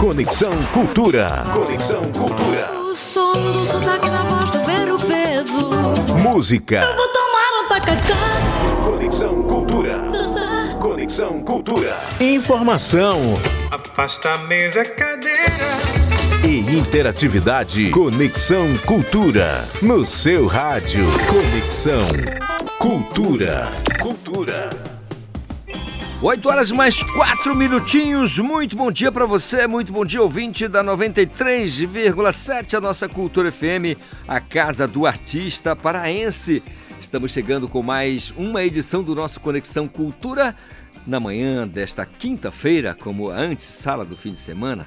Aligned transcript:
Conexão 0.00 0.50
Cultura. 0.72 1.44
Conexão 1.52 2.02
Cultura. 2.12 2.70
O 2.72 2.96
som 2.96 3.32
do 3.34 3.58
sotaque 3.70 4.08
na 4.08 4.22
voz, 4.22 4.48
do 4.50 4.58
ver 4.64 4.90
o 4.92 4.98
peso. 4.98 5.70
Música. 6.22 6.76
Eu 6.80 6.96
vou 6.96 7.08
tomar 7.08 7.64
um 7.64 7.68
tacacá. 7.68 8.82
Conexão 8.82 9.42
Cultura. 9.42 9.98
Dançar. 10.10 10.78
Conexão 10.78 11.40
Cultura. 11.42 11.96
Informação 12.18 13.38
Afasta 13.70 14.30
a 14.32 14.38
mesa, 14.38 14.84
cadeira. 14.86 15.68
e 16.44 16.78
interatividade. 16.78 17.90
Conexão 17.90 18.66
Cultura. 18.86 19.68
No 19.82 20.06
seu 20.06 20.46
rádio. 20.46 21.04
Conexão 21.28 22.06
Cultura. 22.78 23.68
Cultura. 24.00 24.19
8 26.22 26.48
horas 26.50 26.70
mais 26.70 27.02
4 27.02 27.54
minutinhos. 27.56 28.38
Muito 28.38 28.76
bom 28.76 28.92
dia 28.92 29.10
para 29.10 29.24
você, 29.24 29.66
muito 29.66 29.90
bom 29.90 30.04
dia, 30.04 30.20
ouvinte 30.20 30.68
da 30.68 30.84
93,7, 30.84 32.74
a 32.74 32.80
nossa 32.80 33.08
Cultura 33.08 33.50
FM, 33.50 33.96
a 34.28 34.38
casa 34.38 34.86
do 34.86 35.06
artista 35.06 35.74
paraense. 35.74 36.62
Estamos 37.00 37.32
chegando 37.32 37.66
com 37.66 37.82
mais 37.82 38.34
uma 38.36 38.62
edição 38.62 39.02
do 39.02 39.14
nosso 39.14 39.40
Conexão 39.40 39.88
Cultura 39.88 40.54
na 41.06 41.18
manhã 41.18 41.66
desta 41.66 42.04
quinta-feira, 42.04 42.94
como 42.94 43.30
antes, 43.30 43.66
sala 43.66 44.04
do 44.04 44.14
fim 44.14 44.32
de 44.32 44.40
semana. 44.40 44.86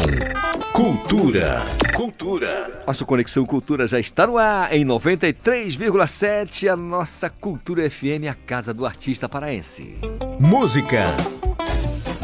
Cultura. 0.71 1.61
Cultura. 1.93 2.83
Nossa 2.85 3.03
Conexão 3.03 3.45
Cultura 3.45 3.87
já 3.87 3.99
está 3.99 4.27
no 4.27 4.37
ar 4.37 4.73
em 4.73 4.85
93,7, 4.85 6.71
a 6.71 6.75
nossa 6.75 7.29
Cultura 7.29 7.89
FM, 7.89 8.29
a 8.29 8.33
casa 8.33 8.73
do 8.73 8.85
artista 8.85 9.27
paraense. 9.27 9.97
Música. 10.39 11.07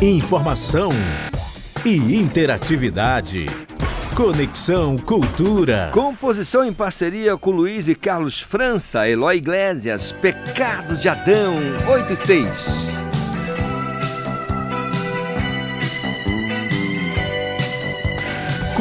Informação 0.01 0.91
e 1.83 2.15
interatividade. 2.15 3.47
Conexão 4.15 4.97
Cultura. 4.97 5.89
Composição 5.93 6.63
em 6.63 6.71
parceria 6.71 7.35
com 7.35 7.51
Luiz 7.51 7.87
e 7.87 7.95
Carlos 7.95 8.39
França, 8.39 9.09
Eloy 9.09 9.37
Iglesias, 9.37 10.11
Pecados 10.11 11.01
de 11.01 11.09
Adão, 11.09 11.55
8 11.89 12.15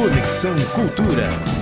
Conexão 0.03 0.53
Cultura. 0.73 1.52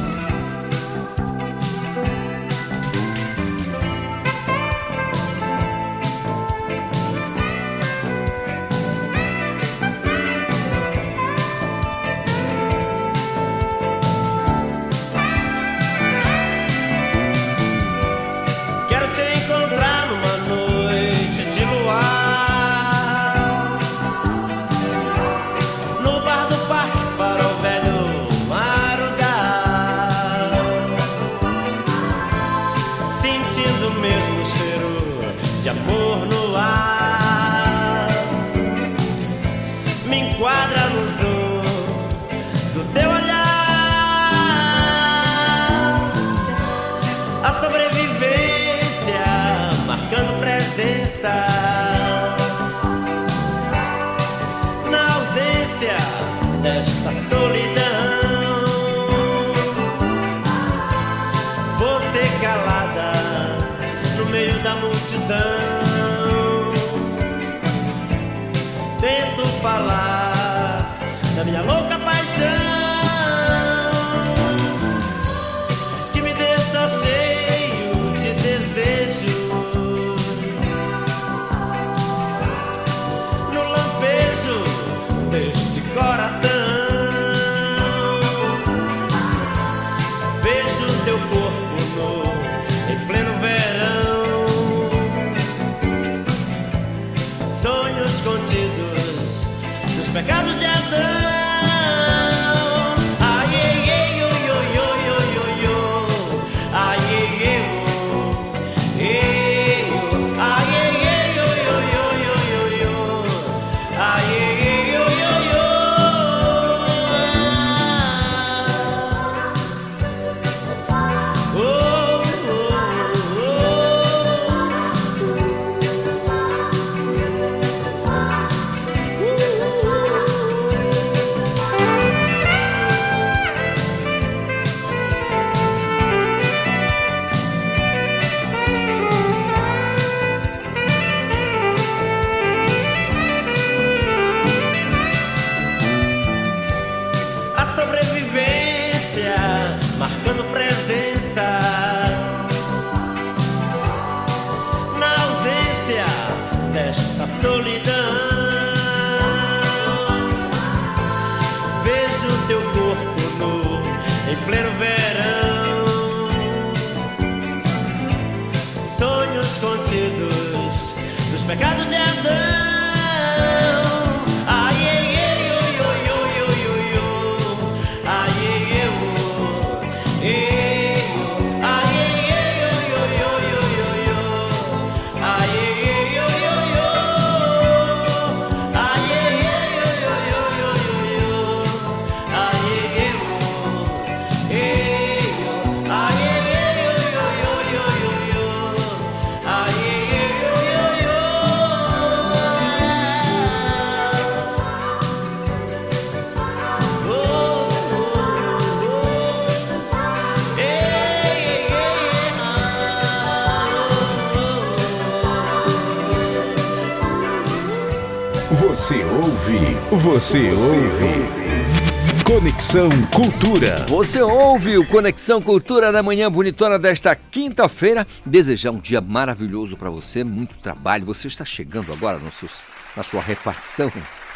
Cultura. 223.61 223.85
Você 223.85 224.19
ouve 224.23 224.75
o 224.79 224.85
Conexão 224.87 225.39
Cultura 225.39 225.91
da 225.91 226.01
manhã 226.01 226.31
bonitona 226.31 226.79
desta 226.79 227.15
quinta-feira. 227.15 228.07
Desejar 228.25 228.71
um 228.71 228.79
dia 228.79 228.99
maravilhoso 228.99 229.77
para 229.77 229.87
você, 229.87 230.23
muito 230.23 230.57
trabalho. 230.57 231.05
Você 231.05 231.27
está 231.27 231.45
chegando 231.45 231.93
agora 231.93 232.17
no 232.17 232.31
seu- 232.31 232.49
na 232.97 233.03
sua 233.03 233.21
repartição 233.21 233.91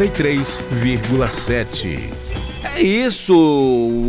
93,7. 0.06 1.98
É 2.62 2.80
isso, 2.80 3.34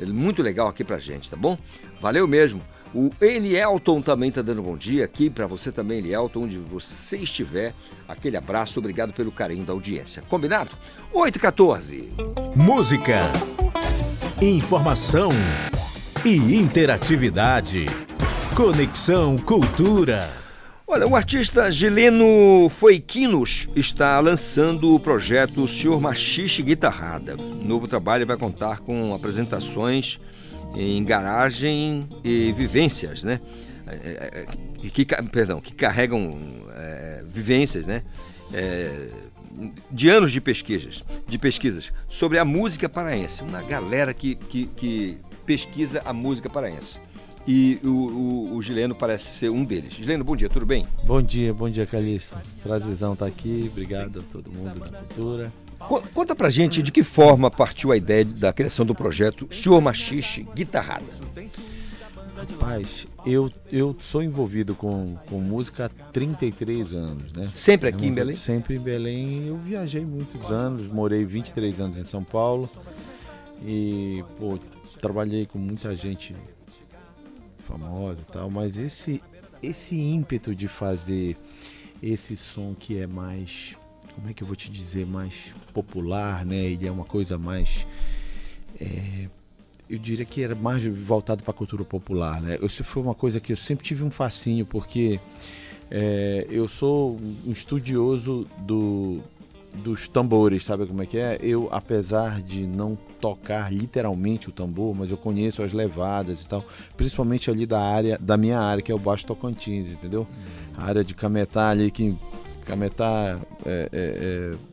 muito 0.08 0.42
legal 0.42 0.68
aqui 0.68 0.82
pra 0.82 0.98
gente, 0.98 1.30
tá 1.30 1.36
bom? 1.36 1.58
Valeu 2.00 2.26
mesmo. 2.26 2.62
O 2.94 3.10
Elielton 3.22 4.02
também 4.02 4.30
tá 4.30 4.42
dando 4.42 4.62
bom 4.62 4.76
dia 4.76 5.06
aqui 5.06 5.30
para 5.30 5.46
você 5.46 5.72
também, 5.72 5.98
Elielton, 5.98 6.42
onde 6.42 6.58
você 6.58 7.16
estiver. 7.16 7.74
Aquele 8.06 8.36
abraço, 8.36 8.78
obrigado 8.78 9.14
pelo 9.14 9.32
carinho 9.32 9.64
da 9.64 9.72
audiência. 9.72 10.22
Combinado? 10.28 10.72
8 11.10 11.36
e 11.36 11.38
14. 11.38 12.12
Música, 12.54 13.22
informação 14.42 15.30
e 16.22 16.54
interatividade. 16.54 17.86
Conexão 18.54 19.38
Cultura. 19.38 20.30
Olha, 20.86 21.08
o 21.08 21.16
artista 21.16 21.72
Gileno 21.72 22.68
Foiquinos 22.68 23.66
está 23.74 24.20
lançando 24.20 24.94
o 24.94 25.00
projeto 25.00 25.66
Senhor 25.66 25.98
Machixe 25.98 26.62
Guitarrada. 26.62 27.36
O 27.36 27.64
novo 27.64 27.88
trabalho 27.88 28.26
vai 28.26 28.36
contar 28.36 28.80
com 28.80 29.14
apresentações 29.14 30.20
em 30.74 31.04
garagem 31.04 32.08
e 32.24 32.52
vivências, 32.52 33.24
né? 33.24 33.40
É, 33.86 34.46
é, 34.82 34.88
que, 34.88 35.04
perdão, 35.30 35.60
que 35.60 35.74
carregam 35.74 36.38
é, 36.74 37.24
vivências, 37.26 37.86
né? 37.86 38.02
É, 38.52 39.08
de 39.90 40.08
anos 40.08 40.32
de 40.32 40.40
pesquisas, 40.40 41.04
de 41.28 41.38
pesquisas 41.38 41.92
sobre 42.08 42.38
a 42.38 42.44
música 42.44 42.88
paraense. 42.88 43.42
Uma 43.42 43.62
galera 43.62 44.14
que, 44.14 44.34
que, 44.34 44.66
que 44.66 45.18
pesquisa 45.44 46.02
a 46.04 46.12
música 46.12 46.48
paraense. 46.48 46.98
E 47.46 47.80
o, 47.82 47.88
o, 47.88 48.56
o, 48.56 48.62
Gileno 48.62 48.94
parece 48.94 49.34
ser 49.34 49.50
um 49.50 49.64
deles. 49.64 49.94
Gileno, 49.94 50.22
bom 50.22 50.36
dia, 50.36 50.48
tudo 50.48 50.64
bem? 50.64 50.86
Bom 51.04 51.20
dia, 51.20 51.52
bom 51.52 51.68
dia, 51.68 51.84
Calixto. 51.84 52.38
Prazerzão 52.62 53.14
estar 53.14 53.26
aqui, 53.26 53.68
obrigado 53.70 54.20
a 54.20 54.32
todo 54.32 54.50
mundo 54.50 54.78
da 54.78 54.98
cultura. 54.98 55.52
Conta 55.88 56.34
pra 56.34 56.50
gente 56.50 56.82
de 56.82 56.90
que 56.90 57.02
forma 57.02 57.50
partiu 57.50 57.92
a 57.92 57.96
ideia 57.96 58.24
da 58.24 58.52
criação 58.52 58.84
do 58.86 58.94
projeto 58.94 59.48
Senhor 59.50 59.80
Machixe 59.80 60.46
Guitarrada. 60.54 61.04
Rapaz, 62.36 63.06
eu, 63.24 63.52
eu 63.70 63.96
sou 64.00 64.22
envolvido 64.22 64.74
com, 64.74 65.16
com 65.26 65.38
música 65.38 65.86
há 65.86 65.88
33 65.88 66.92
anos, 66.92 67.32
né? 67.32 67.48
Sempre 67.52 67.88
aqui 67.88 68.06
em 68.06 68.12
Belém? 68.12 68.34
Sempre 68.34 68.76
em 68.76 68.80
Belém. 68.80 69.46
Eu 69.46 69.58
viajei 69.58 70.04
muitos 70.04 70.50
anos, 70.50 70.88
morei 70.88 71.24
23 71.24 71.80
anos 71.80 71.98
em 71.98 72.04
São 72.04 72.24
Paulo 72.24 72.68
e, 73.64 74.24
pô, 74.38 74.58
trabalhei 75.00 75.46
com 75.46 75.58
muita 75.58 75.94
gente 75.94 76.34
famosa 77.58 78.18
e 78.20 78.32
tal, 78.32 78.50
mas 78.50 78.76
esse, 78.76 79.22
esse 79.62 79.96
ímpeto 79.96 80.54
de 80.54 80.66
fazer 80.66 81.36
esse 82.02 82.36
som 82.36 82.74
que 82.76 82.98
é 82.98 83.06
mais 83.06 83.76
como 84.14 84.28
é 84.28 84.32
que 84.32 84.42
eu 84.42 84.46
vou 84.46 84.56
te 84.56 84.70
dizer, 84.70 85.06
mais 85.06 85.54
popular, 85.72 86.44
né? 86.44 86.56
Ele 86.56 86.86
é 86.86 86.90
uma 86.90 87.04
coisa 87.04 87.38
mais. 87.38 87.86
É, 88.80 89.28
eu 89.88 89.98
diria 89.98 90.24
que 90.24 90.42
era 90.42 90.54
mais 90.54 90.84
voltado 90.84 91.42
para 91.42 91.50
a 91.50 91.54
cultura 91.54 91.84
popular, 91.84 92.40
né? 92.40 92.58
Isso 92.62 92.84
foi 92.84 93.02
uma 93.02 93.14
coisa 93.14 93.40
que 93.40 93.52
eu 93.52 93.56
sempre 93.56 93.84
tive 93.84 94.02
um 94.02 94.10
fascínio, 94.10 94.64
porque 94.64 95.20
é, 95.90 96.46
eu 96.50 96.68
sou 96.68 97.18
um 97.46 97.50
estudioso 97.50 98.46
do, 98.58 99.20
dos 99.74 100.08
tambores, 100.08 100.64
sabe 100.64 100.86
como 100.86 101.02
é 101.02 101.06
que 101.06 101.18
é? 101.18 101.38
Eu, 101.42 101.68
apesar 101.70 102.40
de 102.42 102.66
não 102.66 102.96
tocar 103.20 103.72
literalmente 103.72 104.48
o 104.48 104.52
tambor, 104.52 104.94
mas 104.94 105.10
eu 105.10 105.16
conheço 105.16 105.62
as 105.62 105.72
levadas 105.72 106.42
e 106.42 106.48
tal, 106.48 106.64
principalmente 106.96 107.50
ali 107.50 107.66
da 107.66 107.80
área, 107.80 108.18
da 108.18 108.36
minha 108.36 108.58
área, 108.58 108.82
que 108.82 108.90
é 108.90 108.94
o 108.94 108.98
Baixo 108.98 109.26
Tocantins, 109.26 109.90
entendeu? 109.90 110.26
A 110.76 110.84
área 110.84 111.04
de 111.04 111.14
Cametá 111.14 111.68
ali 111.68 111.90
que 111.90 112.16
Cametá 112.64 113.38
é, 113.66 113.88
é, 113.92 114.52
é 114.54 114.72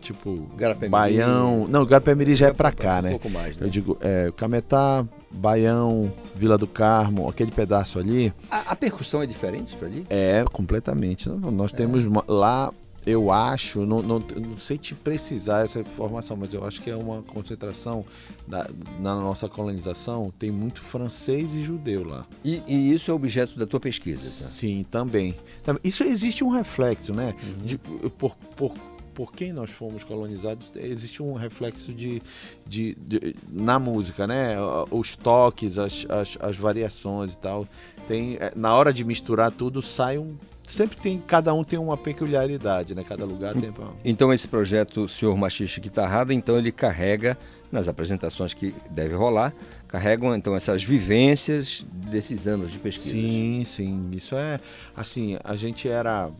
tipo 0.00 0.48
Baião. 0.90 1.66
Não, 1.68 1.86
Garapé-Miri 1.86 2.34
já 2.34 2.48
é 2.48 2.52
pra 2.52 2.72
cá, 2.72 3.00
né? 3.00 3.10
Um 3.10 3.12
pouco 3.12 3.30
mais, 3.30 3.56
né? 3.56 3.66
Eu 3.66 3.70
digo, 3.70 3.96
é, 4.00 4.32
Cametá, 4.36 5.06
Baião, 5.30 6.12
Vila 6.34 6.58
do 6.58 6.66
Carmo, 6.66 7.28
aquele 7.28 7.50
pedaço 7.50 7.98
ali. 7.98 8.32
A, 8.50 8.72
a 8.72 8.76
percussão 8.76 9.22
é 9.22 9.26
diferente 9.26 9.76
para 9.76 9.88
ali? 9.88 10.04
É, 10.10 10.44
completamente. 10.52 11.28
Nós 11.28 11.72
temos 11.72 12.04
lá 12.26 12.72
eu 13.04 13.32
acho, 13.32 13.84
não, 13.84 14.00
não, 14.00 14.18
não, 14.20 14.56
sei 14.56 14.78
te 14.78 14.94
precisar 14.94 15.64
essa 15.64 15.80
informação, 15.80 16.36
mas 16.36 16.54
eu 16.54 16.64
acho 16.64 16.80
que 16.80 16.90
é 16.90 16.96
uma 16.96 17.22
concentração 17.22 18.04
da, 18.46 18.68
na 19.00 19.14
nossa 19.16 19.48
colonização, 19.48 20.32
tem 20.38 20.50
muito 20.50 20.82
francês 20.82 21.52
e 21.54 21.62
judeu 21.62 22.04
lá. 22.04 22.24
E, 22.44 22.62
e 22.66 22.92
isso 22.92 23.10
é 23.10 23.14
objeto 23.14 23.58
da 23.58 23.66
tua 23.66 23.80
pesquisa? 23.80 24.22
Tá? 24.22 24.48
Sim, 24.48 24.86
também. 24.88 25.34
Isso 25.82 26.04
existe 26.04 26.44
um 26.44 26.48
reflexo, 26.48 27.12
né? 27.12 27.34
Uhum. 27.42 27.66
De, 27.66 27.78
por, 27.78 28.36
por, 28.56 28.72
por 29.12 29.32
quem 29.32 29.52
nós 29.52 29.70
fomos 29.70 30.04
colonizados, 30.04 30.72
existe 30.76 31.22
um 31.22 31.34
reflexo 31.34 31.92
de, 31.92 32.22
de, 32.66 32.94
de 32.94 33.34
na 33.50 33.78
música, 33.80 34.26
né? 34.28 34.56
Os 34.90 35.16
toques, 35.16 35.76
as, 35.76 36.06
as, 36.08 36.38
as 36.40 36.56
variações 36.56 37.34
e 37.34 37.38
tal. 37.38 37.66
Tem, 38.06 38.36
é, 38.36 38.52
na 38.54 38.74
hora 38.74 38.92
de 38.92 39.04
misturar 39.04 39.50
tudo, 39.50 39.82
sai 39.82 40.18
um 40.18 40.36
sempre 40.72 40.96
tem, 40.96 41.18
cada 41.20 41.52
um 41.54 41.62
tem 41.62 41.78
uma 41.78 41.96
peculiaridade, 41.96 42.94
né? 42.94 43.04
Cada 43.06 43.24
lugar 43.24 43.54
tem. 43.54 43.72
Então 44.04 44.32
esse 44.32 44.48
projeto 44.48 45.08
Senhor 45.08 45.36
Machixe 45.36 45.80
Guitarrada, 45.80 46.32
então 46.32 46.58
ele 46.58 46.72
carrega 46.72 47.38
nas 47.70 47.88
apresentações 47.88 48.52
que 48.52 48.74
deve 48.90 49.14
rolar, 49.14 49.54
carregam 49.88 50.34
então 50.34 50.54
essas 50.54 50.82
vivências 50.82 51.86
desses 51.90 52.46
anos 52.46 52.70
de 52.70 52.78
pesquisa. 52.78 53.10
Sim, 53.10 53.62
sim. 53.64 54.10
Isso 54.12 54.34
é 54.34 54.60
assim, 54.94 55.38
a 55.42 55.56
gente 55.56 55.88
era 55.88 56.30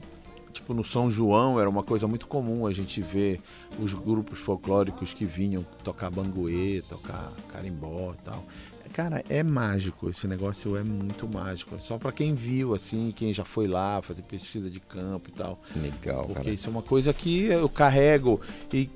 tipo 0.53 0.75
no 0.75 0.85
São 0.85 1.11
João 1.11 1.59
era 1.59 1.69
uma 1.69 1.83
coisa 1.83 2.07
muito 2.07 2.27
comum 2.27 2.67
a 2.67 2.73
gente 2.73 3.01
ver 3.01 3.41
os 3.79 3.95
grupos 3.95 4.41
folclóricos 4.41 5.15
que 5.15 5.25
vinham 5.25 5.65
tocar 5.83 6.11
banguê, 6.11 6.83
tocar 6.89 7.33
carimbó 7.49 8.13
e 8.13 8.23
tal. 8.23 8.45
Cara, 8.93 9.25
é 9.29 9.43
mágico, 9.43 10.11
esse 10.11 10.29
negócio 10.29 10.77
é 10.77 10.83
muito 10.83 11.27
mágico. 11.27 11.81
Só 11.81 11.97
para 11.97 12.13
quem 12.13 12.35
viu, 12.35 12.75
assim, 12.75 13.13
quem 13.15 13.33
já 13.33 13.45
foi 13.45 13.67
lá 13.67 14.03
fazer 14.03 14.23
pesquisa 14.23 14.71
de 14.71 14.81
campo 14.81 15.31
e 15.31 15.33
tal. 15.33 15.59
Legal. 15.75 16.27
Porque 16.27 16.43
cara. 16.43 16.51
isso 16.51 16.69
é 16.69 16.71
uma 16.71 16.83
coisa 16.83 17.13
que 17.13 17.47
eu 17.47 17.69
carrego 17.69 18.41
e 18.73 18.91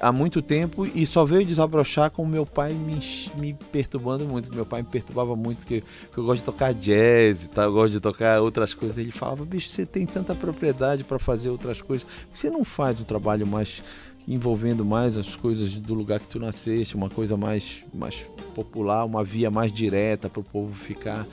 há 0.00 0.12
muito 0.12 0.42
tempo 0.42 0.86
e 0.86 1.06
só 1.06 1.24
veio 1.24 1.44
desabrochar 1.44 2.10
com 2.10 2.26
meu 2.26 2.44
pai 2.44 2.72
me, 2.72 2.98
me 3.36 3.54
perturbando 3.70 4.24
muito. 4.24 4.54
Meu 4.54 4.66
pai 4.66 4.82
me 4.82 4.88
perturbava 4.88 5.36
muito 5.36 5.66
que, 5.66 5.82
que 5.82 6.18
eu 6.18 6.24
gosto 6.24 6.38
de 6.38 6.44
tocar 6.44 6.72
jazz 6.72 7.44
e 7.44 7.48
tal, 7.48 7.64
eu 7.64 7.72
gosto 7.72 7.92
de 7.92 8.00
tocar 8.00 8.40
outras 8.40 8.74
coisas. 8.74 8.98
Ele 8.98 9.12
falava, 9.12 9.44
bicho, 9.44 9.68
você 9.68 9.84
tem 9.84 10.06
tanta 10.06 10.34
propriedade 10.34 11.04
para 11.04 11.18
fazer 11.18 11.50
outras 11.50 11.80
coisas, 11.80 12.06
você 12.32 12.50
não 12.50 12.64
faz 12.64 13.00
um 13.00 13.04
trabalho 13.04 13.46
mais 13.46 13.82
envolvendo 14.26 14.84
mais 14.84 15.16
as 15.16 15.36
coisas 15.36 15.78
do 15.78 15.94
lugar 15.94 16.20
que 16.20 16.26
tu 16.26 16.38
nasceste, 16.38 16.96
uma 16.96 17.10
coisa 17.10 17.36
mais, 17.36 17.84
mais 17.92 18.26
popular, 18.54 19.04
uma 19.04 19.22
via 19.22 19.50
mais 19.50 19.72
direta 19.72 20.28
para 20.28 20.40
o 20.40 20.44
povo 20.44 20.74
ficar. 20.74 21.26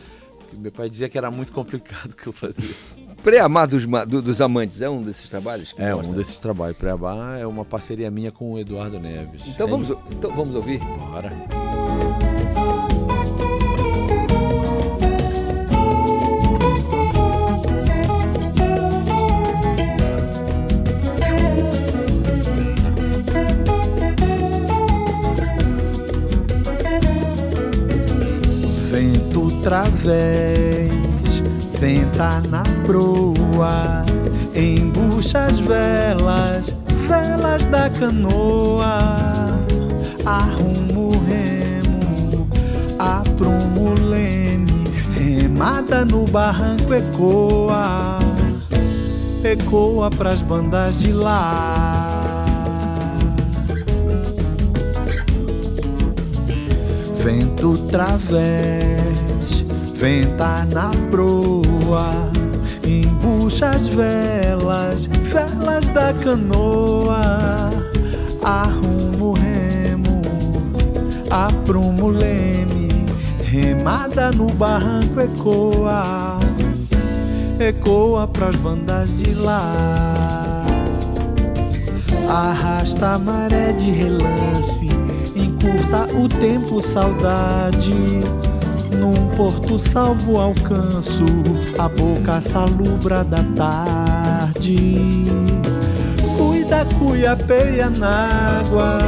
Meu 0.54 0.72
pai 0.72 0.90
dizia 0.90 1.08
que 1.08 1.18
era 1.18 1.32
muito 1.32 1.52
complicado 1.52 2.16
que 2.18 2.28
eu 2.28 2.34
fazia. 2.34 2.76
Pré-Amar 3.24 3.68
dos, 3.68 3.86
dos, 4.08 4.42
Amantes 4.42 4.82
é 4.82 4.90
um 4.90 5.04
desses 5.04 5.30
trabalhos? 5.30 5.74
é 5.78 5.96
um 5.96 6.12
desses 6.12 6.40
trabalhos. 6.40 6.76
Pré-Amar 6.76 7.40
é 7.40 7.46
uma 7.46 7.64
parceria 7.64 8.10
minha 8.10 8.32
com 8.32 8.54
o 8.54 8.60
Eduardo 8.60 9.00
Neves. 9.00 9.44
Então, 9.48 9.68
é 9.68 9.70
vamos, 9.70 9.90
então 10.10 10.36
vamos 10.36 10.56
ouvir? 10.56 10.80
Bora. 10.80 11.30
Outra 29.62 29.84
vez. 29.84 30.92
Venta 31.80 32.42
na 32.50 32.64
proa, 32.84 34.04
embucha 34.56 35.46
as 35.46 35.60
velas, 35.60 36.76
velas 37.08 37.64
da 37.68 37.90
canoa. 37.90 39.60
Arrumo 40.26 41.12
remo, 41.28 42.48
aprumo 42.98 43.94
leme, 44.10 44.84
remada 45.16 46.06
no 46.06 46.26
barranco 46.26 46.94
ecoa, 46.94 48.20
ecoa 49.44 50.10
pras 50.10 50.42
bandas 50.42 51.00
de 51.00 51.12
lá. 51.12 52.08
Vento 57.24 57.78
través, 57.90 59.31
venta 60.02 60.66
na 60.66 60.90
proa, 61.12 62.32
embucha 62.84 63.70
as 63.70 63.88
velas, 63.88 65.06
velas 65.06 65.88
da 65.90 66.12
canoa, 66.12 67.70
arrumo 68.42 69.26
o 69.26 69.34
remo, 69.34 70.22
aprumo 71.30 72.06
o 72.06 72.10
leme, 72.10 73.06
remada 73.44 74.32
no 74.32 74.48
barranco 74.48 75.22
ecoa, 75.22 76.40
ecoa 77.60 78.28
pras 78.28 78.56
bandas 78.56 79.16
de 79.20 79.36
lá. 79.36 80.66
Arrasta 82.28 83.12
a 83.12 83.20
maré 83.20 83.72
de 83.74 83.92
relance, 83.92 84.88
encurta 85.36 86.08
o 86.18 86.28
tempo 86.28 86.82
saudade. 86.82 87.94
Num 88.92 89.28
porto 89.36 89.80
salvo 89.80 90.40
alcanço 90.40 91.24
a 91.78 91.88
boca 91.90 92.42
salubra 92.42 93.24
da 93.24 93.44
tarde. 93.56 95.26
Cuida, 96.38 96.86
cuia, 97.00 97.36
peia 97.36 97.90
na 97.90 98.60
água, 98.60 99.00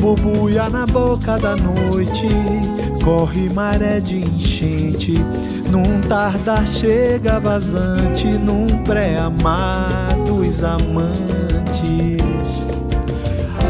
bubuia 0.00 0.68
na 0.68 0.86
boca 0.86 1.38
da 1.38 1.56
noite. 1.56 2.28
Corre 3.02 3.48
maré 3.48 4.00
de 4.00 4.18
enchente, 4.18 5.12
num 5.70 6.00
tardar 6.00 6.66
chega 6.66 7.38
vazante, 7.38 8.26
num 8.26 8.66
pré-amar 8.84 10.14
dos 10.26 10.62
amantes. 10.62 12.17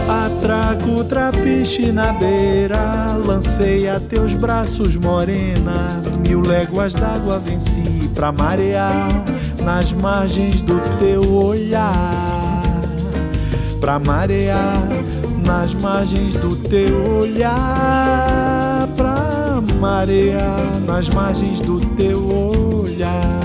Atraco 0.09 1.05
trapiche 1.05 1.93
na 1.93 2.15
beira, 2.15 3.15
lancei 3.27 3.87
a 3.89 4.01
teus 4.01 4.33
braços, 4.33 4.97
morena. 4.97 6.03
Mil 6.27 6.41
léguas 6.41 6.95
d'água 6.95 7.39
venci 7.39 8.09
pra 8.15 8.33
marear 8.33 9.09
nas 9.63 9.93
margens 9.93 10.63
do 10.63 10.81
teu 10.99 11.31
olhar. 11.31 11.93
Pra 13.81 13.99
marear 13.99 14.83
nas 15.45 15.75
margens 15.75 16.35
do 16.37 16.57
teu 16.57 17.19
olhar. 17.19 18.89
Pra 18.97 19.61
marear 19.79 20.59
nas 20.87 21.09
margens 21.11 21.61
do 21.61 21.79
teu 21.97 22.19
olhar. 22.75 23.38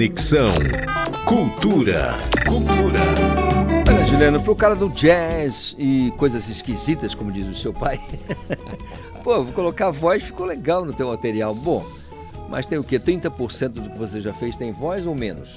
Conexão 0.00 0.48
Cultura. 1.26 2.14
Cultura. 2.48 3.00
Olha, 3.86 4.06
Juliano, 4.06 4.42
pro 4.42 4.56
cara 4.56 4.74
do 4.74 4.88
jazz 4.88 5.76
e 5.78 6.10
coisas 6.16 6.48
esquisitas, 6.48 7.14
como 7.14 7.30
diz 7.30 7.46
o 7.46 7.54
seu 7.54 7.70
pai. 7.70 8.00
Pô, 9.22 9.44
vou 9.44 9.52
colocar 9.52 9.88
a 9.88 9.90
voz, 9.90 10.22
ficou 10.22 10.46
legal 10.46 10.86
no 10.86 10.94
teu 10.94 11.08
material. 11.08 11.54
Bom, 11.54 11.86
mas 12.48 12.64
tem 12.64 12.78
o 12.78 12.82
quê? 12.82 12.98
30% 12.98 13.68
do 13.68 13.90
que 13.90 13.98
você 13.98 14.22
já 14.22 14.32
fez 14.32 14.56
tem 14.56 14.72
voz 14.72 15.06
ou 15.06 15.14
menos? 15.14 15.50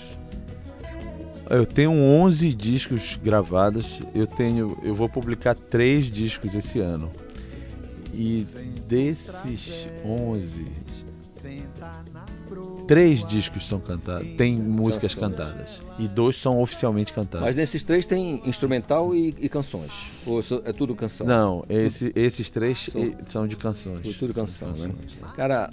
Eu 1.49 1.65
tenho 1.65 1.93
11 1.93 2.53
discos 2.53 3.17
gravados. 3.23 4.01
Eu 4.13 4.27
tenho, 4.27 4.77
eu 4.84 4.93
vou 4.93 5.08
publicar 5.08 5.56
três 5.56 6.08
discos 6.08 6.53
esse 6.53 6.79
ano. 6.79 7.10
E 8.13 8.45
desses 8.89 9.88
11, 10.06 10.65
três 12.87 13.25
discos 13.25 13.67
são 13.67 13.79
cantados, 13.79 14.27
tem 14.37 14.55
músicas 14.55 15.13
cantadas 15.15 15.81
e 15.99 16.07
dois 16.07 16.35
são 16.35 16.61
oficialmente 16.61 17.13
cantados. 17.13 17.45
Mas 17.47 17.55
nesses 17.55 17.83
três 17.83 18.05
tem 18.05 18.41
instrumental 18.45 19.15
e, 19.15 19.35
e 19.39 19.49
canções? 19.49 19.91
Ou 20.25 20.41
é 20.65 20.73
tudo 20.73 20.95
canção? 20.95 21.25
Não, 21.27 21.65
esse- 21.69 22.11
esses 22.15 22.49
três 22.49 22.89
São- 22.91 23.15
são 23.25 23.47
de 23.47 23.55
canções. 23.55 24.17
Tudo, 24.17 24.33
canção, 24.33 24.69
né? 24.69 24.73
canções. 24.87 25.33
Cara, 25.35 25.69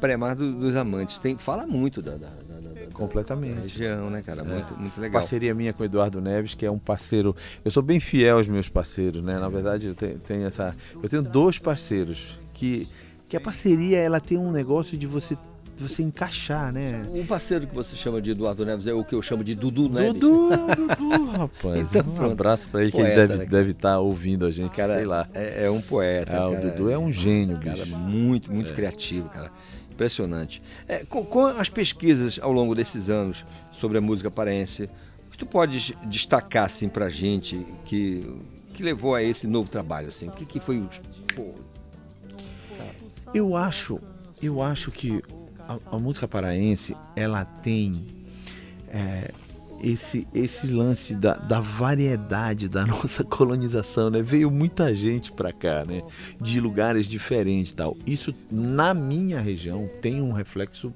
Premar 0.00 0.34
do- 0.34 0.52
dos 0.52 0.74
Amantes, 0.76 1.18
tem, 1.18 1.38
fala 1.38 1.64
muito 1.66 2.02
da, 2.02 2.12
da, 2.12 2.18
da- 2.18 2.60
da- 2.60 2.70
da- 2.72 2.86
Completamente. 2.92 3.54
da 3.54 3.60
região, 3.62 4.10
né, 4.10 4.20
cara? 4.20 4.42
É. 4.42 4.44
Muito, 4.44 4.76
muito 4.76 5.00
legal. 5.00 5.20
Parceria 5.20 5.54
minha 5.54 5.72
com 5.72 5.82
o 5.82 5.86
Eduardo 5.86 6.20
Neves, 6.20 6.54
que 6.54 6.66
é 6.66 6.70
um 6.70 6.78
parceiro. 6.78 7.34
Eu 7.64 7.70
sou 7.70 7.82
bem 7.82 8.00
fiel 8.00 8.38
aos 8.38 8.48
meus 8.48 8.68
parceiros, 8.68 9.22
né? 9.22 9.38
Na 9.38 9.48
verdade, 9.48 9.86
eu 9.86 9.94
tenho, 9.94 10.18
tenho 10.18 10.44
essa. 10.44 10.76
Eu 11.00 11.08
tenho 11.08 11.22
dois 11.22 11.58
parceiros 11.58 12.36
que, 12.52 12.88
que 13.28 13.36
a 13.36 13.40
parceria 13.40 13.98
ela 13.98 14.18
tem 14.20 14.36
um 14.36 14.50
negócio 14.50 14.98
de 14.98 15.06
você, 15.06 15.38
de 15.82 15.88
você 15.88 16.02
encaixar, 16.02 16.72
né? 16.72 17.06
Um 17.10 17.26
parceiro 17.26 17.66
que 17.66 17.74
você 17.74 17.96
chama 17.96 18.22
de 18.22 18.30
Eduardo 18.30 18.64
Neves 18.64 18.86
é 18.86 18.92
o 18.92 19.04
que 19.04 19.14
eu 19.14 19.20
chamo 19.20 19.42
de 19.42 19.54
Dudu 19.54 19.88
Neves. 19.88 20.20
Dudu, 20.20 20.48
Dudu, 20.50 21.24
rapaz. 21.32 21.80
Então, 21.80 22.02
um 22.02 22.14
pronto. 22.14 22.32
abraço 22.32 22.68
pra 22.68 22.82
ele, 22.82 22.90
que 22.92 22.96
Poeta, 22.96 23.10
ele 23.10 23.16
deve 23.20 23.34
né, 23.38 23.44
estar 23.44 23.56
deve 23.56 23.70
estar 23.72 23.98
ouvindo 23.98 24.46
a 24.46 24.50
gente, 24.50 24.76
Cara, 24.76 24.94
sei 24.94 25.04
lá. 25.04 25.28
É, 25.34 25.64
é 25.66 25.70
um 25.70 25.80
poeta. 25.80 26.36
Ah, 26.36 26.48
o 26.48 26.52
cara. 26.52 26.70
Dudu 26.70 26.90
é 26.90 26.98
um 26.98 27.12
gênio, 27.12 27.58
Cara, 27.58 27.84
bicho. 27.84 27.96
muito, 27.96 28.52
muito 28.52 28.72
criativo, 28.74 29.28
cara. 29.28 29.50
Impressionante. 29.90 30.62
É, 30.86 31.04
com, 31.04 31.24
com 31.24 31.46
as 31.46 31.68
pesquisas 31.68 32.38
ao 32.40 32.52
longo 32.52 32.74
desses 32.74 33.10
anos 33.10 33.44
sobre 33.72 33.98
a 33.98 34.00
música 34.00 34.30
paraense, 34.30 34.88
o 35.26 35.30
que 35.30 35.38
tu 35.38 35.46
podes 35.46 35.92
destacar 36.04 36.66
assim 36.66 36.88
pra 36.88 37.08
gente 37.08 37.66
que, 37.84 38.26
que 38.72 38.82
levou 38.82 39.14
a 39.14 39.22
esse 39.22 39.46
novo 39.46 39.68
trabalho? 39.68 40.08
Assim? 40.08 40.28
O 40.28 40.32
que, 40.32 40.46
que 40.46 40.60
foi 40.60 40.78
o. 40.78 40.88
Eu 43.34 43.56
acho, 43.56 43.98
eu 44.42 44.60
acho 44.60 44.90
que 44.90 45.22
a, 45.68 45.96
a 45.96 45.98
música 45.98 46.26
paraense 46.28 46.96
ela 47.16 47.44
tem 47.44 48.06
é, 48.88 49.30
esse, 49.82 50.26
esse 50.32 50.68
lance 50.68 51.14
da, 51.14 51.34
da 51.34 51.60
variedade 51.60 52.68
da 52.68 52.86
nossa 52.86 53.24
colonização, 53.24 54.10
né? 54.10 54.22
Veio 54.22 54.50
muita 54.50 54.94
gente 54.94 55.32
pra 55.32 55.52
cá, 55.52 55.84
né? 55.84 56.02
De 56.40 56.60
lugares 56.60 57.06
diferentes, 57.06 57.72
tal. 57.72 57.96
Isso 58.06 58.32
na 58.50 58.94
minha 58.94 59.40
região 59.40 59.90
tem 60.00 60.22
um 60.22 60.32
reflexo 60.32 60.92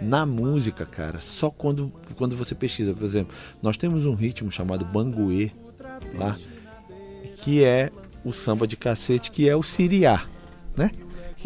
na 0.00 0.26
música, 0.26 0.84
cara. 0.84 1.20
Só 1.20 1.50
quando 1.50 1.90
quando 2.16 2.36
você 2.36 2.54
pesquisa, 2.54 2.94
por 2.94 3.04
exemplo, 3.04 3.34
nós 3.62 3.76
temos 3.76 4.06
um 4.06 4.14
ritmo 4.14 4.50
chamado 4.50 4.84
banguê 4.84 5.50
lá, 6.14 6.36
que 7.38 7.62
é 7.62 7.90
o 8.24 8.32
samba 8.32 8.66
de 8.66 8.76
cacete, 8.76 9.30
que 9.30 9.48
é 9.48 9.54
o 9.56 9.62
siriá, 9.62 10.26
né? 10.76 10.90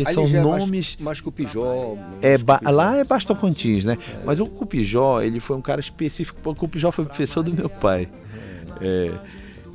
Que 0.03 0.09
ali 0.09 0.15
são 0.15 0.27
já 0.27 0.39
é 0.39 0.45
mais- 0.45 0.61
nomes 0.63 0.97
Mais 1.01 1.21
Cupijó. 1.21 1.95
é, 2.23 2.39
ba- 2.39 2.61
lá 2.65 2.97
é 2.97 3.05
Bastocantins, 3.05 3.85
né? 3.85 3.97
Mas 4.25 4.41
o 4.41 4.47
Cupijó, 4.47 5.21
ele 5.23 5.41
foi 5.41 5.57
um 5.57 5.61
cara 5.63 5.81
específico. 5.81 6.39
O 6.51 6.55
Cupijó 6.55 6.91
foi 6.91 7.05
professor 7.05 7.43
do 7.43 7.53
meu 7.55 7.69
pai. 7.69 8.09
É, 8.81 9.11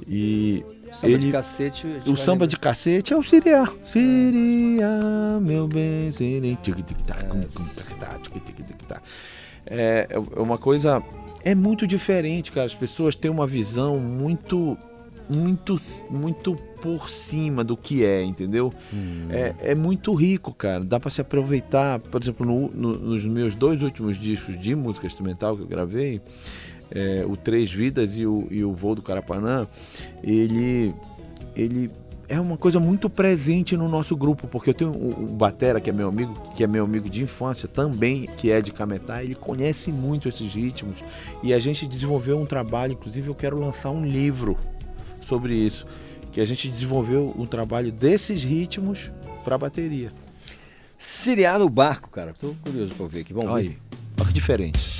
e 0.07 0.63
Samba 0.93 1.07
de 1.07 1.13
ele, 1.25 1.31
cacete. 1.31 1.87
a 1.87 1.89
gente 1.93 2.09
o 2.09 2.15
samba 2.15 2.31
lembrar. 2.31 2.47
de 2.47 2.57
cacete 2.59 3.13
é 3.13 3.17
o 3.17 3.23
Siriá. 3.23 3.67
Siriá, 3.83 5.39
meu 5.41 5.67
bem, 5.67 6.11
Siriá. 6.11 6.57
Tá, 7.05 7.15
tá, 7.99 8.19
tá. 8.87 9.01
É 9.65 10.07
é 10.11 10.39
uma 10.39 10.57
coisa. 10.57 11.01
É 11.43 11.53
muito 11.53 11.85
diferente, 11.85 12.51
cara. 12.51 12.65
As 12.65 12.73
pessoas 12.73 13.13
têm 13.15 13.29
uma 13.29 13.45
visão 13.45 13.97
muito. 13.99 14.77
Muito, 15.29 15.79
muito 16.09 16.55
por 16.81 17.09
cima 17.09 17.63
do 17.63 17.75
que 17.75 18.05
é, 18.05 18.23
entendeu? 18.23 18.71
É, 19.29 19.71
é 19.71 19.75
muito 19.75 20.13
rico, 20.13 20.53
cara. 20.53 20.83
Dá 20.83 20.99
pra 20.99 21.09
se 21.09 21.19
aproveitar. 21.21 21.99
Por 21.99 22.21
exemplo, 22.21 22.45
no- 22.45 22.69
no- 22.69 22.99
nos 22.99 23.25
meus 23.25 23.55
dois 23.55 23.81
últimos 23.81 24.19
discos 24.19 24.59
de 24.59 24.75
música 24.75 25.07
instrumental 25.07 25.55
que 25.57 25.63
eu 25.63 25.67
gravei, 25.67 26.21
é, 26.91 27.25
o 27.27 27.35
Três 27.35 27.71
Vidas 27.71 28.15
e 28.17 28.25
o, 28.27 28.47
e 28.51 28.63
o 28.63 28.73
Voo 28.73 28.93
do 28.93 29.01
Carapanã, 29.01 29.67
ele, 30.23 30.93
ele 31.55 31.89
é 32.29 32.39
uma 32.39 32.57
coisa 32.57 32.79
muito 32.79 33.09
presente 33.09 33.75
no 33.75 33.87
nosso 33.89 34.15
grupo, 34.15 34.47
porque 34.47 34.69
eu 34.69 34.73
tenho 34.73 34.91
o, 34.91 35.23
o 35.23 35.27
Batera, 35.33 35.79
que 35.81 35.89
é 35.89 35.93
meu 35.93 36.07
amigo, 36.09 36.33
que 36.55 36.63
é 36.63 36.67
meu 36.67 36.83
amigo 36.85 37.09
de 37.09 37.23
infância 37.23 37.67
também, 37.67 38.27
que 38.37 38.51
é 38.51 38.61
de 38.61 38.71
Cametá, 38.71 39.23
ele 39.23 39.35
conhece 39.35 39.91
muito 39.91 40.27
esses 40.29 40.53
ritmos 40.53 40.95
e 41.43 41.53
a 41.53 41.59
gente 41.59 41.87
desenvolveu 41.87 42.39
um 42.39 42.45
trabalho, 42.45 42.93
inclusive 42.93 43.27
eu 43.27 43.35
quero 43.35 43.59
lançar 43.59 43.89
um 43.91 44.03
livro 44.05 44.55
sobre 45.25 45.53
isso, 45.55 45.85
que 46.31 46.39
a 46.39 46.45
gente 46.45 46.67
desenvolveu 46.69 47.33
um 47.37 47.45
trabalho 47.45 47.91
desses 47.91 48.43
ritmos 48.43 49.11
pra 49.43 49.57
bateria. 49.57 50.11
Siriar 50.97 51.59
no 51.59 51.69
barco, 51.69 52.09
cara. 52.09 52.33
Tô 52.39 52.55
curioso 52.63 52.95
pra 52.95 53.07
ver 53.07 53.21
aqui. 53.21 53.33
Vamos 53.33 53.49
Olha 53.49 53.69
ver. 53.69 53.77
olha 54.19 54.27
que 54.27 54.33
diferente. 54.33 54.99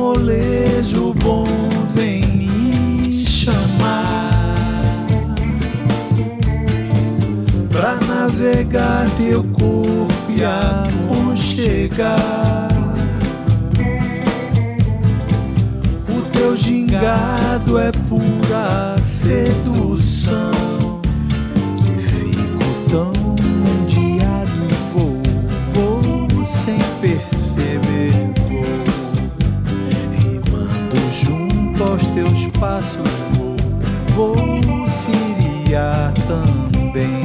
Molejo 0.00 1.12
bom 1.22 1.44
vem 1.94 2.22
me 2.22 3.12
chamar. 3.26 4.56
Pra 7.68 7.96
navegar 8.06 9.06
teu 9.18 9.44
corpo 9.44 10.32
e 10.34 10.42
aconchegar. 10.42 12.18
O 16.08 16.22
teu 16.32 16.56
gingado 16.56 17.78
é 17.78 17.92
pura 18.08 18.96
sedução 19.04 19.89
teus 32.60 32.68
passos 32.68 33.10
vou, 33.32 33.56
vou 34.14 34.88
siriar 34.88 36.12
também. 36.28 37.22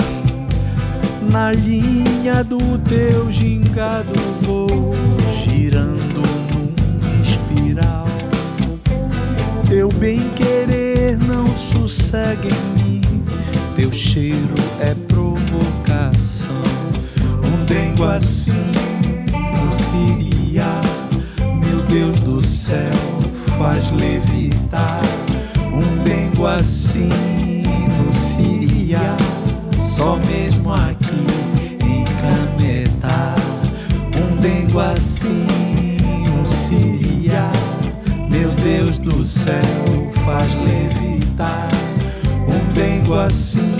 Na 1.31 1.51
linha 1.51 2.43
do 2.43 2.77
teu 2.79 3.29
gingado 3.29 4.13
vou 4.41 4.93
Girando 5.43 6.21
num 6.21 7.21
espiral. 7.21 8.05
Teu 9.67 9.89
bem 9.89 10.19
querer 10.35 11.17
não 11.17 11.47
sossega 11.47 12.47
em 12.47 12.83
mim 12.83 13.25
Teu 13.75 13.91
cheiro 13.91 14.55
é 14.79 14.93
Dengo 26.45 26.59
assim 26.59 27.09
no 27.97 28.13
siriar 28.13 29.17
Só 29.75 30.15
mesmo 30.27 30.71
aqui 30.71 31.25
em 31.83 32.03
Cametá 32.21 33.33
Um 34.15 34.35
dengo 34.35 34.79
assim 34.79 35.97
no 36.29 36.45
siriar 36.45 37.51
Meu 38.29 38.51
Deus 38.51 38.99
do 38.99 39.25
céu 39.25 39.55
faz 40.23 40.53
levitar. 40.59 41.67
Um 42.47 42.73
dengo 42.73 43.15
assim 43.15 43.75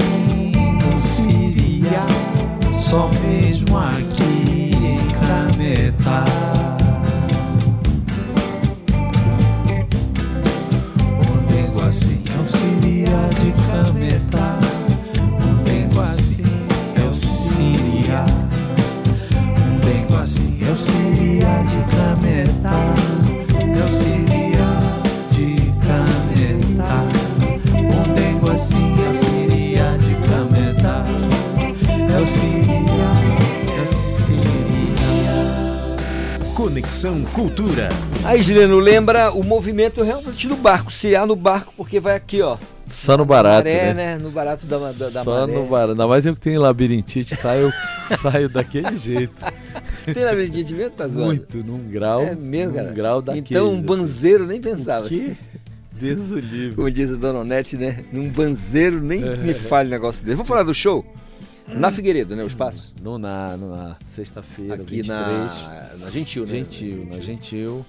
no 0.82 1.00
siriar 1.00 2.08
Só 2.74 3.12
mesmo 3.28 3.78
aqui 3.78 4.72
em 4.74 5.08
Cametá 5.20 6.75
Conexão 36.76 37.24
Cultura. 37.32 37.88
Aí, 38.26 38.42
Juliano, 38.42 38.80
lembra 38.80 39.32
o 39.32 39.42
movimento 39.46 40.04
realmente 40.04 40.46
do 40.46 40.58
barco. 40.58 40.92
Siriar 40.92 41.26
no 41.26 41.34
barco, 41.34 41.74
porque 41.78 42.02
vai 42.02 42.18
aqui, 42.18 42.42
ó. 42.42 42.58
Só 42.90 43.16
no 43.16 43.24
barato, 43.24 43.66
maré, 43.66 43.94
né? 43.94 44.18
No 44.18 44.30
barato 44.30 44.66
da, 44.66 44.78
da, 44.92 45.10
da 45.10 45.24
Só 45.24 45.48
maré. 45.48 45.54
no 45.54 45.68
barato. 45.68 45.92
Ainda 45.92 46.06
mais 46.06 46.26
eu 46.26 46.34
que 46.34 46.42
tenho 46.42 46.60
labirintite, 46.60 47.34
saio, 47.38 47.72
saio 48.22 48.50
daquele 48.50 48.98
jeito. 48.98 49.34
Tem 50.04 50.26
labirintite 50.26 50.74
mesmo, 50.74 50.92
tá 50.92 51.08
zoando? 51.08 51.28
Muito, 51.28 51.58
num 51.60 51.80
grau. 51.90 52.24
É 52.24 52.36
mesmo, 52.36 52.74
num 52.74 52.78
cara. 52.80 52.92
grau 52.92 53.22
daquele. 53.22 53.46
Então, 53.52 53.72
um 53.72 53.82
banzeiro 53.82 54.46
nem 54.46 54.60
pensava. 54.60 55.08
Que? 55.08 55.38
Deus 55.94 56.30
o 56.30 56.40
livre. 56.40 56.76
Como 56.76 56.92
diz 56.92 57.10
a 57.10 57.16
Dona 57.16 57.40
Onete, 57.40 57.78
né? 57.78 58.04
Num 58.12 58.30
banzeiro 58.30 59.00
nem 59.00 59.22
me 59.22 59.54
fale 59.54 59.88
um 59.88 59.92
negócio 59.92 60.26
desse. 60.26 60.36
Vamos 60.36 60.50
falar 60.50 60.64
do 60.64 60.74
show? 60.74 61.06
Na 61.68 61.92
Figueiredo, 61.92 62.36
né? 62.36 62.44
O 62.44 62.48
espaço? 62.48 62.94
No 63.02 63.18
na, 63.18 63.58
no 63.58 63.76
na 63.76 63.98
sexta-feira, 64.12 64.76
Aqui 64.76 64.98
23. 64.98 65.08
na, 65.08 65.96
na 66.00 66.10
Gentil, 66.12 66.46
né? 66.46 66.52
Gentil, 66.54 67.06
na 67.10 67.20
Gentil. 67.20 67.86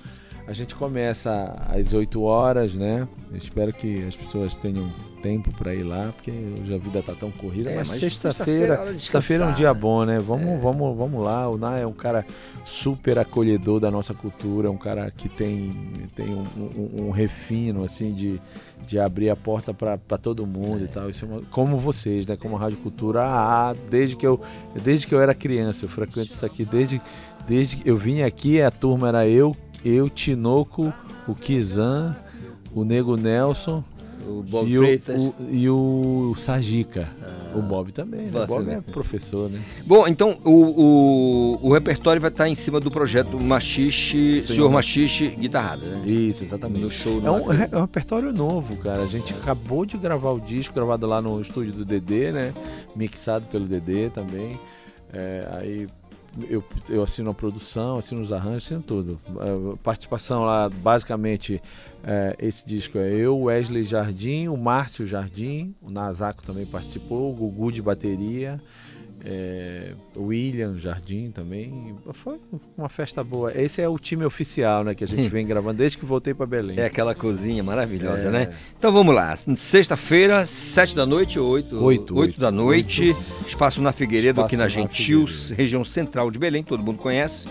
A 0.49 0.53
gente 0.53 0.77
começa 0.77 1.57
às 1.69 1.93
8 1.93 2.23
horas, 2.23 2.75
né? 2.75 3.09
Eu 3.33 3.37
espero 3.37 3.73
que 3.73 4.05
as 4.07 4.15
pessoas 4.15 4.57
tenham 4.57 4.93
tempo 5.21 5.51
para 5.53 5.75
ir 5.75 5.83
lá, 5.83 6.13
porque 6.15 6.31
hoje 6.31 6.73
a 6.73 6.79
vida 6.79 7.03
tá 7.03 7.15
tão 7.19 7.33
corrida. 7.33 7.69
É, 7.69 7.77
mas, 7.79 7.89
mas 7.89 7.99
sexta-feira 7.99 8.75
é 8.75 8.77
sexta-feira, 8.77 8.93
sexta-feira 9.01 9.45
é 9.45 9.47
um 9.49 9.55
dia 9.55 9.75
né? 9.75 9.81
bom, 9.81 10.05
né? 10.05 10.19
Vamos, 10.21 10.63
vamos, 10.63 10.97
vamos 10.97 11.25
lá. 11.25 11.49
O 11.51 11.59
Ná 11.59 11.79
é 11.79 11.85
um 11.87 11.93
cara 11.93 12.25
super 12.65 13.19
acolhedor 13.19 13.81
da 13.81 13.91
nossa 13.91 14.15
cultura, 14.15 14.71
um 14.71 14.77
cara 14.77 15.11
que 15.11 15.29
tem, 15.29 15.73
tem 16.15 16.33
um, 16.33 16.45
um- 16.57 17.07
um 17.09 17.11
refino, 17.11 17.83
assim, 17.83 18.15
de, 18.15 18.41
de 18.87 19.01
abrir 19.01 19.31
a 19.31 19.37
porta 19.37 19.75
para 19.75 19.99
todo 20.17 20.47
mundo 20.47 20.85
e 20.85 20.89
tal. 20.89 21.11
Isso 21.11 21.25
é 21.25 21.29
uma- 21.29 21.43
como 21.51 21.77
vocês, 21.81 22.25
né? 22.25 22.37
Como 22.37 22.55
a 22.55 22.61
Rádio 22.61 22.79
Cultura, 22.79 23.23
ah, 23.25 23.75
desde 23.91 24.15
que 24.15 24.25
eu, 24.27 24.41
desde 24.81 25.09
que 25.09 25.15
eu 25.15 25.21
era 25.21 25.35
criança, 25.35 25.85
eu 25.85 25.89
frequento 25.89 26.33
isso 26.33 26.47
aqui 26.47 26.65
desde, 26.65 27.03
desde 27.49 27.79
que 27.79 27.91
eu 27.91 27.99
vim 27.99 28.23
aqui, 28.23 28.63
a 28.63 28.71
turma 28.71 29.09
era 29.09 29.27
eu, 29.27 29.57
eu, 29.89 30.09
Tinoco, 30.11 30.93
o 31.29 31.35
Kizan, 31.35 32.15
o 32.75 32.85
Nego 32.85 33.17
Nelson 33.17 33.83
O 34.27 34.43
Bob 34.43 34.69
e, 34.69 34.79
o, 34.79 34.83
Freitas. 34.83 35.23
o- 35.23 35.35
e 35.51 35.69
o 35.71 36.35
Sajica. 36.37 37.09
o 37.55 37.63
Bob 37.63 37.91
também. 37.93 38.23
né? 38.27 38.43
O 38.43 38.47
Bob 38.47 38.69
é 38.69 38.81
professor, 38.81 39.49
né? 39.49 39.61
Bom, 39.87 40.07
então 40.09 40.37
o, 40.45 40.51
o, 41.63 41.69
o 41.69 41.73
repertório 41.73 42.21
vai 42.21 42.31
estar 42.31 42.49
em 42.49 42.55
cima 42.55 42.79
do 42.81 42.91
projeto 42.91 43.41
Machixe, 43.41 44.43
Senhor 44.43 44.71
Machixe 44.71 45.29
Guitarrada, 45.29 45.87
né? 45.87 46.07
Isso, 46.07 46.43
exatamente. 46.45 46.83
No 46.85 46.91
show 46.91 47.21
É 47.25 47.31
um, 47.31 47.53
é 47.53 47.77
um 47.77 47.81
repertório 47.83 48.33
novo, 48.33 48.77
cara. 48.77 49.03
A 49.03 49.07
gente 49.07 49.33
acabou 49.33 49.87
de 49.87 49.97
gravar 49.97 50.33
o 50.33 50.41
disco, 50.41 50.75
gravado 50.75 51.07
lá 51.07 51.23
no 51.23 51.41
estúdio 51.41 51.73
do 51.73 51.85
Dedê, 51.85 52.33
né? 52.33 52.53
Mixado 52.95 53.47
pelo 53.47 53.65
Dedê 53.67 54.11
também. 54.11 54.59
É, 55.13 55.49
aí 55.53 55.87
eu, 56.49 56.63
eu 56.89 57.03
assino 57.03 57.31
a 57.31 57.35
produção, 57.35 57.99
assino 57.99 58.21
os 58.21 58.33
arranjos, 58.33 58.65
assino 58.65 58.83
tudo. 58.83 59.21
É, 59.29 59.77
participação 59.83 60.45
lá, 60.45 60.69
basicamente, 60.69 61.63
é, 62.05 62.37
esse 62.39 62.67
disco 62.67 62.99
é 62.99 63.11
eu, 63.11 63.39
Wesley 63.39 63.85
Jardim, 63.85 64.49
o 64.49 64.57
Márcio 64.57 65.07
Jardim, 65.07 65.75
o 65.83 65.91
Nazaco 65.91 66.43
também 66.43 66.67
participou, 66.67 67.33
o 67.33 67.35
Gugu 67.35 67.73
de 67.73 67.83
bateria. 67.83 68.61
É, 69.25 69.95
William 70.17 70.79
Jardim 70.79 71.31
também. 71.31 71.95
Foi 72.13 72.39
uma 72.77 72.89
festa 72.89 73.25
boa. 73.25 73.53
Esse 73.57 73.81
é 73.83 73.89
o 73.89 73.99
time 73.99 74.25
oficial, 74.25 74.85
né? 74.85 74.95
Que 74.95 75.05
a 75.05 75.07
gente 75.07 75.27
vem 75.31 75.47
gravando 75.47 75.79
desde 75.79 75.99
que 75.99 76.05
voltei 76.05 76.33
para 76.35 76.47
Belém. 76.47 76.79
É 76.79 76.85
aquela 76.87 77.15
cozinha 77.15 77.63
maravilhosa, 77.63 78.29
É. 78.29 78.31
né? 78.31 78.55
Então 78.79 78.93
vamos 78.93 79.15
lá. 79.15 79.35
Sexta-feira, 79.57 80.45
sete 80.47 80.95
da 80.95 81.05
noite, 81.05 81.39
oito, 81.39 81.77
Oito, 81.83 82.15
oito 82.15 82.17
oito. 82.21 82.41
da 82.41 82.51
noite. 82.51 83.15
Espaço 83.47 83.81
na 83.81 83.93
Figueiredo, 83.93 84.41
Espaço 84.41 84.47
aqui 84.47 84.57
na 84.57 84.69
Gentil, 84.69 85.27
região 85.57 85.85
central 85.85 86.31
de 86.31 86.39
Belém, 86.39 86.63
todo 86.63 86.83
mundo 86.83 86.99
conhece. 86.99 87.49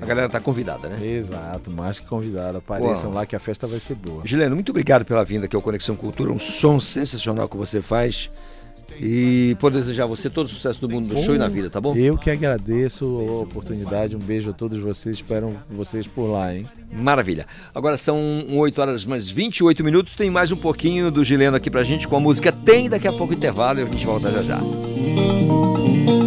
A 0.00 0.04
galera 0.04 0.28
tá 0.28 0.38
convidada, 0.38 0.90
né? 0.90 1.04
Exato, 1.06 1.70
mais 1.70 1.98
que 1.98 2.06
convidado. 2.06 2.58
Apareçam 2.58 3.04
Uau. 3.10 3.14
lá 3.14 3.24
que 3.26 3.34
a 3.34 3.40
festa 3.40 3.66
vai 3.66 3.80
ser 3.80 3.94
boa. 3.94 4.20
Gileno, 4.26 4.54
muito 4.54 4.68
obrigado 4.68 5.06
pela 5.06 5.24
vinda 5.24 5.46
aqui 5.46 5.56
ao 5.56 5.62
Conexão 5.62 5.96
Cultura, 5.96 6.30
um 6.30 6.38
som 6.38 6.78
sensacional 6.78 7.48
que 7.48 7.56
você 7.56 7.80
faz. 7.80 8.30
E 9.00 9.56
por 9.60 9.70
desejar 9.70 10.04
a 10.04 10.06
você 10.06 10.30
todo 10.30 10.46
o 10.46 10.48
sucesso 10.48 10.80
do 10.80 10.88
mundo 10.88 11.08
do 11.08 11.22
show 11.22 11.34
e 11.34 11.38
na 11.38 11.48
vida, 11.48 11.68
tá 11.70 11.80
bom? 11.80 11.94
Eu 11.96 12.16
que 12.16 12.30
agradeço 12.30 13.04
a 13.04 13.42
oportunidade. 13.42 14.16
Um 14.16 14.20
beijo 14.20 14.50
a 14.50 14.52
todos 14.52 14.78
vocês. 14.78 15.16
Espero 15.16 15.54
vocês 15.70 16.06
por 16.06 16.26
lá, 16.26 16.54
hein? 16.54 16.66
Maravilha. 16.92 17.46
Agora 17.74 17.96
são 17.96 18.18
8 18.48 18.80
horas 18.80 19.04
mais 19.04 19.28
28 19.28 19.84
minutos. 19.84 20.14
Tem 20.14 20.30
mais 20.30 20.50
um 20.52 20.56
pouquinho 20.56 21.10
do 21.10 21.22
Gileno 21.24 21.56
aqui 21.56 21.70
pra 21.70 21.82
gente 21.82 22.08
com 22.08 22.16
a 22.16 22.20
música 22.20 22.50
Tem. 22.52 22.88
Daqui 22.88 23.08
a 23.08 23.12
pouco 23.12 23.34
intervalo 23.34 23.80
e 23.80 23.82
a 23.82 23.86
gente 23.86 24.06
volta 24.06 24.30
já 24.30 24.42
já. 24.42 24.58
Tem 24.58 26.25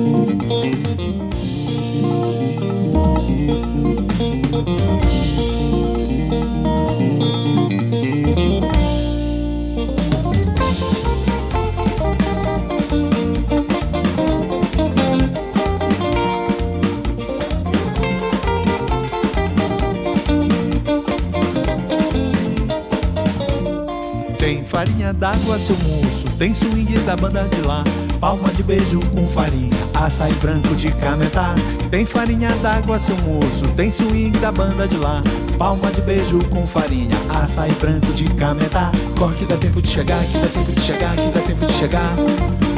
d'água, 25.13 25.57
seu 25.57 25.75
moço, 25.77 26.27
tem 26.37 26.53
swing 26.53 26.97
da 26.99 27.15
banda 27.15 27.43
de 27.43 27.61
lá. 27.61 27.83
Palma 28.19 28.49
de 28.49 28.63
beijo 28.63 28.99
com 29.13 29.25
farinha, 29.25 29.75
açaí 29.93 30.33
branco 30.33 30.75
de 30.75 30.91
cametá. 30.91 31.55
Tem 31.89 32.05
farinha 32.05 32.49
d'água, 32.61 32.99
seu 32.99 33.15
moço, 33.17 33.67
tem 33.75 33.91
swing 33.91 34.37
da 34.39 34.51
banda 34.51 34.87
de 34.87 34.97
lá. 34.97 35.23
Palma 35.57 35.89
de 35.91 36.01
beijo 36.01 36.43
com 36.49 36.65
farinha, 36.65 37.15
açaí 37.29 37.71
branco 37.73 38.11
de 38.13 38.25
cametá. 38.33 38.91
Corre 39.17 39.35
que 39.35 39.45
dá 39.45 39.57
tempo 39.57 39.81
de 39.81 39.87
chegar, 39.87 40.23
que 40.25 40.37
dá 40.37 40.47
tempo 40.47 40.71
de 40.71 40.81
chegar, 40.81 41.15
que 41.15 41.29
dá 41.29 41.41
tempo 41.41 41.65
de 41.65 41.73
chegar. 41.73 42.13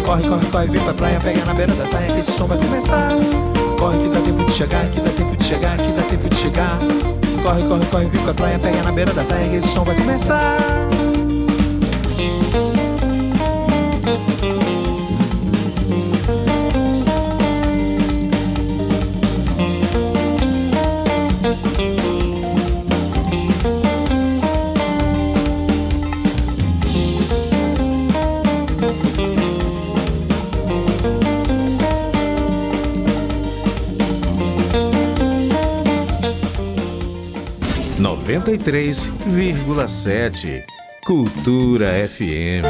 Corre, 0.05 0.27
corre, 0.27 0.45
corre, 0.47 0.67
vem 0.67 0.81
pra 0.81 0.93
praia, 0.93 1.19
pega 1.19 1.45
na 1.45 1.53
beira 1.53 1.73
da 1.73 1.85
saia 1.87 2.13
que 2.13 2.19
esse 2.19 2.31
som 2.31 2.45
vai 2.45 2.57
começar. 2.57 3.11
Corre 3.79 3.97
que 3.97 4.09
dá 4.09 4.21
tempo 4.21 4.43
de 4.43 4.51
chegar, 4.51 4.89
que 4.89 4.99
dá 4.99 5.09
tempo 5.09 5.37
de 5.37 5.43
chegar, 5.43 5.77
que 5.77 5.91
dá 5.91 6.01
tempo 6.03 6.29
de 6.29 6.35
chegar. 6.35 6.77
Corre, 7.41 7.63
corre, 7.63 7.85
corre, 7.87 8.05
vem 8.05 8.21
pra 8.21 8.33
praia, 8.33 8.59
pega 8.59 8.83
na 8.83 8.91
beira 8.91 9.13
da 9.13 9.23
saia 9.23 9.49
que 9.49 9.55
esse 9.55 9.67
som 9.69 9.83
vai 9.83 9.95
começar. 9.95 11.00
Noventa 38.31 38.53
e 38.53 38.57
três 38.57 39.11
vírgula 39.27 39.89
sete. 39.89 40.63
Cultura 41.05 41.87
FM. 42.07 42.63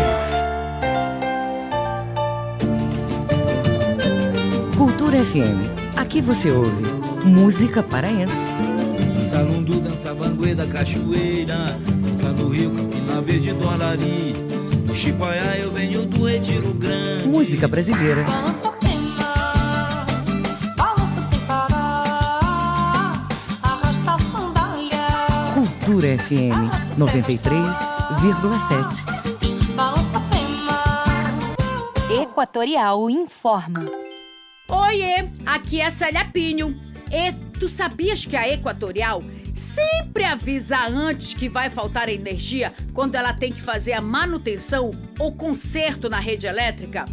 Cultura 4.76 5.24
FM. 5.24 5.62
Aqui 5.96 6.20
você 6.20 6.50
ouve 6.50 6.84
música 7.24 7.84
paraense. 7.84 8.52
Dança 9.20 9.42
lundu, 9.44 9.80
dança 9.80 10.16
banguê 10.16 10.56
da 10.56 10.66
cachoeira 10.66 11.78
Dança 12.10 12.34
do 12.34 12.50
rio, 12.50 12.72
Campina 12.72 13.22
Verde 13.22 13.54
do 13.54 13.70
Arari 13.70 14.34
Do 14.84 14.96
Chipaiá 14.96 15.60
eu 15.60 15.72
venho 15.72 16.08
do 16.08 16.26
Retiro 16.26 16.74
Grande 16.74 17.28
Música 17.28 17.68
brasileira. 17.68 18.24
Balança 18.24 18.71
Cultura 25.92 26.18
FM 26.20 26.72
93,7. 26.98 29.04
balança 29.76 30.18
a 30.18 30.22
pena. 30.22 31.52
Equatorial 32.24 33.10
informa. 33.10 33.84
Oiê, 34.70 35.28
aqui 35.46 35.82
é 35.82 35.88
a 35.88 35.92
Célia 35.92 36.24
Pinho. 36.24 36.80
E 37.12 37.34
tu 37.60 37.68
sabias 37.68 38.26
que 38.26 38.38
a 38.38 38.48
Equatorial 38.48 39.22
sempre 39.54 40.24
avisa 40.24 40.88
antes 40.88 41.34
que 41.34 41.50
vai 41.50 41.70
faltar 41.70 42.08
energia 42.08 42.74
quando 42.94 43.16
ela 43.16 43.34
tem 43.34 43.52
que 43.52 43.62
fazer 43.62 43.92
a 43.92 44.00
manutenção 44.00 44.92
ou 45.20 45.34
conserto 45.34 46.08
na 46.08 46.22
rede 46.22 46.48
elétrica? 46.48 47.04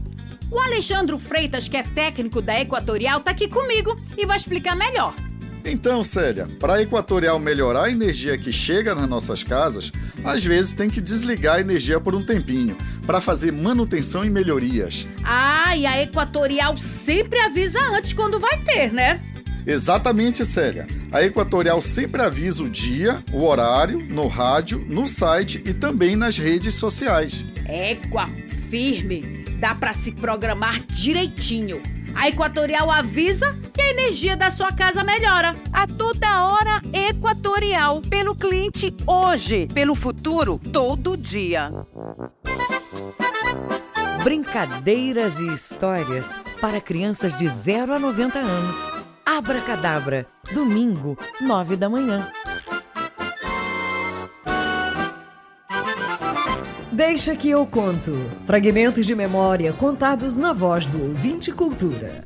O 0.53 0.61
Alexandre 0.61 1.19
Freitas, 1.19 1.69
que 1.69 1.77
é 1.77 1.83
técnico 1.83 2.41
da 2.41 2.61
Equatorial, 2.61 3.23
tá 3.23 3.33
aqui 3.33 3.49
comigo 3.49 3.97
e 4.17 4.25
vai 4.25 4.37
explicar 4.37 4.77
melhor. 4.77 5.17
Então, 5.65 6.03
Célia, 6.03 6.49
para 6.59 6.75
a 6.75 6.83
Equatorial 6.83 7.39
melhorar 7.39 7.85
a 7.85 7.91
energia 7.91 8.39
que 8.39 8.51
chega 8.51 8.95
nas 8.95 9.09
nossas 9.09 9.43
casas, 9.43 9.93
às 10.25 10.45
vezes 10.45 10.73
tem 10.73 10.89
que 10.89 11.01
desligar 11.01 11.57
a 11.57 11.61
energia 11.61 12.01
por 12.01 12.15
um 12.15 12.25
tempinho, 12.25 12.77
para 13.07 13.21
fazer 13.21 13.53
manutenção 13.53 14.25
e 14.25 14.31
melhorias. 14.31 15.07
Ah, 15.25 15.77
e 15.77 15.87
a 15.87 16.03
Equatorial 16.03 16.77
sempre 16.79 17.39
avisa 17.41 17.81
antes 17.91 18.13
quando 18.13 18.39
vai 18.41 18.59
ter, 18.63 18.93
né? 18.93 19.21
Exatamente, 19.67 20.47
Célia. 20.47 20.87
A 21.13 21.23
Equatorial 21.23 21.81
sempre 21.83 22.23
avisa 22.23 22.63
o 22.63 22.69
dia, 22.69 23.23
o 23.33 23.45
horário, 23.45 23.99
no 23.99 24.27
rádio, 24.27 24.83
no 24.89 25.07
site 25.07 25.63
e 25.67 25.75
também 25.75 26.17
nas 26.17 26.39
redes 26.39 26.75
sociais. 26.75 27.45
Égua 27.67 28.29
firme, 28.71 29.45
dá 29.59 29.75
pra 29.75 29.93
se 29.93 30.13
programar 30.13 30.81
direitinho. 30.81 31.83
A 32.15 32.29
Equatorial 32.29 32.91
avisa 32.91 33.55
que 33.73 33.81
a 33.81 33.91
energia 33.91 34.37
da 34.37 34.51
sua 34.51 34.73
casa 34.73 35.05
melhora. 35.05 35.55
A 35.73 35.87
toda 35.87 36.47
hora 36.47 36.83
Equatorial. 36.93 38.01
Pelo 38.03 38.35
cliente 38.35 38.95
hoje, 39.07 39.67
pelo 39.73 39.95
futuro 39.95 40.61
todo 40.73 41.17
dia. 41.17 41.73
Brincadeiras 44.23 45.41
e 45.41 45.47
histórias 45.49 46.37
para 46.61 46.81
crianças 46.81 47.37
de 47.37 47.49
0 47.49 47.95
a 47.95 47.99
90 47.99 48.39
anos. 48.39 48.77
Abracadabra, 49.25 50.27
domingo, 50.53 51.17
9 51.41 51.77
da 51.77 51.89
manhã. 51.89 52.31
Deixa 56.99 57.37
que 57.37 57.49
eu 57.49 57.65
conto. 57.65 58.11
Fragmentos 58.45 59.07
de 59.07 59.15
memória 59.15 59.73
contados 59.73 60.37
na 60.37 60.53
voz 60.53 60.85
do 60.85 61.01
ouvinte 61.01 61.53
cultura. 61.53 62.25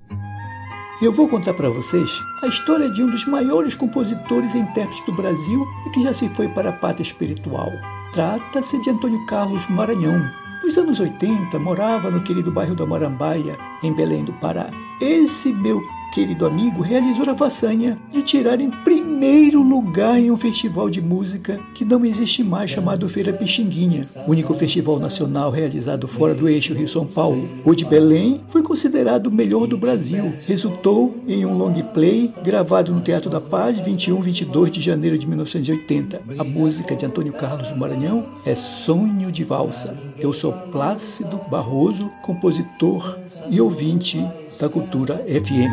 Eu 1.03 1.13
vou 1.13 1.29
contar 1.29 1.53
para 1.53 1.69
vocês 1.69 2.11
a 2.43 2.47
história 2.47 2.89
de 2.89 3.03
um 3.03 3.07
dos 3.07 3.27
maiores 3.27 3.75
compositores 3.75 4.55
e 4.55 4.59
intérpretes 4.61 5.05
do 5.05 5.13
Brasil 5.13 5.67
e 5.87 5.91
que 5.91 6.03
já 6.03 6.15
se 6.15 6.27
foi 6.31 6.49
para 6.49 6.71
a 6.71 6.73
pátria 6.73 7.03
espiritual. 7.03 7.71
Trata-se 8.15 8.81
de 8.81 8.89
Antônio 8.89 9.23
Carlos 9.27 9.67
Maranhão. 9.69 10.19
Nos 10.65 10.79
anos 10.79 11.01
80, 11.01 11.59
morava 11.59 12.11
no 12.11 12.23
querido 12.23 12.51
bairro 12.51 12.75
da 12.75 12.87
Morambaia, 12.87 13.59
em 13.83 13.93
Belém 13.93 14.25
do 14.25 14.33
Pará. 14.33 14.71
Esse 15.03 15.53
meu 15.53 15.83
querido 16.13 16.45
amigo 16.45 16.83
realizou 16.83 17.29
a 17.31 17.35
façanha 17.35 17.99
de 18.13 18.23
tirar 18.23 18.61
em 18.61 18.71
primeiro 18.71 19.63
lugar 19.63 20.19
em 20.19 20.31
um 20.31 20.37
festival 20.37 20.91
de 20.91 21.01
música 21.01 21.59
que 21.75 21.87
não 21.87 22.05
existe 22.05 22.45
mais 22.45 22.69
chamado 22.69 23.09
Feira 23.09 23.33
Pixinguinha, 23.33 24.07
único 24.29 24.53
festival 24.53 24.99
nacional 24.99 25.51
realizado 25.51 26.07
fora 26.07 26.35
do 26.35 26.47
eixo 26.47 26.75
Rio-São 26.75 27.07
Paulo. 27.07 27.49
O 27.65 27.75
de 27.75 27.87
Belém 27.87 28.43
foi 28.49 28.63
considerado 28.63 29.29
o 29.29 29.33
melhor 29.33 29.67
do 29.67 29.79
Brasil. 29.79 30.35
Resultou 30.47 31.17
em 31.27 31.47
um 31.47 31.57
long 31.57 31.73
play 31.95 32.31
gravado 32.45 32.93
no 32.93 33.01
Teatro 33.01 33.31
da 33.31 33.41
Paz, 33.41 33.81
21 33.81 34.19
e 34.19 34.23
22 34.23 34.71
de 34.71 34.83
janeiro 34.83 35.17
de 35.17 35.27
1980. 35.27 36.21
A 36.39 36.45
música 36.45 36.95
de 36.95 37.07
Antônio 37.07 37.33
Carlos 37.33 37.69
do 37.69 37.77
Maranhão 37.77 38.27
é 38.45 38.55
Sonho 38.55 39.33
de 39.33 39.45
Valsa. 39.45 39.99
Eu 40.19 40.35
sou 40.35 40.53
Plácido 40.53 41.41
Barroso, 41.51 42.11
compositor 42.21 43.19
e 43.49 43.63
ouvinte 43.63 44.23
da 44.61 44.69
Cultura 44.69 45.17
FM. 45.27 45.73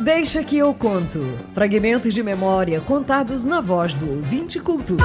Deixa 0.00 0.44
que 0.44 0.58
eu 0.58 0.74
conto. 0.74 1.20
Fragmentos 1.54 2.12
de 2.12 2.22
memória 2.22 2.80
contados 2.80 3.44
na 3.44 3.60
voz 3.60 3.94
do 3.94 4.16
ouvinte 4.16 4.60
cultura. 4.60 5.04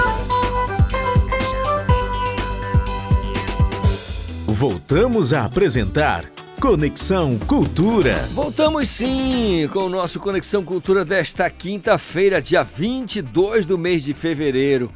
Voltamos 4.45 5.33
a 5.33 5.45
apresentar 5.45 6.29
Conexão 6.59 7.39
Cultura. 7.39 8.15
Voltamos 8.33 8.89
sim 8.89 9.69
com 9.71 9.85
o 9.85 9.89
nosso 9.89 10.19
Conexão 10.19 10.63
Cultura 10.65 11.05
desta 11.05 11.49
quinta-feira, 11.49 12.41
dia 12.41 12.63
22 12.63 13.65
do 13.65 13.77
mês 13.77 14.03
de 14.03 14.13
fevereiro. 14.13 14.91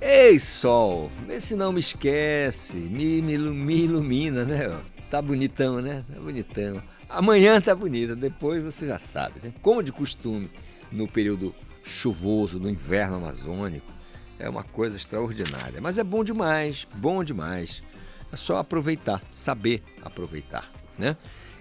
Ei, 0.00 0.38
sol, 0.38 1.10
vê 1.26 1.40
se 1.40 1.54
não 1.54 1.72
me 1.72 1.80
esquece, 1.80 2.76
me, 2.76 3.20
me, 3.20 3.36
me 3.36 3.82
ilumina, 3.82 4.44
né? 4.44 4.70
Tá 5.10 5.20
bonitão, 5.20 5.82
né? 5.82 6.02
Tá 6.08 6.18
bonitão. 6.20 6.80
Amanhã 7.08 7.60
tá 7.60 7.74
bonita, 7.74 8.14
depois 8.14 8.62
você 8.62 8.86
já 8.86 8.98
sabe, 8.98 9.40
né? 9.42 9.52
Como 9.60 9.82
de 9.82 9.90
costume, 9.90 10.48
no 10.92 11.08
período 11.08 11.52
chuvoso, 11.82 12.60
no 12.60 12.70
inverno 12.70 13.16
amazônico, 13.16 13.92
é 14.38 14.48
uma 14.48 14.62
coisa 14.62 14.96
extraordinária. 14.96 15.80
Mas 15.80 15.98
é 15.98 16.04
bom 16.04 16.22
demais, 16.22 16.86
bom 16.94 17.24
demais. 17.24 17.82
É 18.32 18.36
só 18.36 18.58
aproveitar, 18.58 19.20
saber 19.34 19.82
aproveitar, 20.00 20.70
né? 20.96 21.16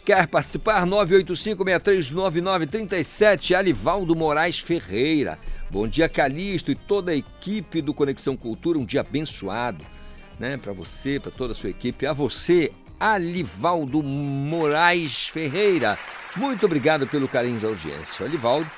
Quer 0.06 0.28
participar? 0.28 0.86
985-639937, 0.86 3.56
Alivaldo 3.56 4.16
Moraes 4.16 4.60
Ferreira. 4.60 5.40
Bom 5.72 5.88
dia, 5.88 6.08
Calixto 6.08 6.70
e 6.72 6.76
toda 6.76 7.12
a 7.12 7.16
equipe 7.16 7.82
do 7.82 7.96
Conexão 7.96 8.38
Cultura. 8.38 8.78
Um 8.78 8.86
dia 8.86 9.02
abençoado, 9.02 9.84
né? 10.40 10.56
Para 10.58 10.74
você, 10.74 11.20
para 11.20 11.32
toda 11.32 11.54
a 11.54 11.56
sua 11.56 11.72
equipe. 11.72 12.06
A 12.06 12.14
você, 12.14 12.72
Alivaldo 13.00 14.04
Moraes 14.04 15.28
Ferreira. 15.28 15.98
Muito 16.36 16.66
obrigado 16.66 17.06
pelo 17.08 17.28
carinho 17.28 17.60
da 17.60 17.68
audiência. 17.68 18.26
Alivaldo 18.26 18.70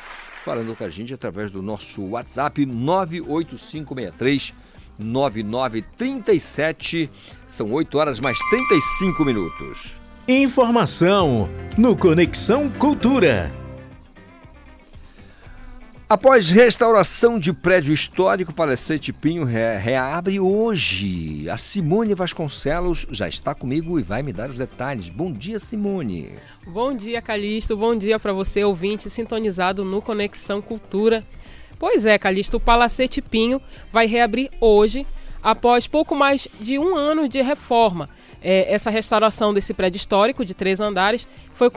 falando 0.43 0.75
com 0.75 0.83
a 0.83 0.89
gente 0.89 1.13
através 1.13 1.51
do 1.51 1.61
nosso 1.61 2.01
WhatsApp 2.01 2.65
98563 2.65 4.53
9937. 4.97 7.09
São 7.47 7.71
8 7.71 7.97
horas 7.97 8.19
mais 8.19 8.37
35 8.49 9.23
minutos. 9.25 9.95
Informação 10.27 11.49
no 11.77 11.95
Conexão 11.95 12.69
Cultura. 12.69 13.60
Após 16.11 16.49
restauração 16.49 17.39
de 17.39 17.53
prédio 17.53 17.93
histórico, 17.93 18.51
Palestrante 18.51 19.13
Pinho 19.13 19.45
re- 19.45 19.77
reabre 19.77 20.41
hoje. 20.41 21.49
A 21.49 21.55
Simone 21.55 22.13
Vasconcelos 22.13 23.07
já 23.09 23.29
está 23.29 23.55
comigo 23.55 23.97
e 23.97 24.03
vai 24.03 24.21
me 24.21 24.33
dar 24.33 24.49
os 24.49 24.57
detalhes. 24.57 25.07
Bom 25.07 25.31
dia, 25.31 25.57
Simone. 25.57 26.33
Bom 26.67 26.93
dia, 26.93 27.21
Calixto. 27.21 27.77
Bom 27.77 27.95
dia 27.95 28.19
para 28.19 28.33
você, 28.33 28.61
ouvinte, 28.61 29.09
sintonizado 29.09 29.85
no 29.85 30.01
Conexão 30.01 30.61
Cultura. 30.61 31.25
Pois 31.79 32.05
é, 32.05 32.17
Calixto, 32.17 32.57
o 32.57 32.59
Palacete 32.59 33.21
Pinho 33.21 33.61
vai 33.89 34.05
reabrir 34.05 34.49
hoje, 34.59 35.07
após 35.41 35.87
pouco 35.87 36.13
mais 36.13 36.45
de 36.59 36.77
um 36.77 36.93
ano 36.93 37.29
de 37.29 37.41
reforma. 37.41 38.09
É, 38.41 38.73
essa 38.73 38.89
restauração 38.89 39.53
desse 39.53 39.73
prédio 39.73 39.97
histórico 39.97 40.43
de 40.43 40.55
três 40.55 40.79
andares 40.79 41.27
foi 41.53 41.69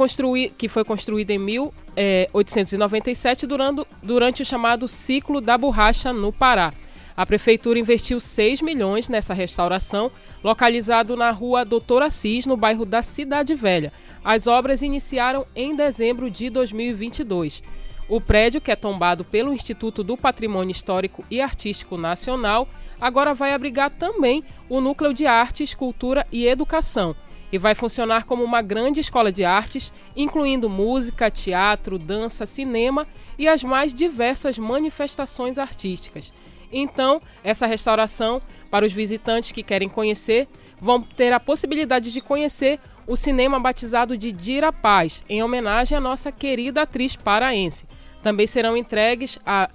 que 0.57 0.69
foi 0.69 0.83
construído 0.83 1.31
em 1.31 1.39
1897 1.39 3.47
durante, 3.47 3.87
durante 4.03 4.43
o 4.43 4.45
chamado 4.45 4.89
ciclo 4.89 5.41
da 5.41 5.57
borracha 5.59 6.13
no 6.13 6.33
Pará. 6.33 6.73
A 7.17 7.25
prefeitura 7.25 7.79
investiu 7.79 8.19
6 8.19 8.61
milhões 8.61 9.09
nessa 9.09 9.33
restauração, 9.33 10.11
localizado 10.43 11.17
na 11.17 11.31
rua 11.31 11.65
Doutor 11.65 12.03
Assis, 12.03 12.45
no 12.45 12.57
bairro 12.57 12.85
da 12.85 13.03
Cidade 13.03 13.55
Velha. 13.55 13.93
As 14.25 14.49
obras 14.49 14.83
iniciaram 14.83 15.47
em 15.55 15.77
dezembro 15.77 16.29
de 16.29 16.51
2022. 16.51 17.63
O 18.09 18.21
prédio, 18.21 18.61
que 18.61 18.71
é 18.71 18.77
tombado 18.77 19.25
pelo 19.25 19.53
Instituto 19.53 20.03
do 20.03 20.17
Patrimônio 20.17 20.73
Histórico 20.73 21.25
e 21.31 21.41
Artístico 21.41 21.97
Nacional, 21.97 22.69
agora 23.01 23.35
vai 23.35 23.53
abrigar 23.53 23.91
também 23.91 24.45
o 24.69 24.81
Núcleo 24.81 25.13
de 25.13 25.27
Artes, 25.27 25.75
Cultura 25.75 26.27
e 26.31 26.47
Educação 26.47 27.15
e 27.55 27.59
vai 27.59 27.73
funcionar 27.73 28.25
como 28.25 28.43
uma 28.43 28.61
grande 28.61 28.99
escola 28.99 29.31
de 29.31 29.45
artes, 29.45 29.93
incluindo 30.17 30.69
música, 30.69 31.31
teatro, 31.31 32.01
dança, 32.01 32.47
cinema 32.47 33.07
e 33.39 33.47
as 33.47 33.63
mais 33.63 33.95
diversas 33.95 34.59
manifestações 34.59 35.57
artísticas. 35.57 36.33
Então, 36.73 37.23
essa 37.45 37.65
restauração, 37.65 38.43
para 38.69 38.85
os 38.85 38.93
visitantes 38.93 39.53
que 39.53 39.63
querem 39.63 39.89
conhecer, 39.89 40.49
vão 40.81 41.01
ter 41.01 41.33
a 41.33 41.39
possibilidade 41.39 42.13
de 42.13 42.21
conhecer 42.21 42.81
o 43.07 43.15
cinema 43.15 43.61
batizado 43.61 44.19
de 44.19 44.33
Dira 44.33 44.73
Paz, 44.73 45.23
em 45.29 45.41
homenagem 45.41 45.97
à 45.97 46.01
nossa 46.01 46.33
querida 46.33 46.83
atriz 46.83 47.15
paraense. 47.15 47.87
Também 48.21 48.49
serão 48.49 48.77
entregues 48.77 49.39
a 49.47 49.71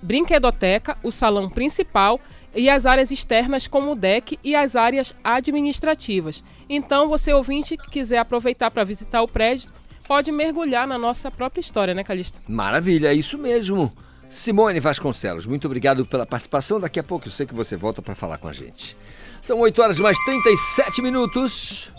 brinquedoteca, 0.00 0.96
o 1.02 1.10
salão 1.10 1.48
principal 1.48 2.20
e 2.54 2.68
as 2.68 2.86
áreas 2.86 3.10
externas 3.10 3.66
como 3.66 3.92
o 3.92 3.94
deck 3.94 4.38
e 4.42 4.54
as 4.54 4.76
áreas 4.76 5.14
administrativas. 5.22 6.44
Então, 6.68 7.08
você 7.08 7.32
ouvinte 7.32 7.76
que 7.76 7.90
quiser 7.90 8.18
aproveitar 8.18 8.70
para 8.70 8.84
visitar 8.84 9.22
o 9.22 9.28
prédio, 9.28 9.70
pode 10.06 10.30
mergulhar 10.30 10.86
na 10.86 10.98
nossa 10.98 11.30
própria 11.30 11.60
história, 11.60 11.94
né, 11.94 12.04
Calixto? 12.04 12.40
Maravilha, 12.48 13.08
é 13.08 13.14
isso 13.14 13.36
mesmo. 13.38 13.92
Simone 14.30 14.80
Vasconcelos, 14.80 15.46
muito 15.46 15.66
obrigado 15.66 16.04
pela 16.06 16.26
participação. 16.26 16.80
Daqui 16.80 16.98
a 16.98 17.04
pouco 17.04 17.28
eu 17.28 17.32
sei 17.32 17.46
que 17.46 17.54
você 17.54 17.76
volta 17.76 18.02
para 18.02 18.14
falar 18.14 18.38
com 18.38 18.48
a 18.48 18.52
gente. 18.52 18.96
São 19.40 19.60
8 19.60 19.82
horas 19.82 19.98
mais 20.00 20.16
37 20.24 21.02
minutos. 21.02 21.92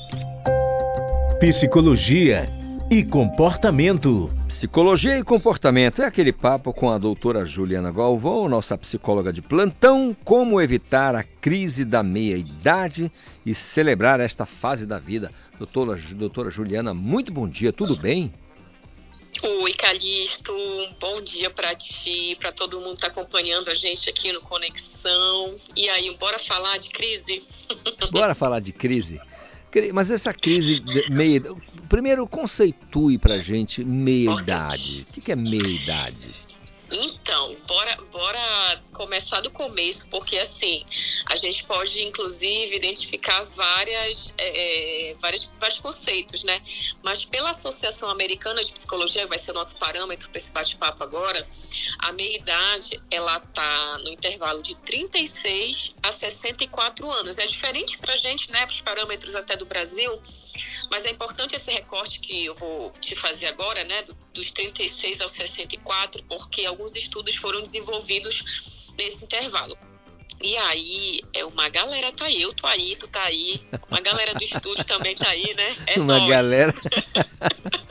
Psicologia 1.39 2.49
e 2.89 3.03
comportamento. 3.03 4.31
Psicologia 4.47 5.17
e 5.17 5.23
comportamento 5.23 6.01
é 6.01 6.05
aquele 6.05 6.31
papo 6.31 6.71
com 6.71 6.91
a 6.91 6.97
doutora 6.97 7.45
Juliana 7.45 7.91
Galvão, 7.91 8.47
nossa 8.47 8.77
psicóloga 8.77 9.33
de 9.33 9.41
plantão, 9.41 10.15
como 10.23 10.61
evitar 10.61 11.15
a 11.15 11.23
crise 11.23 11.83
da 11.83 12.03
meia-idade 12.03 13.11
e 13.45 13.55
celebrar 13.55 14.19
esta 14.19 14.45
fase 14.45 14.85
da 14.85 14.99
vida. 14.99 15.31
Doutora, 15.57 15.99
doutora 16.11 16.49
Juliana, 16.49 16.93
muito 16.93 17.33
bom 17.33 17.47
dia, 17.47 17.73
tudo 17.73 17.95
bem? 17.95 18.31
Oi, 19.43 19.73
Calixto, 19.73 20.53
bom 20.99 21.21
dia 21.21 21.49
pra 21.49 21.75
ti, 21.75 22.37
pra 22.39 22.51
todo 22.51 22.79
mundo 22.79 22.95
que 22.95 23.01
tá 23.01 23.07
acompanhando 23.07 23.69
a 23.69 23.73
gente 23.73 24.09
aqui 24.09 24.31
no 24.31 24.41
Conexão. 24.41 25.55
E 25.75 25.89
aí, 25.89 26.15
bora 26.17 26.39
falar 26.39 26.77
de 26.77 26.89
crise? 26.89 27.43
Bora 28.11 28.33
falar 28.33 28.59
de 28.59 28.71
crise. 28.71 29.19
Mas 29.93 30.11
essa 30.11 30.33
crise 30.33 30.83
meia... 31.09 31.41
Primeiro, 31.87 32.25
conceitue 32.27 33.17
pra 33.17 33.37
gente 33.37 33.83
meia-idade. 33.83 35.07
O 35.09 35.21
que 35.21 35.31
é 35.31 35.35
meia-idade? 35.35 36.33
Então, 36.97 37.53
bora, 37.67 37.95
bora 38.11 38.83
começar 38.93 39.41
do 39.41 39.51
começo, 39.51 40.07
porque 40.09 40.37
assim, 40.37 40.85
a 41.25 41.35
gente 41.35 41.65
pode 41.65 42.01
inclusive 42.03 42.75
identificar 42.75 43.43
várias, 43.43 44.33
é, 44.37 45.09
é, 45.11 45.15
várias, 45.15 45.49
vários 45.59 45.79
conceitos, 45.79 46.43
né? 46.43 46.61
Mas 47.03 47.25
pela 47.25 47.49
Associação 47.49 48.09
Americana 48.09 48.63
de 48.63 48.71
Psicologia, 48.71 49.27
vai 49.27 49.37
ser 49.37 49.51
o 49.51 49.53
nosso 49.53 49.77
parâmetro 49.77 50.29
para 50.29 50.37
esse 50.37 50.51
bate-papo 50.51 51.03
agora, 51.03 51.45
a 51.99 52.13
meia-idade, 52.13 53.01
ela 53.11 53.39
tá 53.39 53.97
no 53.99 54.09
intervalo 54.11 54.61
de 54.61 54.75
36 54.77 55.93
a 56.01 56.11
64 56.11 57.09
anos. 57.11 57.37
É 57.37 57.45
diferente 57.45 57.97
pra 57.97 58.15
gente, 58.15 58.49
né, 58.51 58.65
para 58.65 58.73
os 58.73 58.81
parâmetros 58.81 59.35
até 59.35 59.57
do 59.57 59.65
Brasil, 59.65 60.21
mas 60.91 61.03
é 61.05 61.09
importante 61.09 61.55
esse 61.55 61.71
recorte 61.71 62.19
que 62.19 62.45
eu 62.45 62.55
vou 62.55 62.91
te 63.01 63.15
fazer 63.15 63.47
agora, 63.47 63.83
né, 63.83 64.03
do- 64.03 64.15
dos 64.33 64.51
36 64.51 65.19
aos 65.19 65.31
64, 65.31 66.23
porque 66.25 66.65
alguns 66.65 66.84
estudos 66.93 67.35
foram 67.37 67.61
desenvolvidos 67.63 68.91
nesse 68.97 69.23
intervalo. 69.23 69.77
E 70.43 70.55
aí, 70.57 71.21
é 71.33 71.45
uma 71.45 71.69
galera 71.69 72.11
tá 72.11 72.25
aí, 72.25 72.41
eu 72.41 72.51
tô 72.53 72.67
aí, 72.67 72.95
tu 72.97 73.07
tá 73.07 73.23
aí, 73.23 73.55
uma 73.89 74.01
galera 74.01 74.33
do 74.33 74.43
estúdio 74.43 74.83
também 74.83 75.15
tá 75.15 75.29
aí, 75.29 75.53
né? 75.55 75.75
É 75.87 75.95
Uma 75.99 76.17
nóis. 76.19 76.29
galera. 76.29 76.73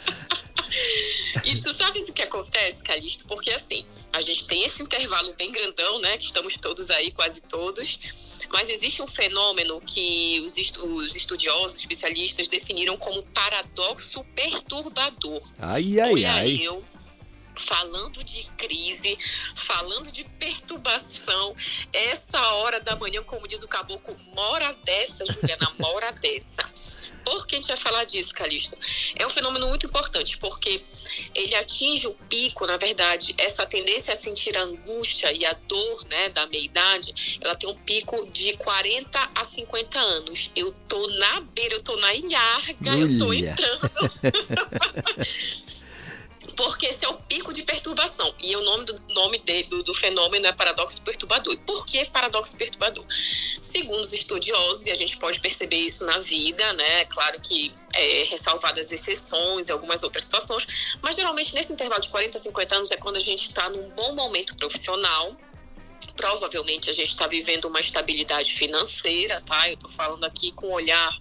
E 1.45 1.61
tu 1.61 1.73
sabes 1.73 2.09
o 2.09 2.13
que 2.13 2.23
acontece, 2.23 2.83
Calixto? 2.83 3.27
Porque 3.27 3.51
assim, 3.51 3.85
a 4.13 4.21
gente 4.21 4.47
tem 4.47 4.65
esse 4.65 4.83
intervalo 4.83 5.33
bem 5.37 5.53
grandão, 5.53 6.01
né? 6.01 6.17
Que 6.17 6.25
estamos 6.27 6.57
todos 6.57 6.91
aí, 6.91 7.11
quase 7.13 7.43
todos. 7.43 8.41
Mas 8.53 8.69
existe 8.69 9.01
um 9.03 9.07
fenômeno 9.07 9.81
que 9.81 10.41
os, 10.45 10.57
estu- 10.57 10.85
os 10.85 11.15
estudiosos, 11.15 11.79
especialistas, 11.79 12.49
definiram 12.49 12.97
como 12.97 13.23
paradoxo 13.27 14.25
perturbador. 14.35 15.41
Ai, 15.59 16.01
ai, 16.01 16.13
Olha 16.13 16.33
ai. 16.33 16.59
eu 16.61 16.83
falando 17.57 18.23
de 18.25 18.45
crise, 18.57 19.17
falando 19.55 20.11
de 20.13 20.25
perturbação, 20.25 21.55
essa 21.93 22.41
hora 22.55 22.81
da 22.81 22.97
manhã, 22.97 23.23
como 23.23 23.47
diz 23.47 23.63
o 23.63 23.69
caboclo, 23.69 24.17
mora 24.35 24.77
dessa, 24.85 25.25
Juliana, 25.27 25.73
mora 25.79 26.13
dessa. 26.13 26.65
Por 27.25 27.47
que 27.47 27.57
a 27.57 27.59
gente 27.59 27.69
vai 27.69 27.77
falar 27.77 28.05
disso, 28.05 28.35
Calixto? 28.35 28.77
É 29.17 29.25
um 29.27 29.31
fenômeno 29.31 29.69
muito 29.69 29.87
importante, 29.87 30.37
porque 30.39 30.83
ele 31.35 31.55
atinge 31.55 32.07
o 32.07 32.15
pico, 32.29 32.67
na 32.67 32.77
verdade, 32.77 33.35
essa 33.39 33.65
tendência 33.65 34.13
a 34.13 34.17
sentir 34.17 34.57
a 34.57 34.63
angústia 34.63 35.33
e 35.33 35.45
a 35.45 35.53
dor 35.53 36.05
né, 36.11 36.29
da 36.29 36.47
meia-idade, 36.47 37.39
ela 37.43 37.55
tem 37.55 37.69
um 37.69 37.77
pico 37.77 38.27
de 38.31 38.57
40 38.59 39.31
a 39.35 39.45
50 39.45 39.99
anos. 39.99 40.51
Eu 40.55 40.73
tô 40.87 41.07
na 41.19 41.41
beira, 41.41 41.77
eu 41.77 41.83
tô 41.83 41.97
na 41.97 42.15
ilharga, 42.15 42.97
eu 42.97 43.19
tô 43.19 43.33
entrando. 43.33 43.91
Porque 46.57 46.87
esse 46.87 47.05
é 47.05 47.09
o 47.09 47.15
pico 47.15 47.53
de 47.53 47.63
perturbação. 47.63 48.35
E 48.41 48.55
o 48.57 48.63
nome 48.63 48.85
do, 48.85 48.95
nome 49.13 49.39
de- 49.39 49.65
do, 49.65 49.83
do 49.83 49.95
fenômeno 49.95 50.47
é 50.47 50.53
paradoxo 50.53 51.01
perturbador. 51.03 51.53
E 51.53 51.57
por 51.57 51.85
que 51.85 52.05
paradoxo 52.07 52.57
perturbador? 52.57 53.05
Segundo 53.61 54.01
os 54.01 54.13
estudiosos, 54.13 54.87
e 54.87 54.91
a 54.91 54.95
gente 54.95 55.17
pode 55.17 55.41
perceber 55.41 55.77
isso 55.79 56.05
na 56.05 56.19
vida, 56.19 56.73
né? 56.75 57.05
Claro 57.07 57.41
que 57.41 57.75
é, 57.95 58.25
ressalvadas 58.25 58.91
exceções 58.91 59.69
e 59.69 59.73
algumas 59.73 60.03
outras 60.03 60.25
situações, 60.25 60.97
mas 61.01 61.15
geralmente 61.15 61.55
nesse 61.55 61.73
intervalo 61.73 62.01
de 62.01 62.09
40 62.09 62.37
a 62.39 62.41
50 62.41 62.77
anos 62.77 62.91
é 62.91 62.97
quando 62.97 63.17
a 63.17 63.21
gente 63.21 63.49
está 63.49 63.69
num 63.71 63.89
bom 63.91 64.15
momento 64.15 64.55
profissional, 64.57 65.37
provavelmente 66.17 66.91
a 66.91 66.93
gente 66.93 67.11
está 67.11 67.27
vivendo 67.27 67.67
uma 67.67 67.81
estabilidade 67.81 68.53
financeira, 68.53 69.41
tá? 69.47 69.69
Eu 69.69 69.75
estou 69.75 69.91
falando 69.91 70.25
aqui 70.25 70.53
com 70.53 70.69
um 70.69 70.73
olhar 70.73 71.17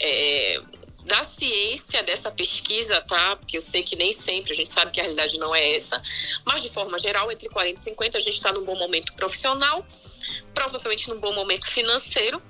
é, 0.00 0.60
da 1.08 1.24
ciência 1.24 2.02
dessa 2.02 2.30
pesquisa, 2.30 3.00
tá? 3.00 3.34
Porque 3.36 3.56
eu 3.56 3.62
sei 3.62 3.82
que 3.82 3.96
nem 3.96 4.12
sempre 4.12 4.52
a 4.52 4.54
gente 4.54 4.70
sabe 4.70 4.92
que 4.92 5.00
a 5.00 5.02
realidade 5.02 5.38
não 5.38 5.54
é 5.54 5.74
essa, 5.74 6.00
mas 6.44 6.60
de 6.60 6.70
forma 6.70 6.98
geral, 6.98 7.32
entre 7.32 7.48
40 7.48 7.80
e 7.80 7.82
50 7.82 8.18
a 8.18 8.20
gente 8.20 8.34
está 8.34 8.52
num 8.52 8.64
bom 8.64 8.76
momento 8.76 9.14
profissional, 9.14 9.84
provavelmente 10.54 11.08
num 11.08 11.18
bom 11.18 11.32
momento 11.32 11.66
financeiro 11.66 12.40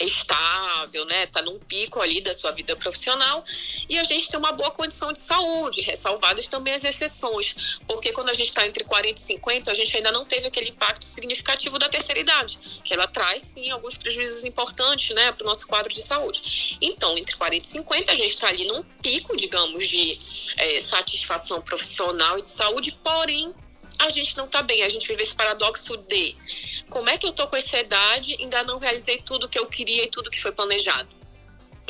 estável, 0.00 1.04
né? 1.06 1.26
Tá 1.26 1.42
num 1.42 1.58
pico 1.58 2.00
ali 2.00 2.20
da 2.20 2.34
sua 2.34 2.52
vida 2.52 2.76
profissional 2.76 3.42
e 3.88 3.98
a 3.98 4.04
gente 4.04 4.28
tem 4.28 4.38
uma 4.38 4.52
boa 4.52 4.70
condição 4.70 5.12
de 5.12 5.18
saúde, 5.18 5.80
ressalvadas 5.80 6.46
também 6.46 6.74
as 6.74 6.84
exceções, 6.84 7.80
porque 7.86 8.12
quando 8.12 8.30
a 8.30 8.34
gente 8.34 8.48
está 8.48 8.66
entre 8.66 8.84
40 8.84 9.18
e 9.18 9.22
50, 9.22 9.70
a 9.70 9.74
gente 9.74 9.96
ainda 9.96 10.12
não 10.12 10.24
teve 10.24 10.46
aquele 10.46 10.70
impacto 10.70 11.04
significativo 11.04 11.78
da 11.78 11.88
terceira 11.88 12.20
idade, 12.20 12.58
que 12.84 12.92
ela 12.92 13.06
traz 13.06 13.42
sim 13.42 13.70
alguns 13.70 13.96
prejuízos 13.96 14.44
importantes, 14.44 15.14
né, 15.14 15.32
para 15.32 15.44
o 15.44 15.46
nosso 15.46 15.66
quadro 15.66 15.92
de 15.92 16.02
saúde. 16.02 16.78
Então, 16.80 17.16
entre 17.16 17.36
40 17.36 17.66
e 17.66 17.70
50, 17.70 18.12
a 18.12 18.14
gente 18.14 18.34
está 18.34 18.48
ali 18.48 18.66
num 18.66 18.82
pico, 19.02 19.36
digamos, 19.36 19.86
de 19.86 20.18
eh, 20.56 20.80
satisfação 20.80 21.60
profissional 21.60 22.38
e 22.38 22.42
de 22.42 22.48
saúde, 22.48 22.92
porém 23.02 23.54
a 23.98 24.08
gente 24.10 24.36
não 24.36 24.46
tá 24.46 24.62
bem. 24.62 24.82
A 24.82 24.88
gente 24.88 25.06
vive 25.06 25.22
esse 25.22 25.34
paradoxo 25.34 25.96
de 25.96 26.36
como 26.88 27.08
é 27.10 27.18
que 27.18 27.26
eu 27.26 27.32
tô 27.32 27.46
com 27.48 27.56
essa 27.56 27.78
idade 27.78 28.36
ainda 28.40 28.62
não 28.64 28.78
realizei 28.78 29.18
tudo 29.22 29.48
que 29.48 29.58
eu 29.58 29.66
queria 29.66 30.04
e 30.04 30.08
tudo 30.08 30.30
que 30.30 30.40
foi 30.40 30.52
planejado. 30.52 31.18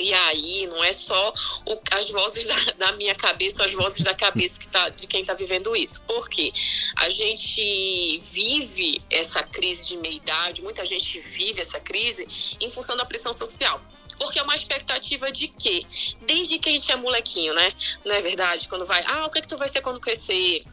E 0.00 0.14
aí, 0.14 0.66
não 0.68 0.82
é 0.84 0.92
só 0.92 1.32
o- 1.66 1.80
as 1.90 2.08
vozes 2.10 2.44
da, 2.44 2.54
da 2.86 2.92
minha 2.92 3.16
cabeça, 3.16 3.64
as 3.64 3.72
vozes 3.72 4.00
da 4.02 4.14
cabeça 4.14 4.60
que 4.60 4.68
tá, 4.68 4.88
de 4.90 5.08
quem 5.08 5.22
está 5.22 5.34
vivendo 5.34 5.74
isso. 5.74 6.00
Porque 6.02 6.52
a 6.96 7.10
gente 7.10 8.20
vive 8.30 9.02
essa 9.10 9.42
crise 9.42 9.88
de 9.88 9.96
meia-idade, 9.98 10.62
muita 10.62 10.84
gente 10.84 11.18
vive 11.20 11.60
essa 11.60 11.80
crise 11.80 12.56
em 12.60 12.70
função 12.70 12.96
da 12.96 13.04
pressão 13.04 13.34
social. 13.34 13.82
Porque 14.18 14.38
é 14.38 14.42
uma 14.42 14.54
expectativa 14.54 15.30
de 15.32 15.48
quê? 15.48 15.84
Desde 16.22 16.58
que 16.60 16.68
a 16.68 16.72
gente 16.72 16.90
é 16.90 16.96
molequinho, 16.96 17.54
né? 17.54 17.68
Não 18.04 18.14
é 18.14 18.20
verdade? 18.20 18.68
Quando 18.68 18.86
vai, 18.86 19.02
ah, 19.06 19.26
o 19.26 19.30
que, 19.30 19.38
é 19.38 19.40
que 19.42 19.48
tu 19.48 19.56
vai 19.56 19.68
ser 19.68 19.80
quando 19.80 20.00
crescer? 20.00 20.64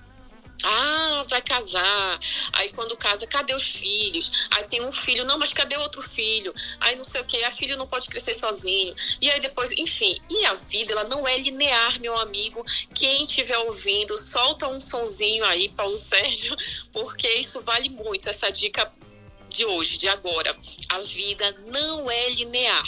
Ah, 0.64 1.26
vai 1.30 1.42
casar. 1.42 2.20
Aí 2.54 2.70
quando 2.70 2.96
casa, 2.98 3.28
cadê 3.28 3.54
os 3.54 3.68
filhos? 3.68 4.48
Aí 4.52 4.64
tem 4.64 4.84
um 4.84 4.92
filho, 4.92 5.26
não, 5.26 5.38
mas 5.38 5.54
cadê 5.54 5.78
outro 5.78 6.02
filho? 6.02 6.54
Aí 6.80 6.96
não 6.96 7.04
sei 7.04 7.22
o 7.22 7.26
que, 7.26 7.44
a 7.44 7.52
filho 7.52 7.78
não 7.78 7.88
pode 7.88 8.08
crescer 8.08 8.34
sozinho. 8.34 8.96
E 9.22 9.30
aí 9.30 9.40
depois, 9.40 9.72
enfim. 9.72 10.18
E 10.30 10.46
a 10.46 10.54
vida, 10.54 10.94
ela 10.94 11.04
não 11.04 11.28
é 11.28 11.38
linear, 11.38 12.00
meu 12.00 12.18
amigo. 12.18 12.64
Quem 12.94 13.26
estiver 13.26 13.58
ouvindo, 13.60 14.18
solta 14.18 14.68
um 14.68 14.80
sonzinho 14.80 15.44
aí, 15.46 15.72
Paulo 15.72 15.98
Sérgio, 15.98 16.56
porque 16.92 17.28
isso 17.28 17.62
vale 17.62 17.90
muito. 17.90 18.30
Essa 18.30 18.50
dica 18.50 18.92
de 19.50 19.66
hoje, 19.66 19.98
de 19.98 20.08
agora. 20.08 20.56
A 20.90 21.00
vida 21.00 21.56
não 21.68 22.10
é 22.10 22.30
linear. 22.30 22.84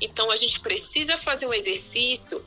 Então 0.00 0.30
a 0.30 0.36
gente 0.36 0.60
precisa 0.60 1.16
fazer 1.16 1.46
um 1.46 1.54
exercício 1.54 2.44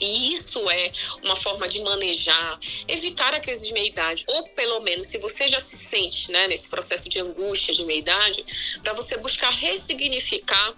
e 0.00 0.32
isso 0.32 0.68
é 0.70 0.90
uma 1.22 1.36
forma 1.36 1.68
de 1.68 1.80
manejar, 1.82 2.58
evitar 2.88 3.34
a 3.34 3.40
crise 3.40 3.66
de 3.66 3.72
meia-idade, 3.72 4.24
ou 4.28 4.48
pelo 4.48 4.80
menos, 4.80 5.06
se 5.06 5.18
você 5.18 5.46
já 5.46 5.60
se 5.60 5.76
sente 5.76 6.30
né, 6.32 6.48
nesse 6.48 6.68
processo 6.68 7.08
de 7.08 7.20
angústia 7.20 7.74
de 7.74 7.84
meia-idade, 7.84 8.44
para 8.82 8.92
você 8.92 9.16
buscar 9.16 9.52
ressignificar 9.52 10.74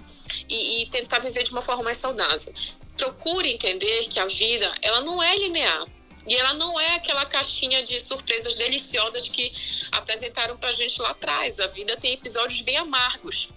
e, 0.49 0.83
e 0.83 0.87
tentar 0.87 1.21
viver 1.21 1.45
de 1.45 1.51
uma 1.51 1.63
forma 1.63 1.83
mais 1.83 1.97
saudável. 1.97 2.53
Procure 2.97 3.51
entender 3.51 4.07
que 4.09 4.19
a 4.19 4.27
vida 4.27 4.73
ela 4.83 5.01
não 5.01 5.23
é 5.23 5.35
linear. 5.37 5.87
E 6.29 6.35
ela 6.35 6.55
não 6.55 6.79
é 6.81 6.97
aquela 6.97 7.25
caixinha 7.25 7.85
de 7.85 8.01
surpresas 8.01 8.55
deliciosas 8.55 9.29
que 9.29 9.53
apresentaram 9.93 10.57
pra 10.57 10.73
gente 10.73 11.01
lá 11.01 11.11
atrás. 11.11 11.61
A 11.61 11.69
vida 11.69 11.97
tem 11.97 12.15
episódios 12.15 12.63
bem 12.63 12.77
amargos. 12.77 13.51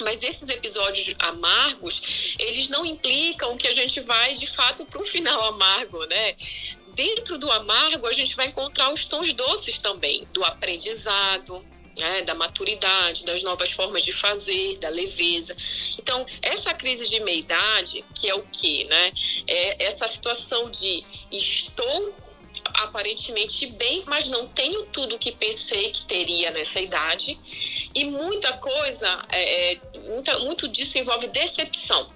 Mas 0.00 0.22
esses 0.22 0.48
episódios 0.48 1.14
amargos, 1.18 2.34
eles 2.38 2.68
não 2.68 2.84
implicam 2.84 3.56
que 3.56 3.68
a 3.68 3.72
gente 3.72 4.00
vai 4.00 4.34
de 4.34 4.46
fato 4.46 4.84
para 4.86 5.00
um 5.00 5.04
final 5.04 5.42
amargo, 5.44 6.04
né? 6.06 6.34
Dentro 6.94 7.38
do 7.38 7.50
amargo, 7.50 8.06
a 8.06 8.12
gente 8.12 8.34
vai 8.34 8.46
encontrar 8.46 8.92
os 8.92 9.04
tons 9.04 9.32
doces 9.32 9.78
também, 9.78 10.26
do 10.32 10.42
aprendizado, 10.44 11.64
né, 11.98 12.22
da 12.22 12.34
maturidade, 12.34 13.24
das 13.24 13.42
novas 13.42 13.72
formas 13.72 14.02
de 14.02 14.12
fazer, 14.12 14.78
da 14.78 14.88
leveza. 14.88 15.56
Então, 15.98 16.26
essa 16.42 16.72
crise 16.74 17.08
de 17.08 17.20
meia-idade, 17.20 18.04
que 18.14 18.28
é 18.28 18.34
o 18.34 18.42
quê, 18.42 18.86
né? 18.88 19.12
É 19.46 19.84
essa 19.84 20.06
situação 20.06 20.68
de 20.68 21.04
estou 21.30 22.14
aparentemente 22.74 23.66
bem, 23.66 24.02
mas 24.06 24.28
não 24.28 24.46
tenho 24.48 24.84
tudo 24.86 25.18
que 25.18 25.32
pensei 25.32 25.90
que 25.90 26.02
teria 26.06 26.50
nessa 26.50 26.80
idade. 26.80 27.38
E 27.94 28.04
muita 28.04 28.52
coisa, 28.58 29.18
é, 29.30 29.72
é, 29.72 29.80
muita, 30.06 30.38
muito 30.40 30.68
disso 30.68 30.98
envolve 30.98 31.28
decepção. 31.28 32.14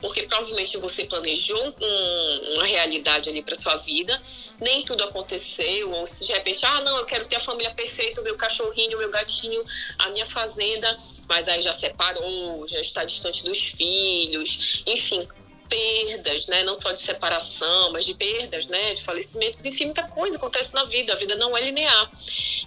Porque 0.00 0.22
provavelmente 0.22 0.78
você 0.78 1.04
planejou 1.04 1.58
um- 1.58 2.54
uma 2.54 2.64
realidade 2.64 3.28
ali 3.28 3.42
para 3.42 3.54
sua 3.54 3.76
vida, 3.76 4.20
nem 4.58 4.82
tudo 4.82 5.04
aconteceu, 5.04 5.92
ou 5.92 6.06
se 6.06 6.26
de 6.26 6.32
repente, 6.32 6.64
ah, 6.64 6.80
não, 6.80 6.96
eu 6.96 7.04
quero 7.04 7.26
ter 7.26 7.36
a 7.36 7.40
família 7.40 7.70
perfeita, 7.74 8.20
o 8.20 8.24
meu 8.24 8.34
cachorrinho, 8.34 8.96
o 8.96 9.00
meu 9.00 9.10
gatinho, 9.10 9.62
a 9.98 10.08
minha 10.08 10.24
fazenda, 10.24 10.96
mas 11.28 11.48
aí 11.48 11.60
já 11.60 11.74
separou, 11.74 12.66
já 12.66 12.80
está 12.80 13.04
distante 13.04 13.44
dos 13.44 13.58
filhos, 13.58 14.82
enfim, 14.86 15.28
perdas, 15.70 16.46
né? 16.46 16.64
Não 16.64 16.74
só 16.74 16.90
de 16.92 17.00
separação, 17.00 17.92
mas 17.92 18.04
de 18.04 18.14
perdas, 18.14 18.66
né? 18.66 18.92
De 18.92 19.02
falecimentos, 19.02 19.64
enfim, 19.64 19.86
muita 19.86 20.02
coisa 20.02 20.36
acontece 20.36 20.74
na 20.74 20.84
vida. 20.84 21.12
A 21.12 21.16
vida 21.16 21.36
não 21.36 21.56
é 21.56 21.62
linear. 21.62 22.10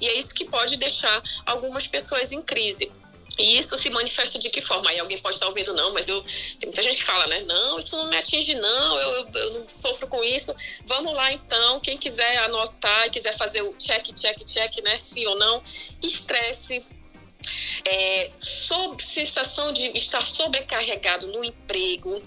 E 0.01 0.07
é 0.07 0.17
isso 0.17 0.33
que 0.33 0.45
pode 0.45 0.77
deixar 0.77 1.21
algumas 1.45 1.85
pessoas 1.85 2.31
em 2.31 2.41
crise. 2.41 2.89
E 3.37 3.57
isso 3.57 3.75
se 3.77 3.89
manifesta 3.89 4.37
de 4.37 4.49
que 4.49 4.61
forma? 4.61 4.89
Aí 4.91 4.99
alguém 4.99 5.17
pode 5.17 5.35
estar 5.35 5.47
ouvindo, 5.47 5.73
não, 5.73 5.91
mas 5.91 6.07
eu. 6.07 6.21
Tem 6.59 6.67
muita 6.67 6.83
gente 6.83 6.97
que 6.97 7.03
fala, 7.03 7.25
né? 7.27 7.41
Não, 7.41 7.79
isso 7.79 7.97
não 7.97 8.07
me 8.07 8.15
atinge, 8.15 8.53
não, 8.53 8.97
eu, 8.97 9.09
eu, 9.09 9.27
eu 9.33 9.59
não 9.59 9.67
sofro 9.67 10.07
com 10.07 10.23
isso. 10.23 10.55
Vamos 10.85 11.13
lá 11.13 11.31
então, 11.33 11.79
quem 11.79 11.97
quiser 11.97 12.37
anotar 12.43 13.09
quiser 13.09 13.35
fazer 13.35 13.63
o 13.63 13.73
check, 13.73 14.07
check, 14.13 14.43
check, 14.45 14.83
né? 14.83 14.97
Sim 14.97 15.25
ou 15.25 15.35
não. 15.35 15.63
Estresse, 16.01 16.85
é, 17.85 18.29
sob 18.33 19.03
sensação 19.03 19.73
de 19.73 19.87
estar 19.97 20.25
sobrecarregado 20.27 21.27
no 21.27 21.43
emprego, 21.43 22.21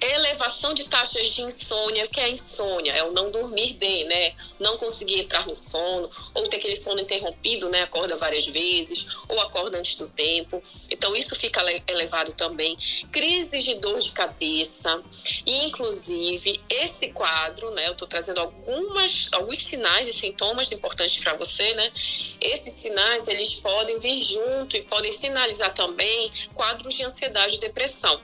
elevação 0.00 0.74
de 0.74 0.84
taxas 0.84 1.30
de 1.30 1.42
insônia, 1.42 2.06
que 2.08 2.20
é 2.20 2.28
insônia? 2.28 2.92
É 2.92 3.04
o 3.04 3.12
não 3.12 3.30
dormir 3.30 3.74
bem, 3.74 4.04
né? 4.04 4.34
Não 4.58 4.76
conseguir 4.76 5.20
entrar 5.20 5.46
no 5.46 5.54
sono, 5.54 6.10
ou 6.34 6.48
ter 6.48 6.56
aquele 6.56 6.76
sono 6.76 7.00
interrompido, 7.00 7.68
né? 7.68 7.82
Acorda 7.82 8.16
várias 8.16 8.46
vezes, 8.46 9.06
ou 9.28 9.40
acorda 9.40 9.78
antes 9.78 9.96
do 9.96 10.06
tempo. 10.06 10.62
Então, 10.90 11.14
isso 11.14 11.34
fica 11.34 11.60
ele- 11.70 11.82
elevado 11.86 12.32
também. 12.32 12.76
Crises 13.12 13.64
de 13.64 13.74
dor 13.74 13.98
de 13.98 14.12
cabeça, 14.12 15.02
e 15.46 15.64
inclusive 15.66 16.60
esse 16.68 17.12
quadro, 17.12 17.70
né? 17.70 17.88
Eu 17.88 17.92
estou 17.92 18.08
trazendo 18.08 18.40
algumas, 18.40 19.28
alguns 19.32 19.64
sinais 19.64 20.08
e 20.08 20.12
sintomas 20.12 20.70
importantes 20.72 21.16
para 21.22 21.34
você, 21.34 21.74
né? 21.74 21.90
Esses 22.40 22.72
sinais, 22.72 23.28
eles 23.28 23.54
podem 23.54 23.98
vir 23.98 24.20
junto 24.20 24.76
e 24.76 24.82
podem 24.84 25.12
sinalizar 25.12 25.72
também 25.74 26.30
quadros 26.54 26.94
de 26.94 27.02
ansiedade 27.02 27.56
e 27.56 27.60
depressão. 27.60 28.20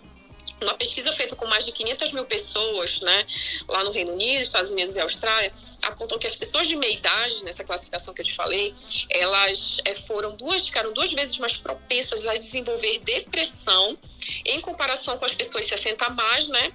Uma 0.63 0.75
pesquisa 0.75 1.13
feita 1.13 1.37
com 1.37 1.47
mais 1.47 1.65
de 1.67 1.73
500 1.73 2.13
mil 2.13 2.25
pessoas, 2.25 3.01
né, 3.01 3.25
lá 3.69 3.85
no 3.85 3.91
Reino 3.91 4.13
Unido, 4.13 4.41
Estados 4.41 4.71
Unidos 4.71 4.97
e 4.97 5.01
Austrália, 5.01 5.53
apontam 5.83 6.19
que 6.19 6.27
as 6.27 6.35
pessoas 6.35 6.67
de 6.67 6.77
meia 6.77 6.93
idade, 6.93 7.45
nessa 7.45 7.63
classificação 7.63 8.15
que 8.15 8.23
eu 8.23 8.25
te 8.25 8.35
falei, 8.35 8.75
elas 9.11 9.79
eh, 9.85 9.95
foram 9.95 10.35
duas, 10.35 10.65
ficaram 10.65 10.93
duas 10.95 11.13
vezes 11.13 11.37
mais 11.39 11.57
propensas 11.59 12.27
a 12.27 12.35
desenvolver 12.35 12.99
depressão 13.01 13.99
em 14.45 14.61
comparação 14.61 15.19
com 15.19 15.27
as 15.27 15.33
pessoas 15.33 15.65
de 15.65 15.69
60 15.69 16.05
a 16.05 16.11
mais, 16.11 16.49
né, 16.49 16.73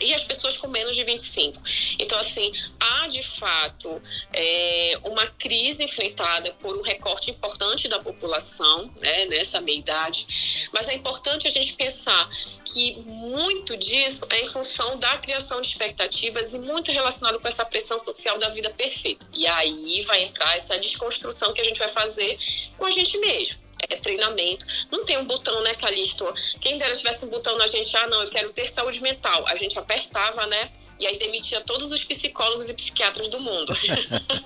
e 0.00 0.14
as 0.14 0.22
pessoas 0.22 0.56
com 0.56 0.68
menos 0.68 0.94
de 0.94 1.04
25. 1.04 1.60
Então, 1.98 2.18
assim, 2.18 2.52
há 2.78 3.06
de 3.06 3.22
fato 3.22 4.00
é, 4.32 4.98
uma 5.04 5.26
crise 5.26 5.84
enfrentada 5.84 6.52
por 6.54 6.76
um 6.76 6.82
recorte 6.82 7.30
importante 7.30 7.88
da 7.88 7.98
população 7.98 8.92
né, 9.00 9.26
nessa 9.26 9.60
meia-idade, 9.60 10.68
mas 10.72 10.88
é 10.88 10.94
importante 10.94 11.46
a 11.46 11.50
gente 11.50 11.72
pensar 11.74 12.28
que 12.64 12.96
muito 13.04 13.76
disso 13.76 14.26
é 14.30 14.42
em 14.42 14.46
função 14.46 14.98
da 14.98 15.16
criação 15.18 15.60
de 15.60 15.68
expectativas 15.68 16.54
e 16.54 16.58
muito 16.58 16.92
relacionado 16.92 17.40
com 17.40 17.48
essa 17.48 17.64
pressão 17.64 17.98
social 17.98 18.38
da 18.38 18.50
vida 18.50 18.70
perfeita. 18.70 19.26
E 19.34 19.46
aí 19.46 20.02
vai 20.02 20.22
entrar 20.22 20.56
essa 20.56 20.78
desconstrução 20.78 21.52
que 21.52 21.60
a 21.60 21.64
gente 21.64 21.78
vai 21.78 21.88
fazer 21.88 22.38
com 22.76 22.86
a 22.86 22.90
gente 22.90 23.16
mesmo 23.18 23.67
é 23.88 23.96
treinamento. 23.96 24.64
Não 24.90 25.04
tem 25.04 25.18
um 25.18 25.24
botão, 25.24 25.62
né, 25.62 25.74
Calixto? 25.74 26.24
Quem 26.60 26.78
dera 26.78 26.94
tivesse 26.94 27.24
um 27.24 27.28
botão 27.28 27.56
na 27.56 27.66
gente, 27.66 27.96
ah, 27.96 28.06
não, 28.06 28.22
eu 28.22 28.30
quero 28.30 28.52
ter 28.52 28.64
saúde 28.64 29.00
mental. 29.00 29.46
A 29.46 29.54
gente 29.54 29.78
apertava, 29.78 30.46
né? 30.46 30.70
E 30.98 31.06
aí 31.06 31.16
demitia 31.16 31.60
todos 31.60 31.92
os 31.92 32.02
psicólogos 32.04 32.68
e 32.68 32.74
psiquiatras 32.74 33.28
do 33.28 33.40
mundo. 33.40 33.72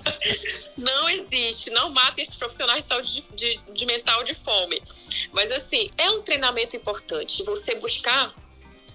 não 0.77 1.09
existe. 1.09 1.71
Não 1.71 1.89
mata 1.89 2.21
esses 2.21 2.35
profissionais 2.35 2.83
de 2.83 2.89
saúde 2.89 3.11
de, 3.11 3.57
de, 3.57 3.73
de 3.73 3.85
mental 3.85 4.23
de 4.23 4.33
fome. 4.33 4.81
Mas, 5.31 5.51
assim, 5.51 5.89
é 5.97 6.11
um 6.11 6.21
treinamento 6.21 6.75
importante. 6.75 7.43
Você 7.43 7.75
buscar 7.75 8.35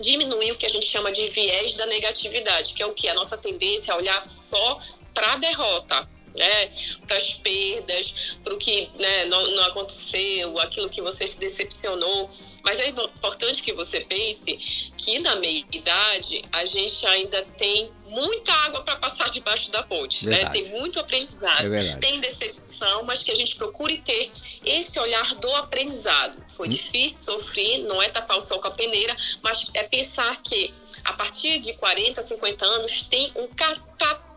diminuir 0.00 0.52
o 0.52 0.56
que 0.56 0.66
a 0.66 0.68
gente 0.68 0.86
chama 0.86 1.10
de 1.10 1.28
viés 1.28 1.72
da 1.72 1.84
negatividade, 1.86 2.74
que 2.74 2.82
é 2.82 2.86
o 2.86 2.94
que? 2.94 3.08
A 3.08 3.14
nossa 3.14 3.36
tendência 3.36 3.92
a 3.92 3.96
olhar 3.96 4.24
só 4.24 4.78
para 5.12 5.32
a 5.32 5.36
derrota 5.36 6.08
né, 6.38 6.68
para 7.06 7.16
as 7.16 7.34
perdas, 7.34 8.36
para 8.42 8.54
o 8.54 8.58
que 8.58 8.88
né, 8.98 9.24
não, 9.26 9.42
não, 9.50 9.64
aconteceu, 9.64 10.58
aquilo 10.60 10.88
que 10.88 11.02
você 11.02 11.26
se 11.26 11.38
decepcionou. 11.38 12.28
Mas 12.64 12.78
é 12.78 12.88
importante 12.88 13.62
que 13.62 13.72
você 13.72 14.00
pense 14.00 14.92
que 14.96 15.18
na 15.18 15.36
meia-idade 15.36 16.42
a 16.52 16.64
gente 16.64 17.06
ainda 17.06 17.42
tem 17.56 17.90
muita 18.06 18.52
água 18.52 18.82
para 18.82 18.96
passar 18.96 19.30
debaixo 19.30 19.70
da 19.70 19.82
ponte, 19.82 20.26
né? 20.26 20.46
Tem 20.50 20.66
muito 20.70 20.98
aprendizado, 20.98 21.74
É 21.74 21.96
tem 21.96 22.20
decepção, 22.20 23.02
mas 23.04 23.22
que 23.22 23.30
a 23.30 23.34
gente 23.34 23.54
procure 23.56 23.98
ter 23.98 24.30
esse 24.64 24.98
olhar 24.98 25.34
do 25.34 25.54
aprendizado. 25.56 26.42
Foi 26.48 26.66
Hum. 26.66 26.70
difícil, 26.70 27.24
sofri, 27.24 27.78
não 27.82 28.02
é 28.02 28.08
tapar 28.08 28.38
o 28.38 28.40
sol 28.40 28.58
com 28.60 28.68
a 28.68 28.70
peneira, 28.70 29.14
mas 29.42 29.66
é 29.74 29.82
pensar 29.82 30.40
que 30.42 30.72
a 31.04 31.12
partir 31.12 31.58
de 31.60 31.74
40, 31.74 32.20
50 32.22 32.64
anos 32.64 33.02
tem 33.04 33.32
um 33.36 33.46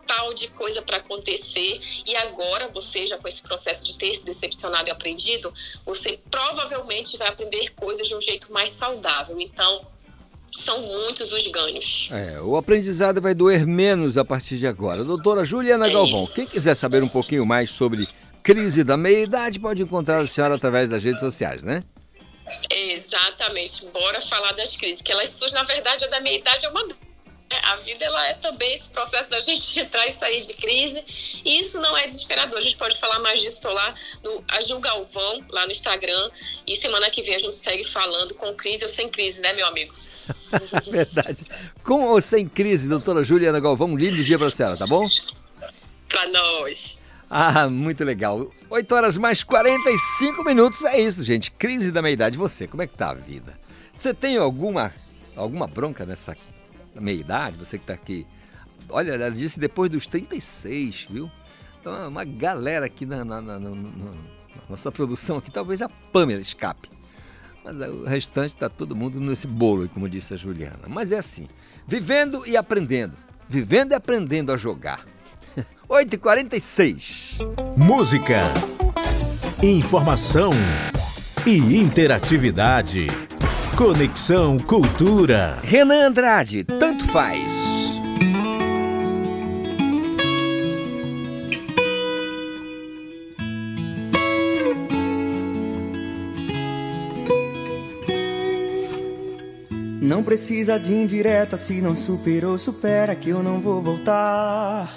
catatal 0.02 0.34
de 0.34 0.48
coisa 0.48 0.82
para 0.82 0.98
acontecer 0.98 1.78
e 2.06 2.14
agora 2.16 2.68
você 2.68 3.06
já 3.06 3.16
com 3.18 3.28
esse 3.28 3.42
processo 3.42 3.84
de 3.84 3.96
ter 3.96 4.12
se 4.12 4.24
decepcionado 4.24 4.88
e 4.88 4.90
aprendido, 4.90 5.52
você 5.84 6.18
provavelmente 6.30 7.16
vai 7.16 7.28
aprender 7.28 7.70
coisas 7.70 8.06
de 8.06 8.14
um 8.14 8.20
jeito 8.20 8.52
mais 8.52 8.70
saudável. 8.70 9.40
Então, 9.40 9.86
são 10.56 10.80
muitos 10.82 11.32
os 11.32 11.48
ganhos. 11.48 12.08
É, 12.12 12.40
o 12.40 12.56
aprendizado 12.56 13.20
vai 13.20 13.34
doer 13.34 13.66
menos 13.66 14.18
a 14.18 14.24
partir 14.24 14.58
de 14.58 14.66
agora. 14.66 15.02
Doutora 15.02 15.44
Juliana 15.44 15.88
É 15.88 15.92
Galvão, 15.92 16.24
isso. 16.24 16.34
quem 16.34 16.46
quiser 16.46 16.74
saber 16.74 17.02
um 17.02 17.08
pouquinho 17.08 17.46
mais 17.46 17.70
sobre 17.70 18.06
crise 18.42 18.84
da 18.84 18.96
meia-idade, 18.96 19.58
pode 19.58 19.82
encontrar 19.82 20.20
a 20.20 20.26
senhora 20.26 20.56
através 20.56 20.90
das 20.90 21.02
redes 21.02 21.20
sociais, 21.20 21.62
né? 21.62 21.82
Exatamente. 22.70 23.86
Bora 23.86 24.20
falar 24.20 24.52
das 24.52 24.76
crises, 24.76 25.00
que 25.00 25.12
elas 25.12 25.28
surgem, 25.30 25.54
na 25.54 25.62
verdade, 25.62 26.04
a 26.04 26.08
da 26.08 26.20
meia 26.20 26.38
idade 26.38 26.66
é 26.66 26.68
uma 26.68 26.86
a 27.62 27.76
vida 27.76 28.04
ela 28.04 28.28
é 28.28 28.34
também 28.34 28.74
esse 28.74 28.88
processo 28.90 29.28
da 29.30 29.40
gente 29.40 29.78
entrar 29.80 30.06
e 30.06 30.10
sair 30.10 30.40
de 30.40 30.54
crise 30.54 31.02
e 31.44 31.60
isso 31.60 31.80
não 31.80 31.96
é 31.96 32.06
desesperador. 32.06 32.58
A 32.58 32.62
gente 32.62 32.76
pode 32.76 32.98
falar 32.98 33.18
mais 33.18 33.40
disso 33.40 33.66
lá 33.68 33.94
no 34.24 34.44
a 34.48 34.60
Gil 34.60 34.80
Galvão, 34.80 35.44
lá 35.50 35.66
no 35.66 35.72
Instagram. 35.72 36.30
E 36.66 36.76
semana 36.76 37.10
que 37.10 37.22
vem 37.22 37.34
a 37.34 37.38
gente 37.38 37.56
segue 37.56 37.84
falando 37.84 38.34
com 38.34 38.54
crise 38.54 38.84
ou 38.84 38.88
sem 38.88 39.08
crise, 39.08 39.40
né, 39.40 39.52
meu 39.52 39.66
amigo? 39.66 39.94
Verdade. 40.90 41.44
Com 41.82 42.04
ou 42.06 42.20
sem 42.20 42.48
crise, 42.48 42.88
doutora 42.88 43.24
Juliana 43.24 43.60
Galvão, 43.60 43.88
um 43.88 43.96
lindo 43.96 44.22
dia 44.22 44.38
para 44.38 44.48
a 44.48 44.50
senhora, 44.50 44.76
tá 44.76 44.86
bom? 44.86 45.08
Pra 46.08 46.28
nós. 46.28 47.00
Ah, 47.28 47.68
muito 47.68 48.04
legal. 48.04 48.52
8 48.68 48.94
horas 48.94 49.16
mais 49.16 49.42
45 49.42 50.44
minutos, 50.44 50.84
é 50.84 51.00
isso, 51.00 51.24
gente. 51.24 51.50
Crise 51.50 51.90
da 51.90 52.02
meia-idade. 52.02 52.36
Você, 52.36 52.66
como 52.66 52.82
é 52.82 52.86
que 52.86 52.94
tá 52.94 53.10
a 53.10 53.14
vida? 53.14 53.58
Você 53.98 54.12
tem 54.12 54.36
alguma, 54.36 54.94
alguma 55.34 55.66
bronca 55.66 56.04
nessa 56.04 56.36
meia-idade? 57.00 57.56
Você 57.58 57.78
que 57.78 57.86
tá 57.86 57.94
aqui. 57.94 58.26
Olha, 58.88 59.12
ela 59.12 59.30
disse 59.30 59.58
depois 59.60 59.90
dos 59.90 60.06
36, 60.06 61.06
viu? 61.10 61.30
Então, 61.80 61.94
é 61.96 62.06
uma 62.06 62.24
galera 62.24 62.86
aqui 62.86 63.04
na, 63.06 63.24
na- 63.24 63.40
na- 63.40 63.58
na- 63.58 64.14
nossa 64.68 64.90
produção 64.92 65.38
aqui, 65.38 65.50
talvez 65.50 65.80
a 65.82 65.88
Pamela 65.88 66.40
escape. 66.40 66.88
Mas 67.64 67.80
é, 67.80 67.88
o 67.88 68.04
restante 68.04 68.56
tá 68.56 68.68
todo 68.68 68.94
mundo 68.96 69.20
nesse 69.20 69.46
bolo, 69.46 69.88
como 69.88 70.08
disse 70.08 70.34
a 70.34 70.36
Juliana. 70.36 70.80
Mas 70.88 71.12
é 71.12 71.18
assim, 71.18 71.48
vivendo 71.86 72.42
e 72.46 72.56
aprendendo. 72.56 73.16
Vivendo 73.48 73.92
e 73.92 73.94
aprendendo 73.94 74.52
a 74.52 74.56
jogar. 74.56 75.04
8h46. 75.88 77.38
Música, 77.76 78.42
informação 79.62 80.50
e 81.46 81.76
interatividade. 81.76 83.06
Conexão 83.76 84.58
Cultura. 84.58 85.58
Renan 85.62 86.08
Andrade, 86.08 86.62
tanto 86.62 87.06
faz. 87.06 87.42
Não 100.00 100.22
precisa 100.22 100.78
de 100.78 100.92
indireta, 100.92 101.56
se 101.56 101.80
não 101.80 101.96
superou, 101.96 102.58
supera 102.58 103.14
que 103.14 103.30
eu 103.30 103.42
não 103.42 103.60
vou 103.60 103.80
voltar. 103.80 104.92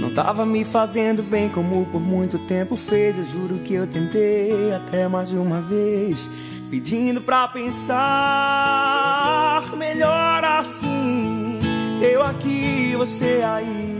Não 0.00 0.14
tava 0.14 0.46
me 0.46 0.64
fazendo 0.64 1.22
bem 1.22 1.48
como 1.48 1.84
por 1.86 2.00
muito 2.00 2.38
tempo 2.38 2.76
fez. 2.76 3.18
Eu 3.18 3.24
juro 3.24 3.58
que 3.58 3.74
eu 3.74 3.86
tentei 3.86 4.72
até 4.72 5.06
mais 5.08 5.28
de 5.28 5.36
uma 5.36 5.60
vez, 5.60 6.30
pedindo 6.70 7.20
pra 7.20 7.48
pensar 7.48 8.00
melhor 9.76 10.44
assim. 10.44 11.58
Eu 12.00 12.22
aqui, 12.22 12.94
você 12.96 13.42
aí. 13.44 13.98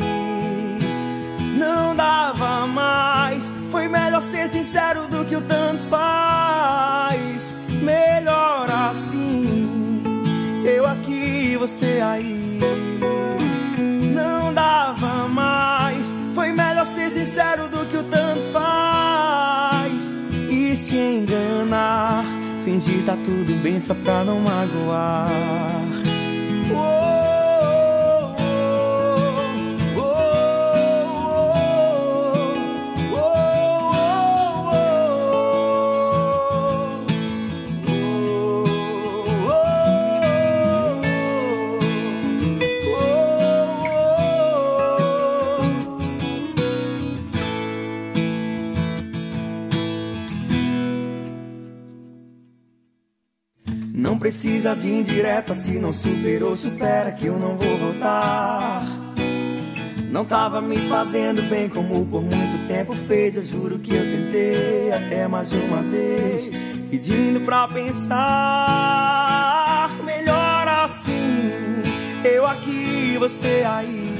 Não 1.59 1.97
dava 1.97 2.67
mais. 2.69 3.53
Foi 3.71 3.89
melhor 3.89 4.23
ser 4.23 4.49
sincero 4.49 5.09
do 5.09 5.25
que 5.25 5.35
o 5.35 5.43
tanto 5.43 5.83
faz. 5.85 7.53
Melhor 7.83 8.71
assim. 8.71 10.03
Eu 10.65 10.87
aqui, 10.87 11.57
você 11.59 12.01
aí. 12.03 12.61
Não 14.15 14.55
dava 14.55 15.29
mais. 15.29 16.15
Foi 16.35 16.53
melhor 16.53 16.87
ser 16.87 17.11
sincero 17.11 17.69
do 17.69 17.85
que 17.87 17.97
o 17.97 18.05
tanto 18.05 18.47
faz. 18.53 20.15
E 20.49 20.77
se 20.77 20.97
enganar. 20.97 22.40
Fingir 22.65 23.05
tá 23.05 23.17
tudo 23.17 23.63
bem 23.63 23.81
só 23.81 23.95
pra 23.95 24.23
não 24.25 24.41
magoar. 24.41 25.29
Uou, 26.71 27.30
precisa 54.31 54.77
de 54.77 54.87
indireta 54.89 55.53
se 55.53 55.81
não 55.81 55.93
superou, 55.93 56.55
supera 56.55 57.11
que 57.11 57.27
eu 57.27 57.37
não 57.37 57.57
vou 57.57 57.79
voltar. 57.79 58.87
Não 60.09 60.25
tava 60.25 60.61
me 60.61 60.79
fazendo 60.89 61.43
bem 61.51 61.69
como 61.69 62.07
por 62.07 62.23
muito 62.23 62.69
tempo 62.69 62.95
fez. 62.95 63.35
Eu 63.35 63.45
juro 63.45 63.81
que 63.81 63.93
eu 63.93 64.05
tentei 64.05 64.93
até 64.93 65.27
mais 65.27 65.51
uma 65.51 65.83
vez, 65.83 66.49
pedindo 66.89 67.41
pra 67.41 67.67
pensar 67.67 68.21
melhor 70.05 70.69
assim. 70.85 71.83
Eu 72.23 72.47
aqui, 72.47 73.17
você 73.19 73.65
aí. 73.67 74.17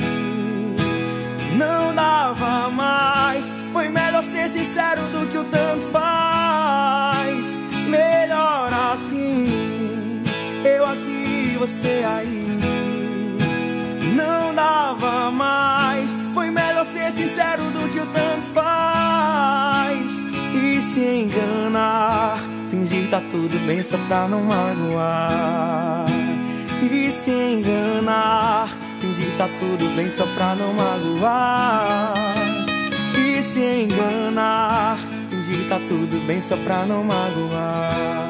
Não 1.57 1.95
dava 1.95 2.69
mais. 2.69 3.55
Foi 3.73 3.89
melhor 3.89 4.25
ser 4.25 4.49
sincero 4.49 5.03
do 5.13 5.29
que 5.29 5.39
o 5.39 5.45
tanto 5.45 5.87
faz. 5.87 6.10
Você 11.61 12.03
aí. 12.07 12.47
Não 14.17 14.55
dava 14.55 15.31
mais. 15.31 16.19
Foi 16.33 16.51
melhor 16.51 16.87
ser 16.87 17.13
sincero 17.13 17.63
do 17.65 17.87
que 17.91 18.01
o 18.01 18.07
tanto 18.07 18.49
faz. 18.49 20.11
E 20.55 20.81
se 20.81 21.01
enganar, 21.01 22.39
fingir 22.71 23.11
tá 23.11 23.21
tudo 23.31 23.59
bem 23.67 23.83
só 23.83 23.99
pra 24.09 24.27
não 24.27 24.43
magoar. 24.43 26.07
E 26.83 27.13
se 27.13 27.31
enganar, 27.31 28.69
fingir 28.99 29.31
tá 29.37 29.47
tudo 29.59 29.95
bem 29.95 30.09
só 30.09 30.25
pra 30.35 30.55
não 30.55 30.73
magoar. 30.73 32.15
E 33.19 33.43
se 33.43 33.61
enganar, 33.61 34.97
fingir 35.29 35.69
tá 35.69 35.79
tudo 35.87 36.27
bem 36.27 36.41
só 36.41 36.57
pra 36.57 36.87
não 36.87 37.05
magoar. 37.05 38.30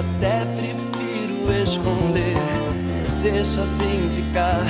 Até 0.00 0.44
prefiro 0.56 1.52
esconder. 1.62 2.36
Deixa 3.22 3.60
assim 3.60 4.10
ficar 4.16 4.64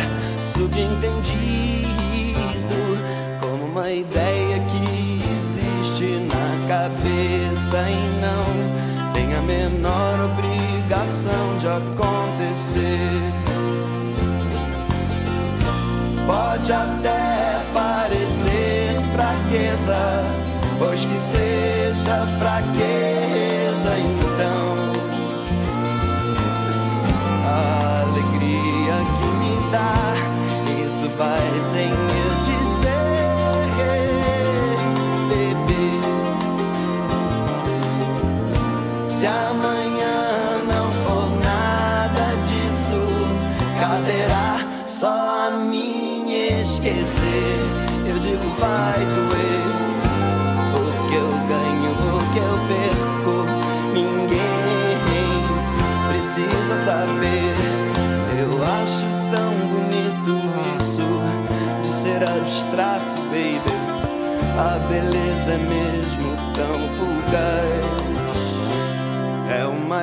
subentendido 0.52 1.88
como 3.40 3.66
uma 3.66 3.90
ideia 3.90 4.58
que 4.58 5.22
existe 5.32 6.26
na 6.26 6.66
cabeça 6.66 7.88
e 7.88 8.20
não 8.20 9.12
tem 9.12 9.32
a 9.34 9.42
menor 9.42 10.18
obrigação 10.32 11.58
de 11.60 11.68
acontecer. 11.68 12.29
Isso 31.20 31.59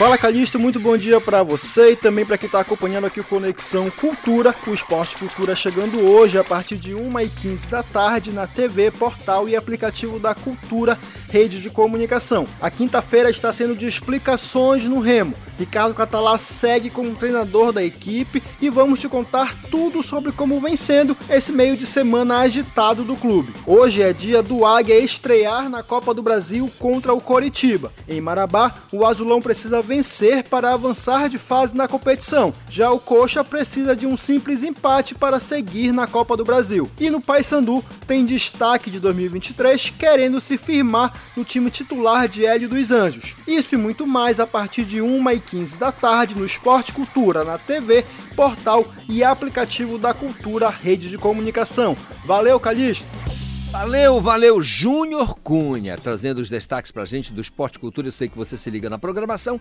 Fala 0.00 0.16
Calixto, 0.16 0.58
muito 0.58 0.80
bom 0.80 0.96
dia 0.96 1.20
para 1.20 1.42
você 1.42 1.90
e 1.90 1.96
também 1.96 2.24
para 2.24 2.38
quem 2.38 2.46
está 2.46 2.60
acompanhando 2.60 3.04
aqui 3.04 3.20
o 3.20 3.24
Conexão 3.24 3.90
Cultura, 3.90 4.56
o 4.66 4.72
Esporte 4.72 5.14
Cultura 5.18 5.54
chegando 5.54 6.00
hoje 6.00 6.38
a 6.38 6.42
partir 6.42 6.78
de 6.78 6.92
1h15 6.92 7.68
da 7.68 7.82
tarde 7.82 8.32
na 8.32 8.46
TV, 8.46 8.90
portal 8.90 9.46
e 9.46 9.54
aplicativo 9.54 10.18
da 10.18 10.34
Cultura, 10.34 10.98
rede 11.28 11.60
de 11.60 11.68
comunicação. 11.68 12.46
A 12.62 12.70
quinta-feira 12.70 13.28
está 13.28 13.52
sendo 13.52 13.74
de 13.74 13.86
explicações 13.86 14.84
no 14.84 15.00
Remo. 15.00 15.34
Ricardo 15.58 15.94
Catalá 15.94 16.38
segue 16.38 16.88
como 16.88 17.14
treinador 17.14 17.70
da 17.70 17.84
equipe 17.84 18.42
e 18.62 18.70
vamos 18.70 18.98
te 18.98 19.10
contar 19.10 19.54
tudo 19.70 20.02
sobre 20.02 20.32
como 20.32 20.58
vem 20.58 20.74
sendo 20.74 21.14
esse 21.28 21.52
meio 21.52 21.76
de 21.76 21.84
semana 21.84 22.38
agitado 22.38 23.04
do 23.04 23.14
clube. 23.14 23.52
Hoje 23.66 24.00
é 24.02 24.10
dia 24.14 24.42
do 24.42 24.64
Águia 24.64 24.98
estrear 24.98 25.68
na 25.68 25.82
Copa 25.82 26.14
do 26.14 26.22
Brasil 26.22 26.70
contra 26.78 27.12
o 27.12 27.20
Coritiba. 27.20 27.92
Em 28.08 28.22
Marabá, 28.22 28.74
o 28.90 29.04
Azulão 29.04 29.42
precisa 29.42 29.82
vencer 29.90 30.44
para 30.44 30.72
avançar 30.72 31.28
de 31.28 31.36
fase 31.36 31.76
na 31.76 31.88
competição. 31.88 32.54
Já 32.70 32.92
o 32.92 33.00
Coxa 33.00 33.42
precisa 33.42 33.96
de 33.96 34.06
um 34.06 34.16
simples 34.16 34.62
empate 34.62 35.16
para 35.16 35.40
seguir 35.40 35.92
na 35.92 36.06
Copa 36.06 36.36
do 36.36 36.44
Brasil. 36.44 36.88
E 37.00 37.10
no 37.10 37.20
Paysandu 37.20 37.84
tem 38.06 38.24
destaque 38.24 38.88
de 38.88 39.00
2023 39.00 39.90
querendo 39.98 40.40
se 40.40 40.56
firmar 40.56 41.12
no 41.36 41.44
time 41.44 41.72
titular 41.72 42.28
de 42.28 42.46
Hélio 42.46 42.68
dos 42.68 42.92
Anjos. 42.92 43.34
Isso 43.48 43.74
e 43.74 43.78
muito 43.78 44.06
mais 44.06 44.38
a 44.38 44.46
partir 44.46 44.84
de 44.84 45.00
1h15 45.00 45.76
da 45.76 45.90
tarde 45.90 46.36
no 46.36 46.46
Esporte 46.46 46.92
Cultura, 46.92 47.42
na 47.42 47.58
TV, 47.58 48.06
portal 48.36 48.86
e 49.08 49.24
aplicativo 49.24 49.98
da 49.98 50.14
Cultura 50.14 50.68
Rede 50.68 51.10
de 51.10 51.18
Comunicação. 51.18 51.96
Valeu, 52.24 52.60
Calixto! 52.60 53.29
Valeu, 53.70 54.20
valeu, 54.20 54.60
Júnior 54.60 55.36
Cunha, 55.36 55.96
trazendo 55.96 56.38
os 56.40 56.50
destaques 56.50 56.90
pra 56.90 57.04
gente 57.04 57.32
do 57.32 57.40
Esporte 57.40 57.78
Cultura. 57.78 58.08
Eu 58.08 58.12
sei 58.12 58.28
que 58.28 58.36
você 58.36 58.58
se 58.58 58.68
liga 58.68 58.90
na 58.90 58.98
programação. 58.98 59.60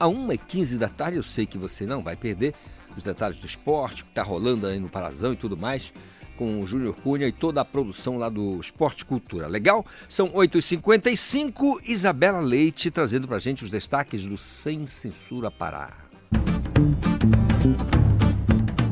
A 0.00 0.06
1h15 0.06 0.78
da 0.78 0.88
tarde, 0.88 1.18
eu 1.18 1.22
sei 1.22 1.44
que 1.44 1.58
você 1.58 1.84
não 1.84 2.02
vai 2.02 2.16
perder 2.16 2.54
os 2.96 3.04
detalhes 3.04 3.38
do 3.38 3.46
esporte, 3.46 4.06
que 4.06 4.12
tá 4.12 4.22
rolando 4.22 4.66
aí 4.66 4.80
no 4.80 4.88
Parazão 4.88 5.34
e 5.34 5.36
tudo 5.36 5.54
mais, 5.54 5.92
com 6.36 6.62
o 6.62 6.66
Júnior 6.66 6.96
Cunha 7.02 7.26
e 7.26 7.32
toda 7.32 7.60
a 7.60 7.64
produção 7.64 8.16
lá 8.16 8.30
do 8.30 8.58
Esporte 8.58 9.04
Cultura. 9.04 9.46
Legal? 9.46 9.84
São 10.08 10.30
8h55, 10.30 11.82
Isabela 11.84 12.40
Leite 12.40 12.90
trazendo 12.90 13.28
pra 13.28 13.38
gente 13.38 13.64
os 13.64 13.70
destaques 13.70 14.24
do 14.26 14.38
Sem 14.38 14.86
Censura 14.86 15.50
Pará. 15.50 15.92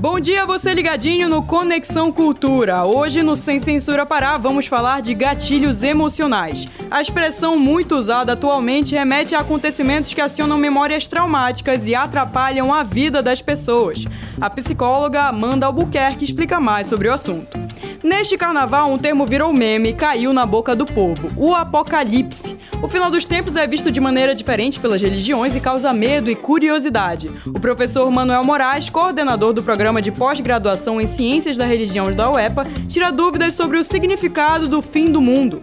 Bom 0.01 0.19
dia, 0.19 0.47
você 0.47 0.73
ligadinho 0.73 1.29
no 1.29 1.43
Conexão 1.43 2.11
Cultura. 2.11 2.87
Hoje 2.87 3.23
no 3.23 3.37
Sem 3.37 3.59
Censura 3.59 4.07
Pará 4.07 4.39
vamos 4.39 4.67
falar 4.67 5.03
de 5.03 5.13
gatilhos 5.13 5.83
emocionais. 5.83 6.65
A 6.91 7.03
expressão 7.03 7.59
muito 7.59 7.97
usada 7.97 8.33
atualmente 8.33 8.95
remete 8.95 9.35
a 9.35 9.41
acontecimentos 9.41 10.15
que 10.15 10.21
acionam 10.23 10.57
memórias 10.57 11.07
traumáticas 11.07 11.87
e 11.87 11.95
atrapalham 11.95 12.73
a 12.73 12.83
vida 12.83 13.23
das 13.23 13.43
pessoas. 13.43 14.07
A 14.41 14.49
psicóloga 14.49 15.25
Amanda 15.25 15.67
Albuquerque 15.67 16.25
explica 16.25 16.59
mais 16.59 16.87
sobre 16.87 17.07
o 17.09 17.13
assunto. 17.13 17.61
Neste 18.03 18.39
carnaval, 18.39 18.91
um 18.91 18.97
termo 18.97 19.27
virou 19.27 19.53
meme 19.53 19.91
e 19.91 19.95
caiu 19.95 20.33
na 20.33 20.47
boca 20.47 20.75
do 20.75 20.87
povo: 20.87 21.31
o 21.37 21.55
apocalipse. 21.55 22.57
O 22.83 22.89
final 22.89 23.11
dos 23.11 23.27
tempos 23.27 23.57
é 23.57 23.67
visto 23.67 23.91
de 23.91 24.01
maneira 24.01 24.35
diferente 24.35 24.81
pelas 24.81 25.03
religiões 25.03 25.55
e 25.55 25.61
causa 25.61 25.93
medo 25.93 26.31
e 26.31 26.35
curiosidade. 26.35 27.31
O 27.47 27.61
professor 27.61 28.11
Manuel 28.11 28.43
Moraes, 28.43 28.89
coordenador 28.89 29.53
do 29.53 29.63
programa 29.63 30.01
de 30.01 30.11
pós-graduação 30.11 30.99
em 30.99 31.07
Ciências 31.07 31.59
da 31.59 31.67
Religião 31.67 32.11
da 32.11 32.33
UEPA, 32.33 32.67
tira 32.89 33.13
dúvidas 33.13 33.53
sobre 33.53 33.77
o 33.77 33.85
significado 33.85 34.67
do 34.67 34.81
fim 34.81 35.07
do 35.07 35.21
mundo. 35.21 35.61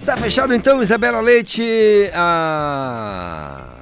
Tá 0.06 0.16
fechado 0.16 0.54
então, 0.54 0.82
Isabela 0.82 1.20
Leite. 1.20 2.10
Ah, 2.14 3.74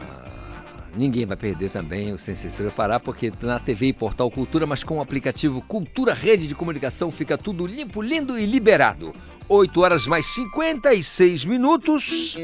Ninguém 0.96 1.26
vai 1.26 1.36
perder 1.36 1.70
também 1.70 2.12
o 2.12 2.18
Sem 2.18 2.34
Censura 2.34 2.70
Pará, 2.70 2.98
porque 2.98 3.30
na 3.42 3.60
TV 3.60 3.88
e 3.88 3.92
Portal 3.92 4.30
Cultura, 4.30 4.66
mas 4.66 4.82
com 4.82 4.96
o 4.96 5.02
aplicativo 5.02 5.60
Cultura 5.60 6.14
Rede 6.14 6.48
de 6.48 6.54
Comunicação 6.54 7.12
fica 7.12 7.36
tudo 7.36 7.66
limpo, 7.66 8.00
lindo 8.00 8.38
e 8.38 8.46
liberado. 8.46 9.12
8 9.48 9.80
horas 9.80 10.06
mais 10.06 10.26
56 10.26 11.44
minutos. 11.44 12.36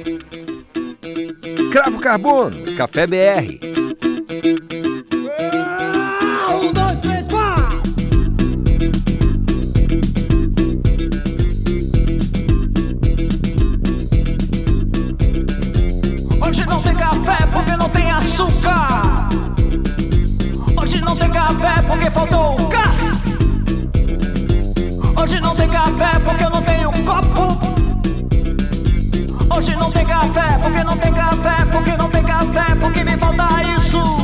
Cravo 1.72 1.98
Carbono, 2.00 2.76
Café 2.76 3.06
BR. 3.06 3.58
Um, 6.54 6.72
dois, 6.72 7.00
três, 7.00 7.28
quatro. 7.28 7.82
Hoje 16.40 16.66
não 16.66 16.82
tem 16.82 16.94
café 16.94 17.46
porque 17.52 17.76
não 17.76 17.88
tem 17.88 18.10
açúcar. 18.10 19.28
Hoje 20.80 21.00
não 21.00 21.16
tem 21.16 21.30
café 21.30 21.82
porque 21.82 22.10
faltou 22.10 22.68
gás. 22.68 22.96
Hoje 25.20 25.40
não 25.40 25.56
tem 25.56 25.68
café 25.68 26.18
porque 26.20 26.44
eu 26.44 26.50
não 26.50 26.62
tenho. 26.62 26.71
Hoje 29.54 29.76
não 29.76 29.90
tem 29.90 30.06
café 30.06 30.58
porque 30.62 30.82
não 30.82 30.96
tem 30.96 31.12
café 31.12 31.64
porque 31.70 31.96
não 31.96 32.08
tem 32.10 32.24
café 32.24 32.74
porque 32.80 33.04
me 33.04 33.16
falta 33.18 33.48
isso. 33.76 34.21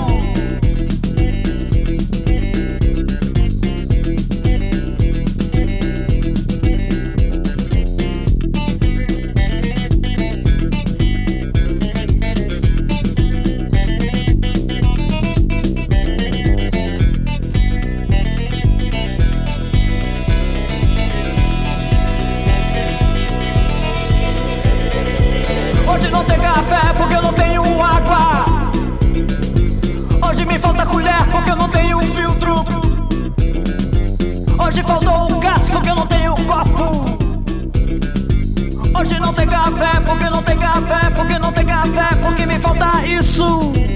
tem 40.49 40.59
café? 40.59 41.11
porque 41.11 41.39
não 41.39 41.53
tem 41.53 41.67
café? 41.67 42.17
Porque 42.23 42.47
me 42.47 42.59
falta 42.59 43.07
isso. 43.07 43.88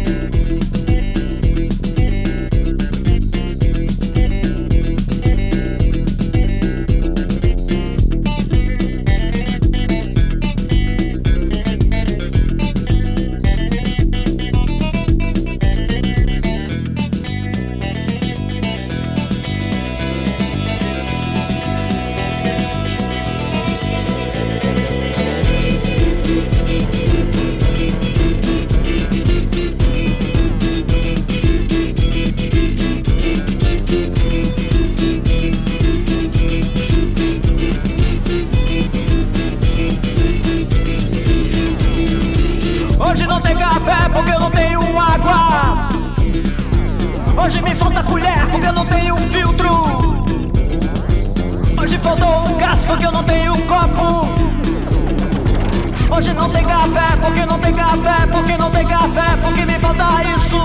pé 43.83 44.09
porque 44.13 44.31
eu 44.31 44.41
não 44.41 44.51
tenho 44.51 44.81
água. 44.99 45.89
Hoje 47.43 47.63
me 47.63 47.75
falta 47.75 48.03
colher 48.05 48.47
porque 48.51 48.67
eu 48.67 48.73
não 48.73 48.87
tenho 48.87 49.17
filtro. 49.17 49.73
Hoje 51.81 51.99
faltou 51.99 52.49
um 52.49 52.57
gás 52.59 52.79
porque 52.87 53.07
eu 53.07 53.13
não 53.13 53.25
tenho 53.25 53.53
copo. 53.67 54.29
Hoje 56.15 56.33
não 56.35 56.49
tem 56.51 56.65
café 56.65 57.17
porque 57.21 57.47
não 57.47 57.59
tem 57.59 57.75
café, 57.75 58.27
porque 58.31 58.57
não 58.57 58.71
tem 58.71 58.87
café, 58.87 59.37
porque 59.43 59.65
me 59.65 59.79
falta 59.79 60.05
isso. 60.37 60.63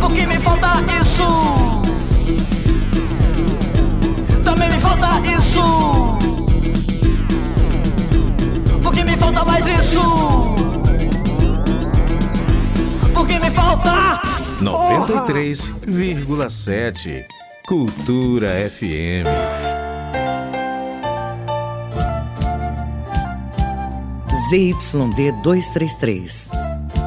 Porque 0.00 0.26
me 0.26 0.38
falta 0.38 0.72
isso. 1.00 1.28
Também 4.42 4.70
me 4.70 4.78
falta 4.80 5.20
isso. 5.28 6.09
Mais 9.60 9.80
isso. 9.80 10.00
Porque 13.14 13.38
me 13.38 13.50
falta. 13.50 14.20
93,7 14.60 17.24
Cultura 17.66 18.50
FM. 18.70 19.26
ZYD 24.50 25.32
233, 25.42 26.50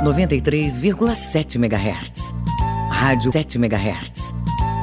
93,7 0.03 1.55
MHz. 1.55 2.33
Rádio 2.89 3.31
7 3.31 3.57
MHz. 3.57 4.33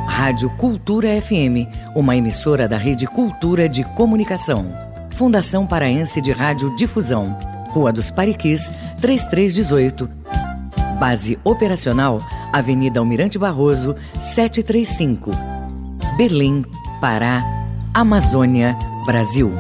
Rádio 0.06 0.48
Cultura 0.50 1.08
FM, 1.22 1.66
uma 1.96 2.16
emissora 2.16 2.68
da 2.68 2.76
Rede 2.76 3.06
Cultura 3.06 3.66
de 3.68 3.82
Comunicação. 3.94 4.66
Fundação 5.14 5.66
Paraense 5.66 6.20
de 6.20 6.32
Rádio 6.32 6.76
Difusão. 6.76 7.38
Rua 7.70 7.92
dos 7.92 8.10
Pariquis, 8.10 8.72
3318. 9.00 10.10
Base 10.98 11.38
operacional, 11.44 12.18
Avenida 12.52 13.00
Almirante 13.00 13.38
Barroso, 13.38 13.94
735. 14.20 15.30
Berlim, 16.16 16.64
Pará, 17.00 17.42
Amazônia, 17.94 18.76
Brasil. 19.06 19.52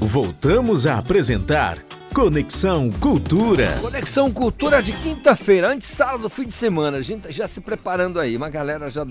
Voltamos 0.00 0.88
a 0.88 0.98
apresentar 0.98 1.78
Conexão 2.12 2.90
Cultura. 2.90 3.78
Conexão 3.80 4.30
Cultura 4.30 4.82
de 4.82 4.92
quinta-feira, 4.92 5.72
antes 5.72 5.86
sala 5.86 6.18
do 6.18 6.28
fim 6.28 6.46
de 6.46 6.54
semana. 6.54 6.96
A 6.96 7.02
gente 7.02 7.22
tá 7.22 7.30
já 7.30 7.46
se 7.46 7.60
preparando 7.60 8.18
aí, 8.18 8.36
uma 8.36 8.50
galera 8.50 8.90
já 8.90 9.06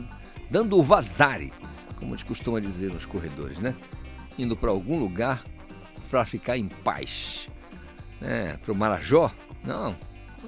dando 0.52 0.78
o 0.78 0.84
vazare, 0.84 1.54
como 2.00 2.14
a 2.14 2.18
gente 2.18 2.26
costuma 2.26 2.60
dizer 2.60 2.94
nos 2.94 3.06
corredores, 3.06 3.60
né? 3.60 3.76
Indo 4.38 4.56
para 4.56 4.72
algum 4.72 4.98
lugar 4.98 5.44
para 6.10 6.26
ficar 6.26 6.58
em 6.58 6.68
paz. 6.68 7.50
Né? 8.20 8.58
Para 8.64 8.72
o 8.72 8.76
Marajó? 8.76 9.32
Não, 9.64 9.96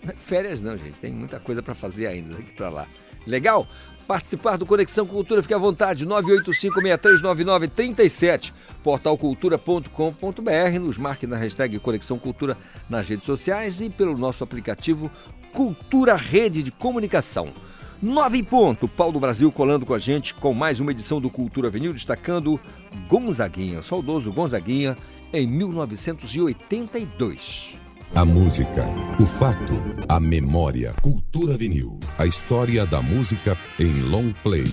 não 0.03 0.11
é 0.11 0.15
férias 0.15 0.61
não, 0.61 0.75
gente. 0.77 0.97
Tem 0.99 1.11
muita 1.11 1.39
coisa 1.39 1.61
para 1.61 1.75
fazer 1.75 2.07
ainda 2.07 2.35
daqui 2.35 2.53
para 2.53 2.69
lá. 2.69 2.87
Legal? 3.27 3.67
Participar 4.07 4.57
do 4.57 4.65
Conexão 4.65 5.05
Cultura, 5.05 5.43
fique 5.43 5.53
à 5.53 5.57
vontade, 5.57 6.07
985-639937, 6.07 8.53
portalcultura.com.br, 8.83 10.79
nos 10.81 10.97
marque 10.97 11.27
na 11.27 11.37
hashtag 11.37 11.79
Conexão 11.79 12.19
Cultura 12.19 12.57
nas 12.89 13.07
redes 13.07 13.25
sociais 13.25 13.79
e 13.79 13.89
pelo 13.89 14.17
nosso 14.17 14.43
aplicativo 14.43 15.09
Cultura 15.53 16.15
Rede 16.15 16.63
de 16.63 16.71
Comunicação. 16.71 17.53
9 18.01 18.39
em 18.39 18.43
ponto, 18.43 18.87
Paulo 18.87 19.13
do 19.13 19.19
Brasil 19.19 19.51
colando 19.51 19.85
com 19.85 19.93
a 19.93 19.99
gente 19.99 20.33
com 20.33 20.55
mais 20.55 20.79
uma 20.79 20.89
edição 20.89 21.21
do 21.21 21.29
Cultura 21.29 21.67
Avenil, 21.67 21.93
destacando 21.93 22.59
Gonzaguinha, 23.07 23.81
o 23.81 23.83
saudoso 23.83 24.33
Gonzaguinha, 24.33 24.97
em 25.31 25.45
1982. 25.45 27.75
A 28.15 28.25
música, 28.25 28.87
o 29.19 29.25
fato, 29.27 29.75
a 30.09 30.19
memória. 30.19 30.95
Cultura 31.03 31.55
vinil. 31.55 31.99
A 32.17 32.25
história 32.25 32.87
da 32.87 33.03
música 33.03 33.55
em 33.79 34.01
long 34.01 34.33
play. 34.41 34.65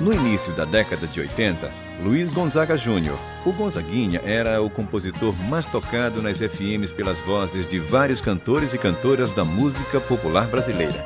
No 0.00 0.14
início 0.14 0.52
da 0.52 0.64
década 0.64 1.08
de 1.08 1.20
80, 1.20 1.83
Luiz 2.04 2.34
Gonzaga 2.34 2.76
Júnior, 2.76 3.18
o 3.46 3.52
Gonzaguinha, 3.52 4.20
era 4.22 4.60
o 4.60 4.68
compositor 4.68 5.34
mais 5.44 5.64
tocado 5.64 6.20
nas 6.20 6.38
FMs 6.38 6.92
pelas 6.92 7.18
vozes 7.20 7.66
de 7.66 7.78
vários 7.78 8.20
cantores 8.20 8.74
e 8.74 8.78
cantoras 8.78 9.32
da 9.32 9.42
música 9.42 9.98
popular 9.98 10.46
brasileira. 10.46 11.02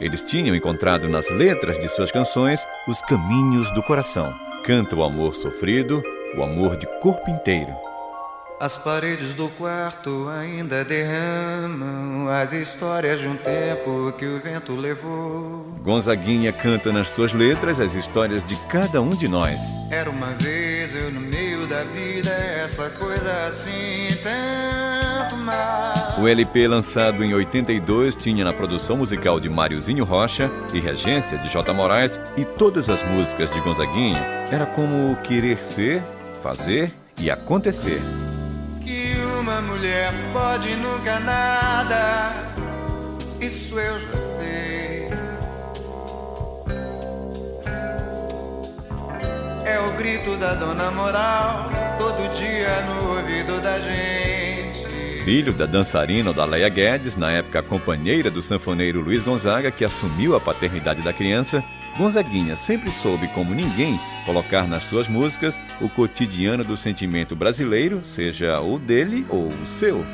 Eles 0.00 0.22
tinham 0.22 0.54
encontrado 0.54 1.08
nas 1.08 1.28
letras 1.30 1.80
de 1.80 1.88
suas 1.88 2.12
canções 2.12 2.64
os 2.86 3.02
caminhos 3.02 3.74
do 3.74 3.82
coração. 3.82 4.32
Canta 4.62 4.94
o 4.94 5.02
amor 5.02 5.34
sofrido, 5.34 6.00
o 6.36 6.44
amor 6.44 6.76
de 6.76 6.86
corpo 7.00 7.28
inteiro. 7.28 7.89
As 8.60 8.76
paredes 8.76 9.32
do 9.32 9.48
quarto 9.48 10.28
ainda 10.28 10.84
derramam 10.84 12.28
as 12.28 12.52
histórias 12.52 13.18
de 13.18 13.26
um 13.26 13.34
tempo 13.34 14.12
que 14.18 14.26
o 14.26 14.38
vento 14.38 14.76
levou. 14.76 15.78
Gonzaguinha 15.82 16.52
canta 16.52 16.92
nas 16.92 17.08
suas 17.08 17.32
letras 17.32 17.80
as 17.80 17.94
histórias 17.94 18.46
de 18.46 18.54
cada 18.68 19.00
um 19.00 19.16
de 19.16 19.26
nós. 19.28 19.58
Era 19.90 20.10
uma 20.10 20.32
vez 20.34 20.94
eu 20.94 21.10
no 21.10 21.22
meio 21.22 21.66
da 21.68 21.84
vida, 21.84 22.28
essa 22.28 22.90
coisa 22.90 23.46
assim, 23.46 24.14
tanto 24.22 25.38
mais. 25.38 26.18
O 26.18 26.28
LP 26.28 26.68
lançado 26.68 27.24
em 27.24 27.32
82 27.32 28.14
tinha 28.14 28.44
na 28.44 28.52
produção 28.52 28.98
musical 28.98 29.40
de 29.40 29.48
Máriozinho 29.48 30.04
Rocha 30.04 30.50
e 30.74 30.80
regência 30.80 31.38
de 31.38 31.48
J. 31.48 31.72
Moraes 31.72 32.20
e 32.36 32.44
todas 32.44 32.90
as 32.90 33.02
músicas 33.04 33.50
de 33.54 33.60
Gonzaguinha 33.62 34.20
era 34.50 34.66
como 34.66 35.16
querer 35.22 35.64
ser, 35.64 36.02
fazer 36.42 36.92
e 37.18 37.30
acontecer. 37.30 38.02
Mulher 39.62 40.12
pode 40.32 40.74
nunca 40.76 41.20
nada, 41.20 42.34
isso 43.40 43.78
eu 43.78 44.00
já 44.00 44.16
sei. 44.36 45.08
É 49.64 49.78
o 49.78 49.92
grito 49.96 50.36
da 50.36 50.54
dona 50.54 50.90
moral, 50.90 51.70
todo 51.98 52.32
dia 52.34 52.82
no 52.82 53.16
ouvido 53.16 53.60
da 53.60 53.78
gente. 53.78 54.09
Filho 55.30 55.52
da 55.52 55.64
dançarina 55.64 56.30
Odaleia 56.30 56.68
Guedes, 56.68 57.14
na 57.14 57.30
época 57.30 57.62
companheira 57.62 58.28
do 58.28 58.42
sanfoneiro 58.42 59.00
Luiz 59.00 59.22
Gonzaga, 59.22 59.70
que 59.70 59.84
assumiu 59.84 60.34
a 60.34 60.40
paternidade 60.40 61.02
da 61.02 61.12
criança, 61.12 61.62
Gonzaguinha 61.96 62.56
sempre 62.56 62.90
soube, 62.90 63.28
como 63.28 63.54
ninguém, 63.54 63.96
colocar 64.26 64.66
nas 64.66 64.82
suas 64.82 65.06
músicas 65.06 65.56
o 65.80 65.88
cotidiano 65.88 66.64
do 66.64 66.76
sentimento 66.76 67.36
brasileiro, 67.36 68.00
seja 68.02 68.60
o 68.60 68.76
dele 68.76 69.24
ou 69.28 69.46
o 69.46 69.66
seu. 69.68 70.04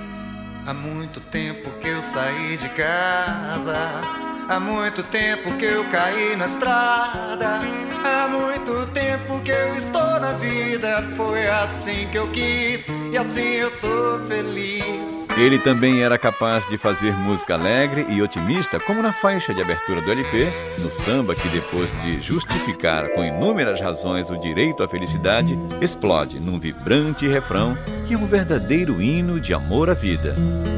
Há 0.66 0.74
muito 0.74 1.18
tempo 1.18 1.70
que 1.80 1.88
eu 1.88 2.02
saí 2.02 2.58
de 2.58 2.68
casa. 2.68 4.35
Há 4.48 4.60
muito 4.60 5.02
tempo 5.02 5.52
que 5.56 5.64
eu 5.64 5.84
caí 5.90 6.36
na 6.36 6.46
estrada. 6.46 7.58
Há 8.04 8.28
muito 8.28 8.86
tempo 8.92 9.40
que 9.40 9.50
eu 9.50 9.74
estou 9.74 10.20
na 10.20 10.34
vida. 10.34 11.02
Foi 11.16 11.48
assim 11.48 12.06
que 12.12 12.16
eu 12.16 12.30
quis 12.30 12.86
e 13.12 13.18
assim 13.18 13.40
eu 13.40 13.74
sou 13.74 14.20
feliz. 14.28 15.26
Ele 15.36 15.58
também 15.58 16.00
era 16.00 16.16
capaz 16.16 16.64
de 16.68 16.78
fazer 16.78 17.12
música 17.12 17.54
alegre 17.54 18.06
e 18.08 18.22
otimista, 18.22 18.78
como 18.78 19.02
na 19.02 19.12
faixa 19.12 19.52
de 19.52 19.60
abertura 19.60 20.00
do 20.00 20.12
LP, 20.12 20.46
no 20.78 20.90
samba 20.90 21.34
que, 21.34 21.48
depois 21.48 21.90
de 22.02 22.20
justificar 22.20 23.08
com 23.10 23.24
inúmeras 23.24 23.80
razões 23.80 24.30
o 24.30 24.38
direito 24.38 24.84
à 24.84 24.88
felicidade, 24.88 25.58
explode 25.80 26.38
num 26.38 26.58
vibrante 26.58 27.26
refrão 27.26 27.76
que 28.06 28.14
é 28.14 28.16
um 28.16 28.26
verdadeiro 28.26 29.02
hino 29.02 29.40
de 29.40 29.52
amor 29.52 29.90
à 29.90 29.94
vida. 29.94 30.34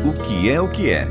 O 0.06 0.14
que 0.24 0.50
é 0.50 0.58
o 0.58 0.68
que 0.68 0.90
é? 0.90 1.06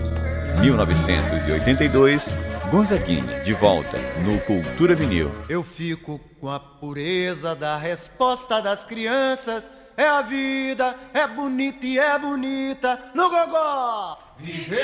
1982, 0.60 2.47
Gonzaguinha, 2.70 3.40
de 3.40 3.54
volta 3.54 3.98
no 4.26 4.42
Cultura 4.42 4.94
Vinil. 4.94 5.32
Eu 5.48 5.64
fico 5.64 6.20
com 6.40 6.50
a 6.50 6.60
pureza 6.60 7.56
da 7.56 7.78
resposta 7.78 8.62
das 8.62 8.84
crianças. 8.84 9.72
É 9.96 10.06
a 10.06 10.22
vida, 10.22 10.94
é 11.14 11.26
bonita 11.26 11.86
e 11.86 11.98
é 11.98 12.20
bonita 12.20 13.00
no 13.14 13.30
gogó. 13.30 14.18
Viver 14.38 14.78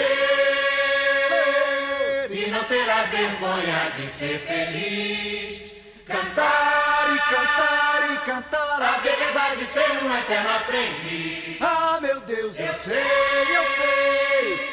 e 2.31 2.49
não 2.51 2.63
terá 2.63 3.03
vergonha 3.03 3.91
de 3.97 4.07
ser 4.07 4.39
feliz. 4.39 5.73
Cantar 6.05 7.13
e 7.13 7.19
cantar 7.19 8.13
e 8.13 8.17
cantar 8.25 8.81
a 8.81 8.97
beleza 8.99 9.57
de 9.57 9.65
ser 9.65 10.03
um 10.03 10.17
eterno 10.17 10.49
aprendiz. 10.55 11.57
Ah, 11.59 11.99
meu 12.01 12.21
Deus, 12.21 12.57
eu 12.57 12.73
sei, 12.75 13.01
eu 13.01 13.65
sei 13.75 14.72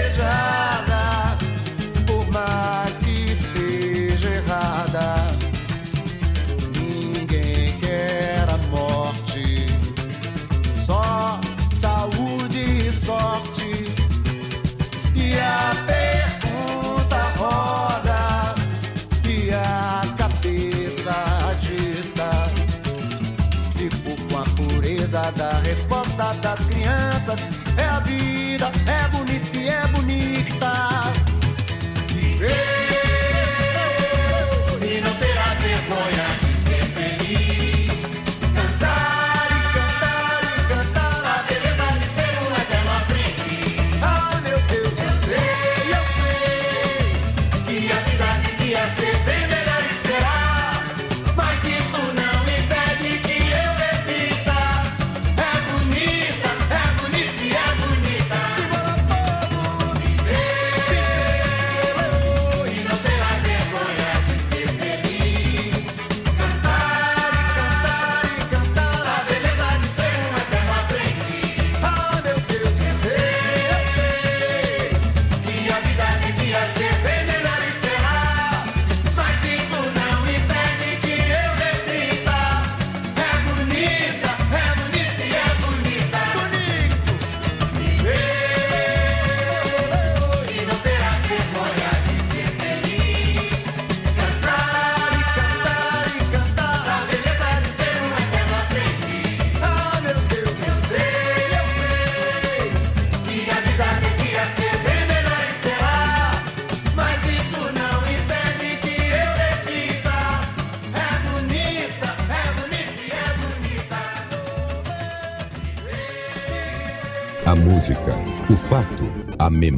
resposta 26.21 26.33
das 26.41 26.70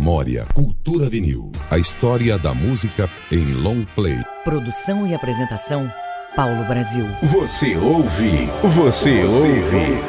memória. 0.04 0.45
Cultura 0.54 1.10
vinil. 1.10 1.49
A 1.72 1.78
história 1.78 2.38
da 2.38 2.54
música 2.54 3.10
em 3.32 3.54
long 3.54 3.86
play. 3.95 4.18
Produção 4.43 5.08
e 5.08 5.16
apresentação, 5.16 5.89
Paulo 6.36 6.66
Brasil. 6.66 7.06
Você 7.22 7.78
ouve, 7.78 8.49
você 8.64 9.24
ouve. 9.24 10.04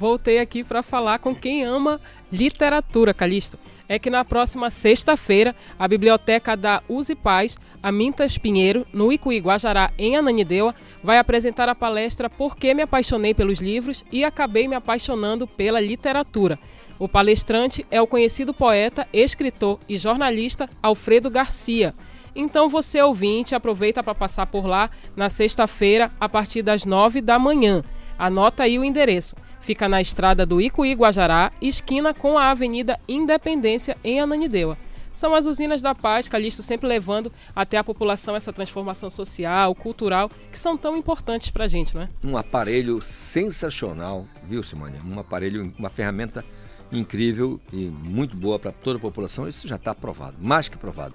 Voltei 0.00 0.38
aqui 0.38 0.64
para 0.64 0.82
falar 0.82 1.18
com 1.18 1.34
quem 1.34 1.62
ama 1.62 2.00
literatura, 2.32 3.12
Calixto. 3.12 3.58
É 3.86 3.98
que 3.98 4.08
na 4.08 4.24
próxima 4.24 4.70
sexta-feira, 4.70 5.54
a 5.78 5.86
biblioteca 5.86 6.56
da 6.56 6.82
Uzi 6.88 7.14
Paz, 7.14 7.58
Amintas 7.82 8.38
Pinheiro, 8.38 8.86
no 8.94 9.12
Icuí 9.12 9.38
Guajará, 9.40 9.92
em 9.98 10.16
Ananindeua, 10.16 10.74
vai 11.04 11.18
apresentar 11.18 11.68
a 11.68 11.74
palestra 11.74 12.30
Por 12.30 12.56
que 12.56 12.72
me 12.72 12.80
apaixonei 12.80 13.34
pelos 13.34 13.58
livros 13.58 14.02
e 14.10 14.24
acabei 14.24 14.66
me 14.66 14.74
apaixonando 14.74 15.46
pela 15.46 15.82
literatura. 15.82 16.58
O 16.98 17.06
palestrante 17.06 17.86
é 17.90 18.00
o 18.00 18.06
conhecido 18.06 18.54
poeta, 18.54 19.06
escritor 19.12 19.80
e 19.86 19.98
jornalista 19.98 20.66
Alfredo 20.82 21.28
Garcia. 21.28 21.94
Então 22.34 22.70
você 22.70 23.02
ouvinte, 23.02 23.54
aproveita 23.54 24.02
para 24.02 24.14
passar 24.14 24.46
por 24.46 24.64
lá 24.64 24.88
na 25.14 25.28
sexta-feira 25.28 26.10
a 26.18 26.26
partir 26.26 26.62
das 26.62 26.86
nove 26.86 27.20
da 27.20 27.38
manhã. 27.38 27.84
Anota 28.18 28.62
aí 28.62 28.78
o 28.78 28.84
endereço. 28.84 29.36
Fica 29.60 29.88
na 29.88 30.00
estrada 30.00 30.46
do 30.46 30.60
Icuí 30.60 30.94
Guajará, 30.94 31.52
esquina 31.60 32.14
com 32.14 32.38
a 32.38 32.50
Avenida 32.50 32.98
Independência, 33.06 33.96
em 34.02 34.20
Ananindeua. 34.20 34.76
São 35.12 35.34
as 35.34 35.44
usinas 35.44 35.82
da 35.82 35.94
paz, 35.94 36.28
Calixto 36.28 36.62
sempre 36.62 36.88
levando 36.88 37.32
até 37.54 37.76
a 37.76 37.84
população 37.84 38.34
essa 38.34 38.52
transformação 38.52 39.10
social, 39.10 39.74
cultural, 39.74 40.30
que 40.50 40.58
são 40.58 40.76
tão 40.76 40.96
importantes 40.96 41.50
para 41.50 41.64
a 41.64 41.68
gente, 41.68 41.94
não 41.94 42.02
é? 42.02 42.08
Um 42.24 42.36
aparelho 42.36 43.02
sensacional, 43.02 44.26
viu, 44.42 44.62
Simone? 44.62 44.96
Um 45.04 45.18
aparelho, 45.18 45.72
uma 45.78 45.90
ferramenta 45.90 46.44
incrível 46.90 47.60
e 47.72 47.86
muito 47.86 48.36
boa 48.36 48.58
para 48.58 48.72
toda 48.72 48.96
a 48.96 49.00
população. 49.00 49.48
Isso 49.48 49.68
já 49.68 49.76
está 49.76 49.94
provado, 49.94 50.36
mais 50.40 50.68
que 50.68 50.78
provado. 50.78 51.14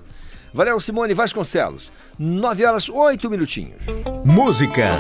Valeu, 0.54 0.80
Simone 0.80 1.14
Vasconcelos. 1.14 1.92
9 2.18 2.66
horas 2.66 2.90
8 2.90 3.30
minutinhos. 3.30 3.84
Música, 4.24 4.92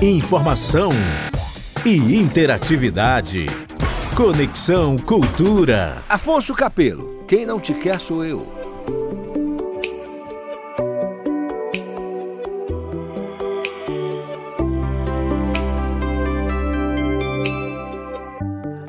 informação 0.00 0.90
e 1.86 2.16
interatividade. 2.16 3.46
Conexão 4.16 4.98
Cultura. 4.98 6.02
Afonso 6.08 6.52
Capelo, 6.52 7.22
quem 7.28 7.46
não 7.46 7.60
te 7.60 7.72
quer 7.74 8.00
sou 8.00 8.24
eu. 8.24 8.44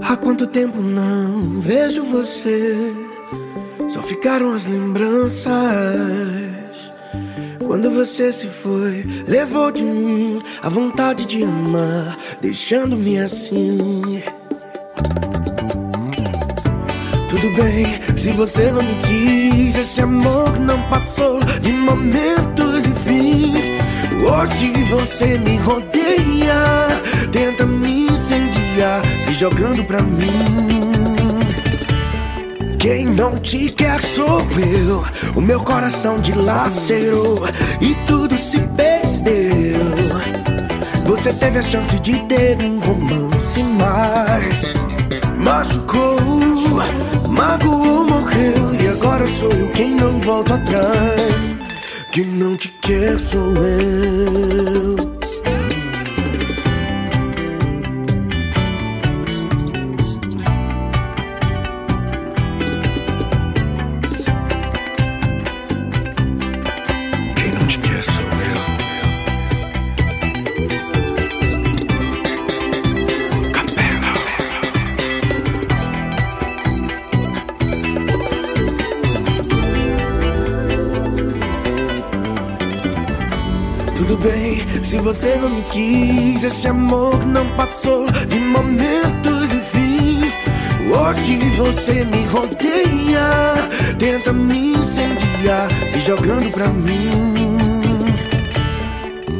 Há 0.01 0.17
quanto 0.17 0.47
tempo 0.47 0.81
não 0.81 1.61
vejo 1.61 2.01
você? 2.01 2.95
Só 3.89 4.01
ficaram 4.01 4.53
as 4.53 4.65
lembranças. 4.65 6.66
Quando 7.65 7.89
você 7.91 8.31
se 8.31 8.47
foi, 8.47 9.03
levou 9.27 9.71
de 9.71 9.83
mim 9.83 10.41
a 10.61 10.69
vontade 10.69 11.25
de 11.25 11.43
amar, 11.43 12.17
deixando-me 12.41 13.19
assim. 13.19 14.21
Tudo 17.29 17.51
bem, 17.55 17.85
se 18.15 18.31
você 18.31 18.71
não 18.71 18.81
me 18.81 18.95
quis, 19.01 19.77
esse 19.77 20.01
amor 20.01 20.59
não 20.59 20.89
passou 20.89 21.39
de 21.61 21.71
momentos 21.73 22.85
e 22.85 22.95
fins. 22.95 23.67
Hoje 24.23 24.71
você 24.89 25.37
me 25.37 25.57
rodeia, 25.57 26.87
tenta 27.31 27.65
me 27.65 28.07
incendiar, 28.07 29.01
se 29.19 29.33
jogando 29.33 29.83
pra 29.83 30.01
mim. 30.01 30.86
Quem 32.87 33.05
não 33.05 33.37
te 33.37 33.67
quer 33.67 34.01
sou 34.01 34.39
eu. 34.57 35.03
O 35.35 35.41
meu 35.41 35.59
coração 35.59 36.15
dilacerou 36.15 37.37
e 37.81 37.93
tudo 38.05 38.37
se 38.37 38.61
perdeu. 38.61 39.81
Você 41.05 41.33
teve 41.33 41.59
a 41.59 41.61
chance 41.61 41.99
de 41.99 42.17
ter 42.27 42.57
um 42.61 42.79
romance, 42.79 43.61
mas 43.77 44.73
machucou, 45.37 46.15
magoou, 47.29 48.05
morreu. 48.05 48.81
E 48.81 48.87
agora 48.87 49.27
sou 49.27 49.51
eu 49.51 49.67
quem 49.73 49.93
não 49.93 50.17
volta 50.21 50.55
atrás. 50.55 51.55
Quem 52.13 52.27
não 52.27 52.55
te 52.55 52.69
quer 52.69 53.19
sou 53.19 53.53
eu. 53.57 55.16
Você 85.27 85.35
não 85.35 85.49
me 85.49 85.61
quis, 85.63 86.43
esse 86.43 86.67
amor 86.67 87.25
não 87.25 87.55
passou 87.57 88.05
de 88.29 88.39
momentos 88.39 89.51
e 89.51 89.59
fins. 89.59 90.37
Hoje 90.89 91.37
você 91.57 92.05
me 92.05 92.23
rodeia, 92.27 93.29
tenta 93.99 94.31
me 94.31 94.73
incendiar, 94.73 95.67
se 95.85 95.99
jogando 95.99 96.49
pra 96.51 96.69
mim. 96.69 97.11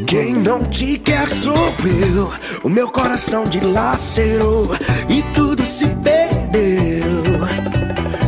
Quem 0.06 0.34
não 0.34 0.64
te 0.64 0.98
quer 0.98 1.28
sou 1.30 1.54
eu, 2.14 2.30
o 2.62 2.68
meu 2.68 2.90
coração 2.90 3.44
dilacerou 3.44 4.64
e 5.08 5.22
tudo 5.34 5.64
se 5.64 5.86
perdeu. 5.88 7.22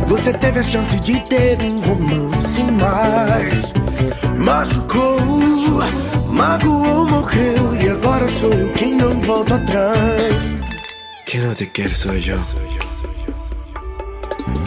Você 0.07 0.33
teve 0.33 0.59
a 0.59 0.63
chance 0.63 0.99
de 0.99 1.19
ter 1.25 1.59
um 1.61 1.87
romance, 1.87 2.63
mas 2.63 3.73
machucou, 4.37 5.17
magoou, 6.31 7.07
morreu. 7.07 7.75
E 7.81 7.89
agora 7.89 8.27
sou 8.29 8.51
eu 8.51 8.73
quem 8.73 8.95
não 8.95 9.11
volta 9.21 9.55
atrás. 9.55 10.55
Quem 11.25 11.41
não 11.41 11.53
te 11.53 11.65
quer 11.67 11.95
sou 11.95 12.13
eu. 12.13 12.39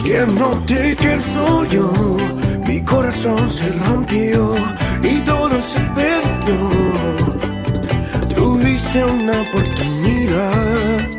Quem 0.03 0.25
não 0.39 0.61
te 0.61 0.95
quer 0.95 1.21
sou 1.21 1.65
eu. 1.65 2.35
Mi 2.67 2.81
corazón 2.81 3.49
se 3.49 3.67
rompió 3.85 4.55
y 5.03 5.21
todo 5.21 5.61
se 5.61 5.79
perdió. 5.93 6.57
Tuviste 8.35 9.05
una 9.05 9.41
oportunidad, 9.41 11.09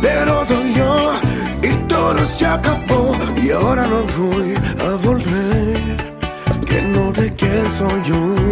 pero 0.00 0.44
dolió 0.44 1.12
y 1.62 1.72
todo 1.86 2.18
se 2.26 2.46
acabó. 2.46 3.12
Y 3.42 3.50
ahora 3.50 3.86
no 3.86 4.04
voy 4.18 4.54
a 4.86 4.94
volver. 5.06 6.12
Que 6.66 6.82
no 6.82 7.12
te 7.12 7.32
quiero 7.34 7.70
soy 7.78 8.02
yo. 8.04 8.51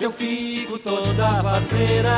Eu 0.00 0.10
fico 0.10 0.78
toda 0.78 1.42
faceira, 1.42 2.09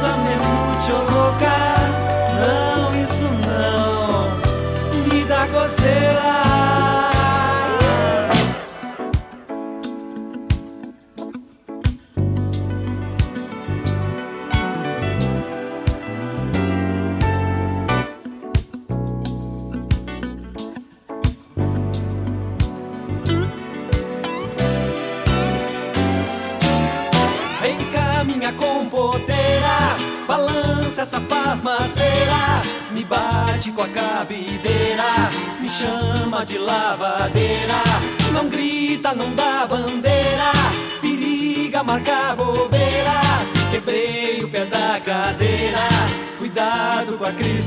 bésame 0.00 0.36
mucho 0.36 1.17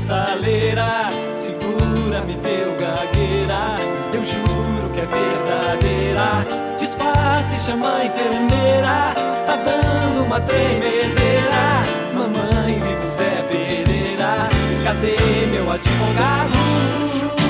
cuidado 0.02 0.06
com 0.06 0.14
a 0.14 0.24
cristaleira. 0.32 1.08
Segura, 1.34 2.20
me 2.22 2.34
deu 2.36 2.76
gagueira, 2.78 3.78
eu 4.12 4.24
juro 4.24 4.90
que 4.92 5.00
é 5.00 5.06
verdadeira. 5.06 6.46
Disfarce, 6.78 7.58
chama 7.60 7.98
a 7.98 8.04
enfermeira, 8.04 9.14
tá 9.46 9.56
dando 9.56 10.24
uma 10.24 10.40
tremedeira. 10.40 11.82
Mamãe, 12.14 12.80
vivo 12.80 13.08
Zé 13.08 13.42
Pereira, 13.48 14.48
cadê 14.84 15.46
meu 15.50 15.70
advogado? 15.70 17.41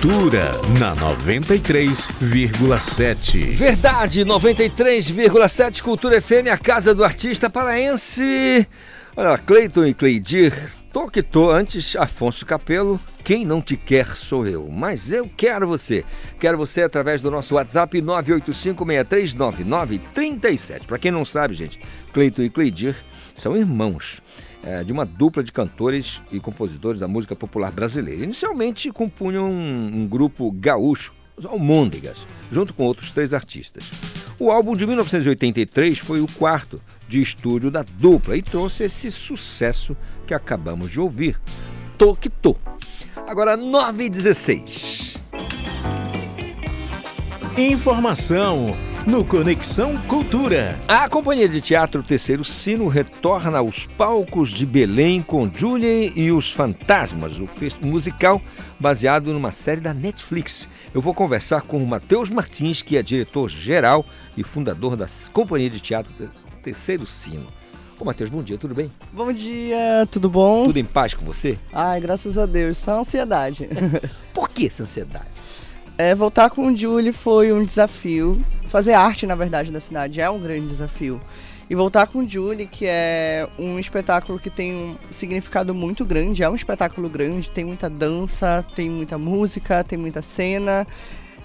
Cultura 0.00 0.52
na 0.78 0.96
93,7. 0.96 3.52
Verdade, 3.52 4.24
93,7 4.24 5.82
Cultura 5.82 6.22
FM, 6.22 6.48
a 6.50 6.56
casa 6.56 6.94
do 6.94 7.04
artista 7.04 7.50
paraense. 7.50 8.66
Olha, 9.14 9.36
Cleiton 9.36 9.84
e 9.84 9.92
Cleidir, 9.92 10.54
tô 10.90 11.06
que 11.06 11.22
tô. 11.22 11.50
Antes, 11.50 11.94
Afonso 11.96 12.46
Capelo, 12.46 12.98
quem 13.22 13.44
não 13.44 13.60
te 13.60 13.76
quer 13.76 14.16
sou 14.16 14.46
eu. 14.46 14.70
Mas 14.70 15.12
eu 15.12 15.30
quero 15.36 15.66
você. 15.66 16.02
Quero 16.38 16.56
você 16.56 16.82
através 16.82 17.20
do 17.20 17.30
nosso 17.30 17.56
WhatsApp 17.56 18.00
985639937. 18.00 20.86
Para 20.86 20.98
quem 20.98 21.10
não 21.10 21.26
sabe, 21.26 21.52
gente, 21.52 21.78
Cleiton 22.14 22.44
e 22.44 22.48
Cleidir 22.48 22.96
são 23.34 23.54
irmãos. 23.54 24.22
É, 24.62 24.84
de 24.84 24.92
uma 24.92 25.06
dupla 25.06 25.42
de 25.42 25.52
cantores 25.52 26.20
e 26.30 26.38
compositores 26.38 27.00
da 27.00 27.08
música 27.08 27.34
popular 27.34 27.72
brasileira. 27.72 28.24
Inicialmente 28.24 28.90
compunham 28.90 29.50
um, 29.50 30.02
um 30.02 30.06
grupo 30.06 30.50
gaúcho, 30.52 31.14
os 31.36 31.46
Almôndegas, 31.46 32.26
junto 32.50 32.74
com 32.74 32.84
outros 32.84 33.10
três 33.10 33.32
artistas. 33.32 33.84
O 34.38 34.50
álbum 34.50 34.76
de 34.76 34.86
1983 34.86 35.98
foi 35.98 36.20
o 36.20 36.26
quarto 36.26 36.80
de 37.08 37.20
estúdio 37.20 37.70
da 37.70 37.82
dupla 37.82 38.36
e 38.36 38.42
trouxe 38.42 38.84
esse 38.84 39.10
sucesso 39.10 39.96
que 40.26 40.32
acabamos 40.32 40.90
de 40.90 41.00
ouvir, 41.00 41.40
Tô 41.98 42.14
que 42.14 42.30
Tô. 42.30 42.56
Agora 43.26 43.56
9 43.56 44.04
e 44.04 44.08
16. 44.08 45.18
Informação 47.58 48.74
no 49.06 49.24
Conexão 49.24 49.96
Cultura. 50.06 50.78
A 50.86 51.08
companhia 51.08 51.48
de 51.48 51.60
teatro 51.60 52.02
Terceiro 52.02 52.44
Sino 52.44 52.88
retorna 52.88 53.58
aos 53.58 53.86
palcos 53.86 54.50
de 54.50 54.64
Belém 54.66 55.22
com 55.22 55.50
Julie 55.52 56.12
e 56.14 56.30
os 56.30 56.50
Fantasmas, 56.52 57.38
o 57.38 57.48
musical 57.82 58.40
baseado 58.78 59.32
numa 59.32 59.50
série 59.50 59.80
da 59.80 59.92
Netflix. 59.94 60.68
Eu 60.94 61.00
vou 61.00 61.14
conversar 61.14 61.62
com 61.62 61.82
o 61.82 61.86
Matheus 61.86 62.30
Martins, 62.30 62.82
que 62.82 62.96
é 62.96 63.02
diretor-geral 63.02 64.04
e 64.36 64.44
fundador 64.44 64.96
da 64.96 65.06
companhia 65.32 65.70
de 65.70 65.80
teatro 65.80 66.12
Te- 66.12 66.28
Terceiro 66.62 67.06
Sino. 67.06 67.46
Ô 67.98 68.04
Matheus, 68.04 68.30
bom 68.30 68.42
dia, 68.42 68.56
tudo 68.56 68.74
bem? 68.74 68.90
Bom 69.12 69.30
dia, 69.30 70.06
tudo 70.10 70.30
bom? 70.30 70.64
Tudo 70.64 70.78
em 70.78 70.84
paz 70.84 71.12
com 71.12 71.24
você? 71.24 71.58
Ai, 71.70 72.00
graças 72.00 72.38
a 72.38 72.46
Deus, 72.46 72.78
só 72.78 73.00
ansiedade. 73.00 73.68
Por 74.32 74.48
que 74.48 74.66
essa 74.68 74.84
ansiedade? 74.84 75.26
É, 76.02 76.14
voltar 76.14 76.48
com 76.48 76.68
o 76.68 76.74
Julie 76.74 77.12
foi 77.12 77.52
um 77.52 77.62
desafio. 77.62 78.42
Fazer 78.64 78.94
arte, 78.94 79.26
na 79.26 79.34
verdade, 79.34 79.70
da 79.70 79.80
cidade 79.80 80.18
é 80.18 80.30
um 80.30 80.40
grande 80.40 80.68
desafio. 80.68 81.20
E 81.68 81.74
voltar 81.74 82.06
com 82.06 82.20
o 82.20 82.26
Julie, 82.26 82.66
que 82.66 82.86
é 82.86 83.46
um 83.58 83.78
espetáculo 83.78 84.38
que 84.38 84.48
tem 84.48 84.74
um 84.74 84.96
significado 85.12 85.74
muito 85.74 86.02
grande, 86.02 86.42
é 86.42 86.48
um 86.48 86.54
espetáculo 86.54 87.06
grande, 87.06 87.50
tem 87.50 87.66
muita 87.66 87.90
dança, 87.90 88.64
tem 88.74 88.88
muita 88.88 89.18
música, 89.18 89.84
tem 89.84 89.98
muita 89.98 90.22
cena. 90.22 90.86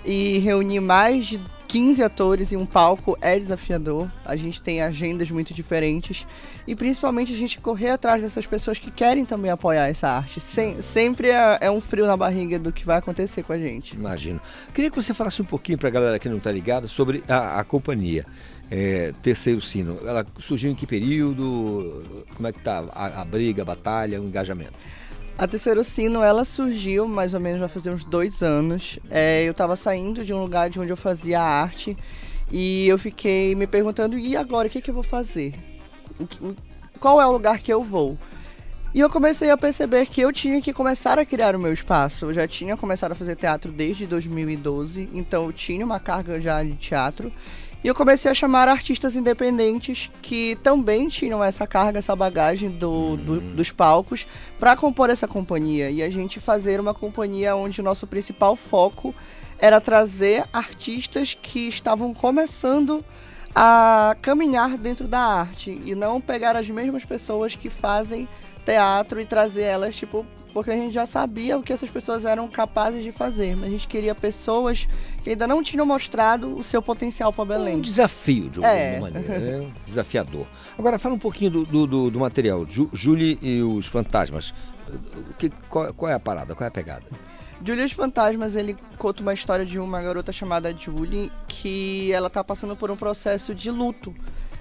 E 0.06 0.38
reunir 0.38 0.80
mais 0.80 1.26
de 1.26 1.42
15 1.68 2.02
atores 2.04 2.52
em 2.52 2.56
um 2.58 2.66
palco 2.66 3.18
é 3.22 3.38
desafiador. 3.38 4.10
A 4.24 4.36
gente 4.36 4.62
tem 4.62 4.82
agendas 4.82 5.30
muito 5.32 5.54
diferentes. 5.54 6.26
E 6.68 6.76
principalmente 6.76 7.34
a 7.34 7.38
gente 7.38 7.60
correr 7.60 7.90
atrás 7.92 8.22
dessas 8.22 8.46
pessoas 8.46 8.80
que 8.80 8.90
querem 8.90 9.26
também 9.26 9.52
apoiar 9.52 9.88
essa 9.88 10.08
arte. 10.10 10.40
Sem- 10.40 10.82
sempre 10.82 11.30
é, 11.30 11.58
é 11.62 11.72
um 11.72 11.82
frio 11.82 12.08
na 12.08 12.16
barriga 12.18 12.58
do 12.58 12.72
que 12.72 12.86
vai 12.86 12.98
acontecer 12.98 13.44
com 13.44 13.54
a 13.54 13.58
gente. 13.58 13.96
Imagino. 13.96 14.40
Queria 14.74 14.90
que 14.90 14.96
você 14.96 15.14
falasse 15.14 15.42
um 15.42 15.46
pouquinho 15.46 15.78
para 15.78 15.90
a 15.90 15.92
galera 15.92 16.20
que 16.20 16.30
não 16.30 16.38
está 16.38 16.52
ligada 16.52 16.88
sobre 16.88 17.24
a, 17.28 17.60
a 17.60 17.64
companhia. 17.64 18.26
é, 18.72 19.14
Terceiro 19.22 19.62
Sino. 19.62 20.00
Ela 20.06 20.26
surgiu 20.40 20.72
em 20.72 20.76
que 20.76 20.88
período? 20.88 22.26
Como 22.36 22.48
é 22.48 22.52
que 22.54 22.60
tá 22.60 22.84
a, 22.94 23.22
a 23.22 23.26
briga, 23.26 23.62
a 23.62 23.66
batalha, 23.66 24.22
o 24.22 24.26
engajamento? 24.26 24.74
A 25.38 25.46
Terceiro 25.46 25.84
Sino, 25.84 26.24
ela 26.24 26.46
surgiu 26.46 27.06
mais 27.10 27.34
ou 27.34 27.42
menos 27.42 27.60
vai 27.60 27.68
fazer 27.68 27.90
uns 27.90 28.06
dois 28.06 28.42
anos. 28.42 28.98
É, 29.12 29.44
eu 29.44 29.54
tava 29.54 29.76
saindo 29.76 30.24
de 30.24 30.34
um 30.34 30.42
lugar 30.42 30.70
de 30.70 30.80
onde 30.80 30.92
eu 30.92 30.98
fazia 30.98 31.42
arte 31.42 31.98
e 32.50 32.88
eu 32.88 32.98
fiquei 32.98 33.54
me 33.54 33.68
perguntando, 33.68 34.18
e 34.18 34.38
agora, 34.38 34.68
o 34.68 34.72
que, 34.72 34.82
que 34.82 34.90
eu 34.90 34.94
vou 34.94 35.04
fazer? 35.04 35.54
Qual 37.02 37.20
é 37.20 37.26
o 37.26 37.32
lugar 37.34 37.60
que 37.60 37.74
eu 37.74 37.84
vou? 37.84 38.18
E 38.94 39.00
eu 39.02 39.10
comecei 39.10 39.52
a 39.52 39.58
perceber 39.58 40.06
que 40.06 40.22
eu 40.22 40.32
tinha 40.32 40.62
que 40.62 40.72
começar 40.72 41.20
a 41.20 41.26
criar 41.26 41.54
o 41.54 41.60
meu 41.60 41.74
espaço. 41.74 42.24
Eu 42.24 42.34
já 42.34 42.48
tinha 42.48 42.78
começado 42.78 43.12
a 43.12 43.16
fazer 43.16 43.36
teatro 43.36 43.74
desde 43.74 44.08
2012, 44.08 45.10
então 45.14 45.48
eu 45.48 45.52
tinha 45.52 45.86
uma 45.86 46.00
carga 46.00 46.40
já 46.40 46.64
de 46.64 46.76
teatro. 46.76 47.30
E 47.86 47.88
eu 47.88 47.94
comecei 47.94 48.32
a 48.32 48.34
chamar 48.34 48.68
artistas 48.68 49.16
independentes 49.16 50.10
que 50.20 50.56
também 50.64 51.08
tinham 51.08 51.44
essa 51.44 51.68
carga, 51.68 52.00
essa 52.00 52.16
bagagem 52.16 52.72
do, 52.72 53.16
do- 53.16 53.40
dos 53.40 53.70
palcos 53.70 54.26
para 54.58 54.76
compor 54.76 55.12
essa 55.12 55.28
companhia. 55.28 55.92
E 55.92 56.02
a 56.02 56.10
gente 56.10 56.40
fazer 56.40 56.80
uma 56.80 56.96
companhia 56.96 57.56
onde 57.56 57.80
o 57.82 57.84
nosso 57.84 58.08
principal 58.08 58.56
foco 58.56 59.14
era 59.60 59.80
trazer 59.80 60.46
artistas 60.52 61.38
que 61.40 61.68
estavam 61.70 62.12
começando 62.12 63.06
a 63.54 64.18
caminhar 64.20 64.80
dentro 64.80 65.08
da 65.08 65.20
arte 65.20 65.80
e 65.86 65.94
não 65.94 66.20
pegar 66.20 66.56
as 66.56 66.68
mesmas 66.68 67.06
pessoas 67.06 67.56
que 67.56 67.70
fazem 67.70 68.28
teatro 68.66 69.20
e 69.22 69.26
trazer 69.26 69.64
elas, 69.64 69.96
tipo, 69.96 70.26
porque 70.54 70.72
a 70.72 70.76
gente 70.76 70.94
já 70.94 71.06
sabia 71.06 71.58
o 71.58 71.62
que 71.64 71.74
essas 71.74 71.90
pessoas 71.90 72.24
eram 72.26 72.48
capazes 72.48 73.04
de 73.04 73.12
fazer, 73.12 73.56
mas 73.56 73.66
a 73.68 73.70
gente 73.72 73.88
queria 73.88 74.16
pessoas 74.16 74.88
que 75.22 75.32
ainda 75.32 75.46
não 75.46 75.62
tinham 75.62 75.86
mostrado 75.86 76.58
o 76.58 76.64
seu 76.64 76.82
potencial 76.82 77.32
para 77.34 77.44
Belém. 77.46 77.76
Um 77.76 77.82
desafio, 77.82 78.50
de 78.50 78.64
É. 78.64 78.96
alguma 78.96 79.12
maneira. 79.12 79.36
É 79.58 79.58
um 79.62 79.72
desafiador. 79.86 80.48
Agora, 80.78 80.98
fala 80.98 81.14
um 81.16 81.20
pouquinho 81.20 81.52
do, 81.52 81.66
do, 81.66 81.86
do- 81.88 82.10
do 82.12 82.20
material. 82.20 82.66
Ju, 82.68 82.90
Julie 82.94 83.38
e 83.42 83.62
os 83.62 83.86
Fantasmas. 83.86 84.54
que, 85.38 85.50
qual, 85.70 85.94
qual 85.94 86.10
é 86.12 86.14
a 86.16 86.20
parada? 86.20 86.56
Qual 86.56 86.64
é 86.66 86.70
a 86.70 86.72
pegada? 86.72 87.04
Julia 87.64 87.86
os 87.86 87.92
Fantasmas, 87.92 88.56
ele 88.56 88.78
conta 88.98 89.22
uma 89.22 89.34
história 89.34 89.66
de 89.66 89.78
uma 89.80 90.02
garota 90.02 90.32
chamada 90.32 90.74
Julie 90.76 91.32
que 91.48 92.12
ela 92.14 92.30
tá 92.30 92.44
passando 92.44 92.76
por 92.76 92.90
um 92.92 92.96
processo 92.96 93.54
de 93.56 93.70
luto. 93.72 94.14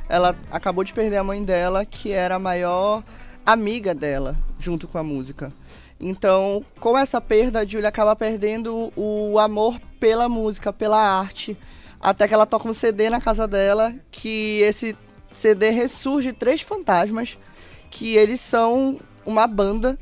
Ela 0.08 0.34
acabou 0.50 0.82
de 0.84 0.92
perder 0.92 1.16
a 1.18 1.24
mãe 1.24 1.42
dela, 1.42 1.84
que 1.84 2.10
era 2.12 2.34
a 2.36 2.38
maior 2.38 3.02
amiga 3.44 3.94
dela, 3.94 4.36
junto 4.58 4.88
com 4.88 4.98
a 4.98 5.02
música. 5.02 5.52
Então, 6.00 6.64
com 6.80 6.98
essa 6.98 7.20
perda, 7.20 7.60
a 7.60 7.66
Julia 7.66 7.88
acaba 7.88 8.16
perdendo 8.16 8.92
o 8.96 9.38
amor 9.38 9.80
pela 10.00 10.28
música, 10.28 10.72
pela 10.72 10.98
arte. 10.98 11.56
Até 12.00 12.28
que 12.28 12.34
ela 12.34 12.46
toca 12.46 12.68
um 12.68 12.74
CD 12.74 13.08
na 13.08 13.20
casa 13.20 13.48
dela, 13.48 13.94
que 14.10 14.60
esse 14.60 14.96
CD 15.30 15.70
ressurge 15.70 16.32
três 16.32 16.60
fantasmas, 16.60 17.38
que 17.90 18.16
eles 18.16 18.40
são 18.40 18.98
uma 19.24 19.46
banda. 19.46 19.98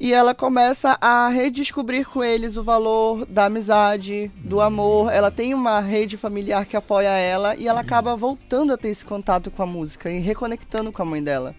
E 0.00 0.12
ela 0.12 0.34
começa 0.34 0.98
a 1.00 1.28
redescobrir 1.28 2.08
com 2.08 2.24
eles 2.24 2.56
o 2.56 2.64
valor 2.64 3.24
da 3.26 3.44
amizade, 3.44 4.32
do 4.36 4.60
amor. 4.60 5.12
Ela 5.12 5.30
tem 5.30 5.54
uma 5.54 5.78
rede 5.78 6.16
familiar 6.16 6.66
que 6.66 6.76
apoia 6.76 7.10
ela 7.10 7.54
e 7.54 7.68
ela 7.68 7.80
acaba 7.80 8.16
voltando 8.16 8.72
a 8.72 8.76
ter 8.76 8.88
esse 8.88 9.04
contato 9.04 9.48
com 9.48 9.62
a 9.62 9.66
música 9.66 10.10
e 10.10 10.18
reconectando 10.18 10.90
com 10.90 11.02
a 11.02 11.04
mãe 11.04 11.22
dela. 11.22 11.54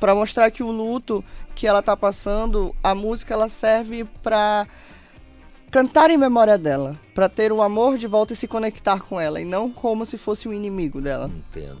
Para 0.00 0.14
mostrar 0.14 0.50
que 0.50 0.62
o 0.62 0.70
luto 0.70 1.24
que 1.54 1.66
ela 1.66 1.82
tá 1.82 1.96
passando, 1.96 2.74
a 2.82 2.94
música 2.94 3.34
ela 3.34 3.48
serve 3.48 4.04
para 4.22 4.66
cantar 5.70 6.10
em 6.10 6.16
memória 6.16 6.56
dela, 6.56 6.98
para 7.14 7.28
ter 7.28 7.52
o 7.52 7.60
amor 7.60 7.98
de 7.98 8.06
volta 8.06 8.32
e 8.32 8.36
se 8.36 8.46
conectar 8.48 9.00
com 9.00 9.20
ela, 9.20 9.40
e 9.40 9.44
não 9.44 9.70
como 9.70 10.06
se 10.06 10.16
fosse 10.16 10.48
um 10.48 10.52
inimigo 10.52 11.00
dela. 11.00 11.30
Entendo. 11.50 11.78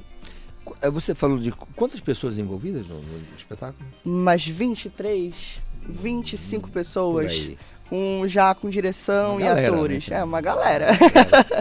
Eh, 0.82 0.90
Você 0.90 1.14
falou 1.14 1.38
de 1.38 1.52
quantas 1.52 2.00
pessoas 2.00 2.36
envolvidas 2.36 2.86
no, 2.86 2.96
no 3.00 3.20
espetáculo? 3.36 3.88
Mas 4.04 4.46
23, 4.46 5.62
25 5.88 6.68
Por 6.68 6.74
pessoas, 6.74 7.50
com, 7.88 8.24
já 8.26 8.54
com 8.54 8.68
direção 8.68 9.32
Uma 9.36 9.40
e 9.40 9.44
galera, 9.44 9.68
atores. 9.74 10.08
né? 10.08 10.18
É, 10.18 10.24
uma 10.24 10.40
galera. 10.40 10.88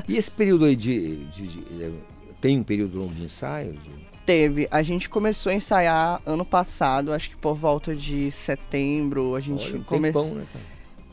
E 0.08 0.18
esse 0.18 0.32
período 0.32 0.66
aí 0.66 0.76
de. 0.76 1.26
de- 1.28 1.48
de- 1.48 1.84
eh, 1.84 1.92
tem 2.42 2.60
um 2.60 2.64
período 2.64 2.98
longo 3.00 3.14
de 3.14 3.24
ensaio? 3.24 3.74
De- 3.74 4.05
Teve. 4.26 4.68
A 4.72 4.82
gente 4.82 5.08
começou 5.08 5.52
a 5.52 5.56
ensaiar 5.56 6.22
ano 6.26 6.44
passado, 6.44 7.14
acho 7.14 7.30
que 7.30 7.38
por 7.38 7.56
volta 7.56 7.96
de 7.96 8.32
setembro. 8.32 9.36
A 9.36 9.40
gente 9.40 9.68
Olha, 9.68 9.78
um 9.78 9.84
começou. 9.84 10.36
né? 10.36 10.46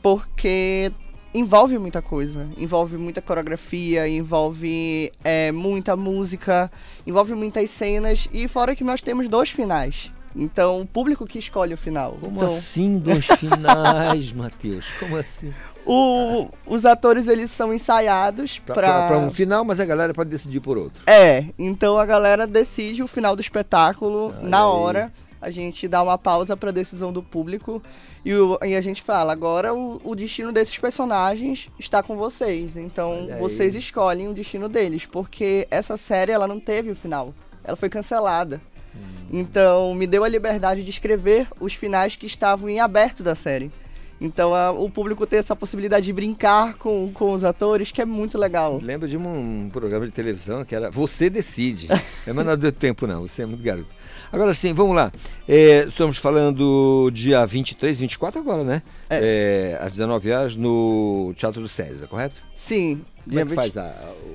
Porque 0.01 0.91
envolve 1.33 1.77
muita 1.77 2.01
coisa. 2.01 2.47
Envolve 2.57 2.97
muita 2.97 3.21
coreografia, 3.21 4.07
envolve 4.07 5.11
é, 5.23 5.51
muita 5.51 5.95
música, 5.95 6.71
envolve 7.05 7.33
muitas 7.33 7.69
cenas. 7.69 8.27
E 8.33 8.47
fora 8.47 8.75
que 8.75 8.83
nós 8.83 9.01
temos 9.01 9.27
dois 9.27 9.49
finais. 9.49 10.11
Então, 10.35 10.81
o 10.81 10.85
público 10.85 11.25
que 11.25 11.37
escolhe 11.39 11.73
o 11.73 11.77
final. 11.77 12.17
Como 12.19 12.37
então, 12.37 12.47
assim 12.47 12.97
dois 12.97 13.25
finais, 13.37 14.31
Matheus? 14.31 14.85
Como 14.99 15.15
assim? 15.17 15.53
o- 15.85 16.47
os 16.65 16.85
atores, 16.85 17.27
eles 17.27 17.51
são 17.51 17.73
ensaiados 17.73 18.59
pra 18.59 19.17
um 19.17 19.29
final, 19.29 19.63
mas 19.65 19.79
a 19.79 19.85
galera 19.85 20.13
pode 20.13 20.29
decidir 20.29 20.59
por 20.59 20.77
outro. 20.77 21.03
É, 21.05 21.45
então 21.59 21.97
a 21.97 22.05
galera 22.05 22.47
decide 22.47 23.03
o 23.03 23.07
final 23.07 23.35
do 23.35 23.41
espetáculo 23.41 24.33
Olha 24.37 24.49
na 24.49 24.67
hora. 24.67 25.13
A 25.41 25.51
gente 25.51 25.89
dá 25.89 26.01
uma 26.01 26.17
pausa 26.17 26.55
pra 26.55 26.71
decisão 26.71 27.11
do 27.11 27.21
público 27.21 27.83
e, 28.23 28.33
o- 28.33 28.57
e 28.63 28.75
a 28.77 28.81
gente 28.81 29.01
fala: 29.01 29.33
agora 29.33 29.73
o, 29.73 29.99
o 30.01 30.15
destino 30.15 30.53
desses 30.53 30.77
personagens 30.79 31.67
está 31.77 32.01
com 32.01 32.15
vocês. 32.15 32.77
Então 32.77 33.27
vocês 33.41 33.75
escolhem 33.75 34.29
o 34.29 34.33
destino 34.33 34.69
deles, 34.69 35.05
porque 35.05 35.67
essa 35.69 35.97
série 35.97 36.31
ela 36.31 36.47
não 36.47 36.61
teve 36.61 36.91
o 36.91 36.95
final, 36.95 37.33
ela 37.61 37.75
foi 37.75 37.89
cancelada. 37.89 38.61
Então 39.31 39.93
me 39.95 40.05
deu 40.05 40.23
a 40.23 40.29
liberdade 40.29 40.83
de 40.83 40.89
escrever 40.89 41.47
os 41.59 41.73
finais 41.73 42.15
que 42.15 42.25
estavam 42.25 42.69
em 42.69 42.79
aberto 42.79 43.23
da 43.23 43.35
série. 43.35 43.71
Então 44.21 44.53
a- 44.53 44.71
o 44.71 44.89
público 44.89 45.25
ter 45.25 45.37
essa 45.37 45.55
possibilidade 45.55 46.05
de 46.05 46.13
brincar 46.13 46.75
com, 46.75 47.11
com 47.13 47.33
os 47.33 47.43
atores, 47.43 47.91
que 47.91 48.01
é 48.01 48.05
muito 48.05 48.37
legal. 48.37 48.79
Lembro 48.81 49.07
de 49.07 49.17
um, 49.17 49.69
programa 49.73 50.05
de 50.05 50.11
televisão 50.13 50.63
que 50.63 50.73
era 50.75 50.89
Você 50.91 51.29
Decide. 51.29 51.87
É, 52.25 52.31
mas 52.31 52.45
não 52.45 52.55
deu 52.57 52.71
tempo, 52.71 53.05
não. 53.07 53.23
Você 53.27 53.41
é 53.41 53.45
muito 53.45 53.63
garoto. 53.63 53.89
Agora 54.33 54.51
sim, 54.51 54.73
vamos 54.73 54.95
lá. 54.95 55.11
É, 55.47 55.85
estamos 55.87 56.17
falando 56.17 57.11
dia 57.13 57.45
23, 57.45 57.99
24 57.99 58.39
agora, 58.41 58.63
né? 58.63 58.81
É, 59.07 59.77
às 59.79 59.91
19 59.91 60.31
horas 60.31 60.55
no 60.55 61.35
Teatro 61.37 61.61
do 61.61 61.69
César, 61.69 62.07
correto? 62.07 62.37
Sim. 62.55 63.03
Como 63.25 63.39
é 63.39 63.43
que 63.43 63.47
dia 63.49 63.55
faz 63.55 63.77
a, 63.77 63.93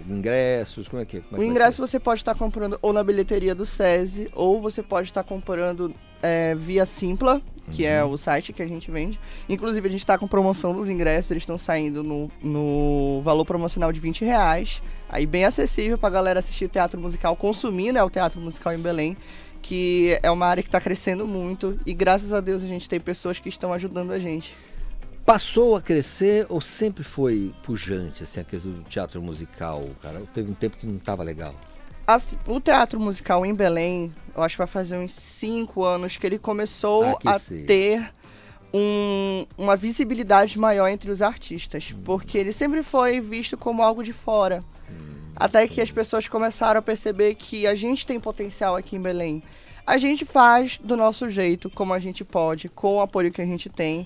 o 0.08 0.14
ingressos? 0.14 0.86
Como 0.86 1.02
é 1.02 1.04
que, 1.04 1.20
como 1.22 1.42
é 1.42 1.44
O 1.44 1.48
ingresso 1.48 1.84
você 1.84 1.98
pode 1.98 2.20
estar 2.20 2.36
comprando 2.36 2.78
ou 2.80 2.92
na 2.92 3.02
bilheteria 3.02 3.56
do 3.56 3.66
SESI, 3.66 4.30
ou 4.34 4.62
você 4.62 4.84
pode 4.84 5.08
estar 5.08 5.24
comprando 5.24 5.92
é, 6.22 6.54
via 6.54 6.86
Simpla, 6.86 7.42
que 7.70 7.84
é 7.84 8.02
Uhum. 8.04 8.12
o 8.12 8.16
site 8.16 8.52
que 8.52 8.62
a 8.62 8.68
gente 8.68 8.90
vende. 8.92 9.18
Inclusive, 9.48 9.88
a 9.88 9.90
gente 9.90 10.00
está 10.00 10.16
com 10.16 10.28
promoção 10.28 10.72
dos 10.72 10.88
ingressos, 10.88 11.32
eles 11.32 11.42
estão 11.42 11.58
saindo 11.58 12.04
no, 12.04 12.30
no 12.40 13.20
valor 13.22 13.44
promocional 13.44 13.92
de 13.92 13.98
20 13.98 14.24
reais. 14.24 14.80
Aí 15.08 15.26
bem 15.26 15.44
acessível 15.44 15.98
pra 15.98 16.08
galera 16.10 16.38
assistir 16.38 16.68
teatro 16.68 17.00
musical, 17.00 17.34
consumir 17.34 17.92
né, 17.92 18.02
o 18.02 18.10
teatro 18.10 18.40
musical 18.40 18.72
em 18.74 18.78
Belém, 18.78 19.16
que 19.62 20.18
é 20.22 20.30
uma 20.30 20.47
área 20.47 20.62
que 20.62 20.68
está 20.68 20.80
crescendo 20.80 21.26
muito. 21.26 21.78
E 21.85 21.93
graças 21.94 22.32
a 22.32 22.40
Deus 22.40 22.62
a 22.62 22.66
gente 22.66 22.89
tem 22.89 22.98
pessoas 23.01 23.39
que 23.39 23.48
estão 23.48 23.72
ajudando 23.72 24.12
a 24.12 24.18
gente. 24.18 24.55
Passou 25.26 25.76
a 25.76 25.82
crescer 25.82 26.47
ou 26.48 26.60
sempre 26.60 27.05
foi 27.05 27.52
pujante, 27.62 28.22
assim, 28.22 28.40
a 28.40 28.44
questão 28.44 28.70
do 28.72 28.82
teatro 28.85 29.20
musical, 29.22 29.86
cara? 30.02 30.22
Teve 30.32 30.51
um 30.51 30.55
tempo 30.55 30.76
que 30.78 30.86
não 30.86 30.97
estava 30.97 31.22
legal. 31.22 31.55
Assim, 32.06 32.39
o 32.47 32.59
teatro 32.59 32.98
musical 32.98 33.44
em 33.44 33.55
Belém, 33.55 34.14
eu 34.35 34.43
acho 34.43 34.55
que 34.55 34.59
vai 34.59 34.66
fazer 34.66 34.97
uns 34.97 35.12
cinco 35.12 35.85
anos 35.85 36.16
que 36.16 36.26
ele 36.26 36.39
começou 36.39 37.05
a 37.26 37.32
Aquecer. 37.35 37.66
ter 37.66 38.10
um- 38.72 39.44
uma 39.59 39.76
visibilidade 39.76 40.59
maior 40.59 40.89
entre 40.89 41.10
os 41.10 41.20
artistas, 41.20 41.94
porque 42.05 42.39
ele 42.39 42.52
sempre 42.52 42.82
foi 42.82 43.20
visto 43.20 43.56
como 43.59 43.82
algo 43.82 44.02
de 44.02 44.14
fora. 44.14 44.64
Até 45.39 45.69
que 45.69 45.81
as 45.81 45.93
pessoas 45.93 46.27
começaram 46.27 46.81
a 46.81 46.82
perceber 46.82 47.36
que 47.36 47.65
a 47.65 47.77
gente 47.77 48.05
tem 48.05 48.19
potencial 48.19 48.74
aqui 48.74 48.97
em 48.97 49.01
Belém. 49.01 49.40
A 49.86 49.97
gente 49.97 50.24
faz 50.24 50.78
do 50.82 50.97
nosso 50.97 51.31
jeito, 51.31 51.70
como 51.70 51.94
a 51.94 52.01
gente 52.01 52.24
pode, 52.24 52.69
com 52.69 52.97
o 52.97 53.01
apoio 53.01 53.31
que 53.31 53.40
a 53.40 53.47
gente 53.47 53.69
tem. 53.69 54.05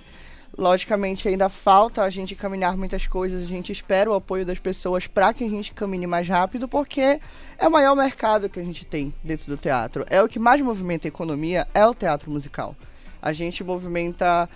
Logicamente, 0.57 1.27
ainda 1.27 1.49
falta 1.49 2.03
a 2.03 2.11
gente 2.11 2.35
caminhar 2.35 2.77
muitas 2.77 3.07
coisas. 3.07 3.43
A 3.43 3.47
gente 3.47 3.73
espera 3.73 4.11
o 4.11 4.15
apoio 4.15 4.45
das 4.45 4.59
pessoas 4.59 5.07
para 5.07 5.33
que 5.33 5.43
a 5.43 5.49
gente 5.49 5.73
caminhe 5.73 6.07
mais 6.07 6.29
rápido, 6.29 6.69
porque 6.69 7.19
é 7.59 7.67
o 7.67 7.71
maior 7.71 7.97
mercado 7.97 8.51
que 8.51 8.61
a 8.61 8.65
gente 8.65 8.85
tem 8.85 9.15
dentro 9.25 9.47
do 9.47 9.57
teatro. 9.57 10.05
É 10.11 10.23
o 10.23 10.29
que 10.29 10.39
mais 10.39 10.61
movimenta 10.61 11.07
a 11.07 11.09
economia, 11.09 11.67
é 11.73 11.87
o 11.87 11.95
teatro 11.95 12.31
musical. 12.31 12.77
A 13.23 13.33
gente 13.33 13.65
movimenta 13.65 14.47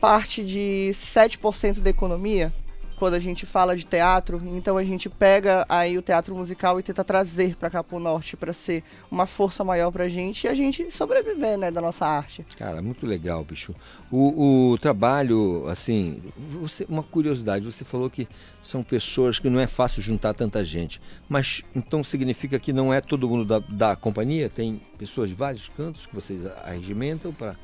parte 0.00 0.44
de 0.44 0.90
7% 0.92 1.80
da 1.80 1.90
economia 1.90 2.54
quando 2.98 3.14
a 3.14 3.20
gente 3.20 3.46
fala 3.46 3.76
de 3.76 3.86
teatro. 3.86 4.42
Então 4.44 4.76
a 4.76 4.84
gente 4.84 5.08
pega 5.08 5.64
aí 5.68 5.96
o 5.96 6.02
teatro 6.02 6.34
musical 6.34 6.78
e 6.78 6.82
tenta 6.82 7.04
trazer 7.04 7.54
para 7.56 7.70
cá 7.70 7.82
pro 7.82 7.98
norte 7.98 8.36
para 8.36 8.52
ser 8.52 8.82
uma 9.10 9.26
força 9.26 9.62
maior 9.62 9.90
pra 9.90 10.08
gente 10.08 10.44
e 10.44 10.48
a 10.48 10.54
gente 10.54 10.90
sobreviver, 10.90 11.56
né, 11.56 11.70
da 11.70 11.80
nossa 11.80 12.04
arte. 12.04 12.44
Cara, 12.58 12.82
muito 12.82 13.06
legal, 13.06 13.44
bicho. 13.44 13.74
O, 14.10 14.72
o 14.72 14.78
trabalho, 14.78 15.66
assim, 15.68 16.22
você, 16.36 16.84
uma 16.88 17.02
curiosidade, 17.02 17.64
você 17.64 17.84
falou 17.84 18.10
que 18.10 18.28
são 18.62 18.82
pessoas 18.82 19.38
que 19.38 19.48
não 19.48 19.60
é 19.60 19.66
fácil 19.66 20.02
juntar 20.02 20.34
tanta 20.34 20.64
gente, 20.64 21.00
mas 21.28 21.62
então 21.74 22.02
significa 22.02 22.58
que 22.58 22.72
não 22.72 22.92
é 22.92 23.00
todo 23.00 23.28
mundo 23.28 23.44
da, 23.44 23.58
da 23.58 23.96
companhia? 23.96 24.50
Tem 24.50 24.82
pessoas 24.98 25.28
de 25.28 25.34
vários 25.34 25.68
cantos 25.68 26.06
que 26.06 26.14
vocês 26.14 26.44
arregimentam 26.64 27.32
para 27.32 27.56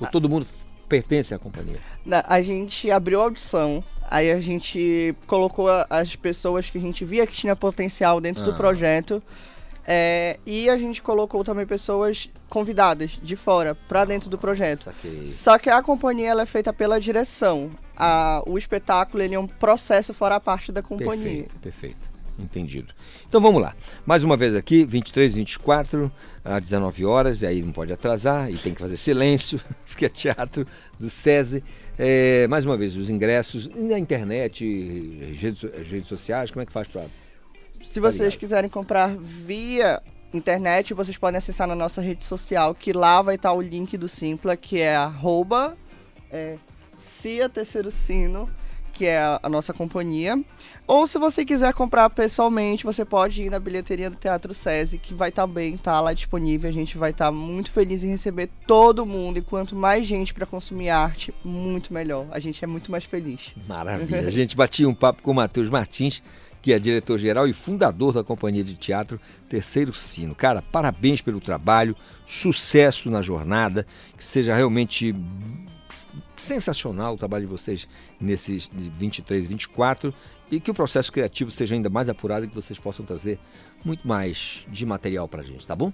ou 0.00 0.06
todo 0.06 0.28
mundo 0.28 0.46
pertence 0.88 1.32
à 1.32 1.38
companhia? 1.38 1.78
A 2.26 2.42
gente 2.42 2.90
abriu 2.90 3.20
a 3.20 3.24
audição, 3.24 3.84
aí 4.10 4.30
a 4.32 4.40
gente 4.40 5.14
colocou 5.26 5.68
as 5.88 6.16
pessoas 6.16 6.68
que 6.68 6.76
a 6.76 6.80
gente 6.80 7.04
via 7.04 7.26
que 7.26 7.32
tinha 7.32 7.54
potencial 7.54 8.20
dentro 8.20 8.42
do 8.44 8.50
Ah. 8.50 8.54
projeto. 8.54 9.22
é, 9.92 10.38
e 10.46 10.68
a 10.70 10.76
gente 10.76 11.00
colocou 11.02 11.42
também 11.42 11.66
pessoas 11.66 12.30
convidadas 12.48 13.18
de 13.22 13.34
fora 13.34 13.74
para 13.88 14.04
dentro 14.04 14.28
do 14.30 14.38
projeto. 14.38 14.84
Saquei. 14.84 15.26
Só 15.26 15.58
que 15.58 15.68
a 15.70 15.82
companhia 15.82 16.28
ela 16.28 16.42
é 16.42 16.46
feita 16.46 16.72
pela 16.72 17.00
direção. 17.00 17.70
A- 17.96 18.40
o 18.46 18.56
espetáculo 18.56 19.20
ele 19.22 19.34
é 19.34 19.38
um 19.38 19.48
processo 19.48 20.12
fora 20.14 20.36
a 20.36 20.40
parte 20.40 20.70
da 20.70 20.80
companhia. 20.82 21.16
Perfeito, 21.24 21.58
perfeito. 21.60 22.09
Entendido. 22.42 22.94
Então 23.28 23.40
vamos 23.40 23.60
lá. 23.60 23.74
Mais 24.06 24.24
uma 24.24 24.36
vez 24.36 24.54
aqui, 24.54 24.84
23, 24.84 25.34
24, 25.34 26.10
às 26.44 26.62
19 26.62 27.04
horas, 27.04 27.42
e 27.42 27.46
aí 27.46 27.62
não 27.62 27.72
pode 27.72 27.92
atrasar, 27.92 28.50
e 28.50 28.56
tem 28.56 28.74
que 28.74 28.80
fazer 28.80 28.96
silêncio, 28.96 29.60
porque 29.86 30.06
é 30.06 30.08
teatro 30.08 30.66
do 30.98 31.10
SESI. 31.10 31.62
É, 31.98 32.48
mais 32.48 32.64
uma 32.64 32.76
vez, 32.76 32.96
os 32.96 33.10
ingressos 33.10 33.68
na 33.68 33.98
internet, 33.98 34.64
redes, 35.34 35.62
redes 35.90 36.06
sociais, 36.06 36.50
como 36.50 36.62
é 36.62 36.66
que 36.66 36.72
faz 36.72 36.88
para. 36.88 37.06
Se 37.82 38.00
vocês 38.00 38.36
quiserem 38.36 38.68
comprar 38.68 39.14
via 39.16 40.02
internet, 40.32 40.94
vocês 40.94 41.16
podem 41.16 41.38
acessar 41.38 41.66
na 41.66 41.74
nossa 41.74 42.00
rede 42.00 42.24
social, 42.24 42.74
que 42.74 42.92
lá 42.92 43.20
vai 43.22 43.34
estar 43.34 43.52
o 43.52 43.60
link 43.60 43.96
do 43.96 44.08
Simpla, 44.08 44.56
que 44.56 44.78
é 44.78 44.94
arroba 44.94 45.76
é, 46.30 46.56
Cia 47.20 47.48
Terceiro 47.48 47.90
Sino, 47.90 48.48
que 49.00 49.06
é 49.06 49.18
a, 49.18 49.48
nossa 49.48 49.72
companhia. 49.72 50.38
Ou 50.86 51.06
se 51.06 51.18
você 51.18 51.42
quiser 51.42 51.72
comprar 51.72 52.10
pessoalmente, 52.10 52.84
você 52.84 53.02
pode 53.02 53.40
ir 53.40 53.48
na 53.48 53.58
bilheteria 53.58 54.10
do 54.10 54.16
Teatro 54.16 54.52
SESI, 54.52 54.98
que 54.98 55.14
vai 55.14 55.32
também 55.32 55.76
estar 55.76 55.98
lá 56.02 56.12
disponível. 56.12 56.68
A 56.68 56.72
gente 56.72 56.98
vai 56.98 57.10
estar 57.10 57.32
muito 57.32 57.70
feliz 57.70 58.04
em 58.04 58.08
receber 58.08 58.50
todo 58.66 59.06
mundo. 59.06 59.38
E 59.38 59.40
quanto 59.40 59.74
mais 59.74 60.06
gente 60.06 60.34
para 60.34 60.44
consumir 60.44 60.90
arte, 60.90 61.32
muito 61.42 61.94
melhor. 61.94 62.26
A 62.30 62.38
gente 62.38 62.62
é 62.62 62.66
muito 62.66 62.92
mais 62.92 63.04
feliz. 63.04 63.54
Maravilha. 63.66 64.28
A 64.28 64.30
gente 64.30 64.54
batia 64.54 64.86
um 64.86 64.94
papo 64.94 65.22
com 65.22 65.30
o 65.30 65.34
Matheus 65.34 65.70
Martins, 65.70 66.22
que 66.60 66.70
é 66.70 66.78
diretor-geral 66.78 67.48
e 67.48 67.54
fundador 67.54 68.12
da 68.12 68.22
companhia 68.22 68.62
de 68.62 68.74
teatro 68.74 69.18
Terceiro 69.48 69.94
Sino. 69.94 70.34
Cara, 70.34 70.60
parabéns 70.60 71.22
pelo 71.22 71.40
trabalho, 71.40 71.96
sucesso 72.26 73.08
na 73.08 73.22
jornada, 73.22 73.86
que 74.14 74.22
seja 74.22 74.54
realmente 74.54 75.14
sensacional 76.36 77.14
o 77.14 77.18
trabalho 77.18 77.46
de 77.46 77.50
vocês 77.50 77.88
nesses 78.20 78.70
23 78.72 79.44
e 79.44 79.48
24 79.48 80.14
e 80.50 80.60
que 80.60 80.70
o 80.70 80.74
processo 80.74 81.12
criativo 81.12 81.50
seja 81.50 81.74
ainda 81.74 81.88
mais 81.88 82.08
apurado 82.08 82.44
e 82.44 82.48
que 82.48 82.54
vocês 82.54 82.78
possam 82.78 83.04
trazer 83.04 83.38
muito 83.84 84.06
mais 84.06 84.64
de 84.68 84.84
material 84.84 85.28
pra 85.28 85.42
gente, 85.42 85.66
tá 85.66 85.76
bom? 85.76 85.92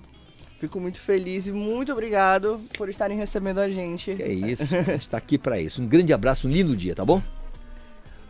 Fico 0.59 0.81
muito 0.81 1.01
feliz 1.01 1.47
e 1.47 1.53
muito 1.53 1.93
obrigado 1.93 2.61
por 2.77 2.89
estarem 2.89 3.17
recebendo 3.17 3.59
a 3.59 3.69
gente. 3.69 4.11
É 4.23 4.33
isso, 4.33 4.75
a 4.75 4.83
gente 4.83 5.03
está 5.03 5.19
aqui 5.19 5.37
para 5.37 5.61
isso. 5.61 5.83
Um 5.83 5.87
grande 5.87 6.13
abraço, 6.13 6.49
um 6.49 6.51
lindo 6.51 6.75
dia, 6.75 6.95
tá 6.95 7.05
bom? 7.05 7.23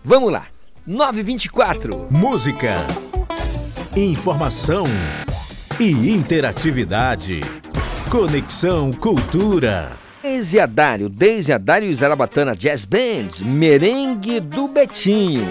Vamos 0.05 0.33
lá. 0.33 0.49
924. 0.87 2.09
Música, 2.11 2.87
informação 3.97 4.85
e 5.81 6.11
interatividade. 6.11 7.41
Conexão 8.11 8.93
Cultura. 8.93 10.06
Deise 10.27 10.59
Adário, 10.59 11.09
Deise 11.09 11.53
Adário 11.53 11.89
e 11.89 11.95
Zarabatana 11.95 12.57
Jazz 12.57 12.85
Band, 12.85 13.45
Merengue 13.45 14.41
do 14.41 14.67
Betinho. 14.67 15.47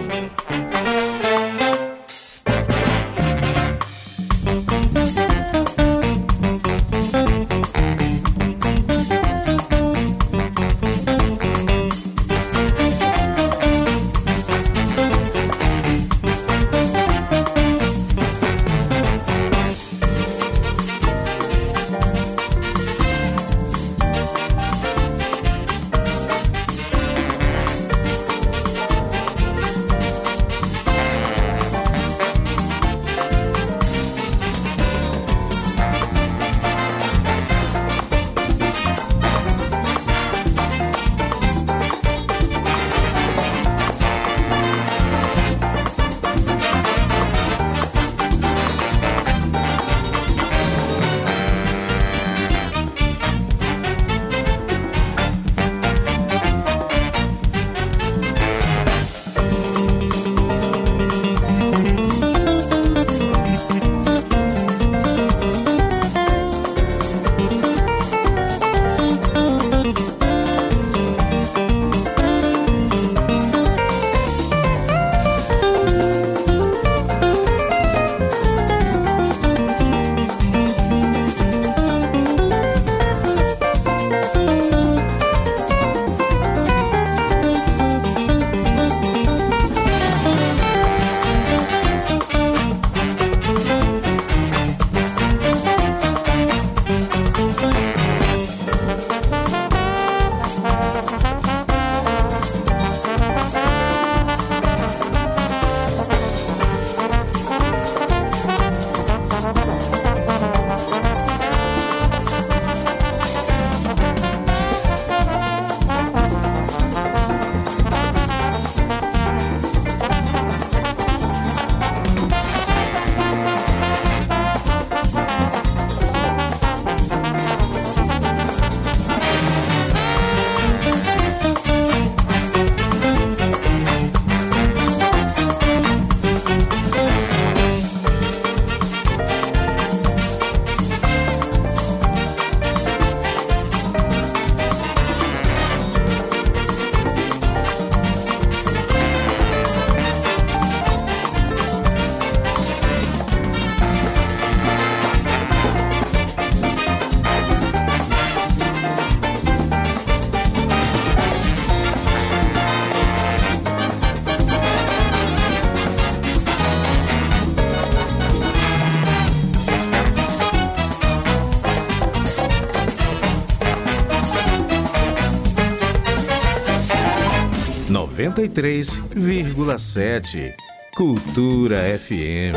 Noventa 178.36 178.52
e 178.52 178.54
três 178.54 178.98
vírgula 179.16 179.80
sete. 179.80 180.54
Cultura 180.94 181.78
FM. 181.98 182.52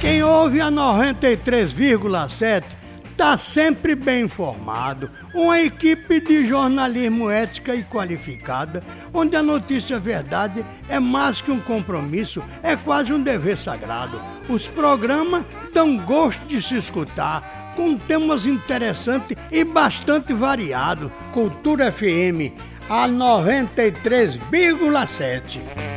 Quem 0.00 0.22
ouve 0.22 0.62
a 0.62 0.70
93,7 0.70 2.64
está 3.10 3.36
sempre 3.36 3.94
bem 3.94 4.24
informado. 4.24 5.10
Uma 5.34 5.60
equipe 5.60 6.20
de 6.20 6.46
jornalismo 6.46 7.28
ética 7.28 7.74
e 7.74 7.84
qualificada, 7.84 8.82
onde 9.12 9.36
a 9.36 9.42
notícia 9.42 10.00
verdade 10.00 10.64
é 10.88 10.98
mais 10.98 11.38
que 11.38 11.50
um 11.50 11.60
compromisso, 11.60 12.42
é 12.62 12.76
quase 12.76 13.12
um 13.12 13.22
dever 13.22 13.58
sagrado. 13.58 14.18
Os 14.48 14.66
programas 14.66 15.44
dão 15.74 15.98
gosto 15.98 16.42
de 16.46 16.62
se 16.62 16.76
escutar, 16.78 17.53
com 17.74 17.96
temas 17.96 18.46
interessantes 18.46 19.36
e 19.50 19.64
bastante 19.64 20.32
variados. 20.32 21.10
Cultura 21.32 21.92
FM, 21.92 22.52
a 22.88 23.08
93,7. 23.08 25.93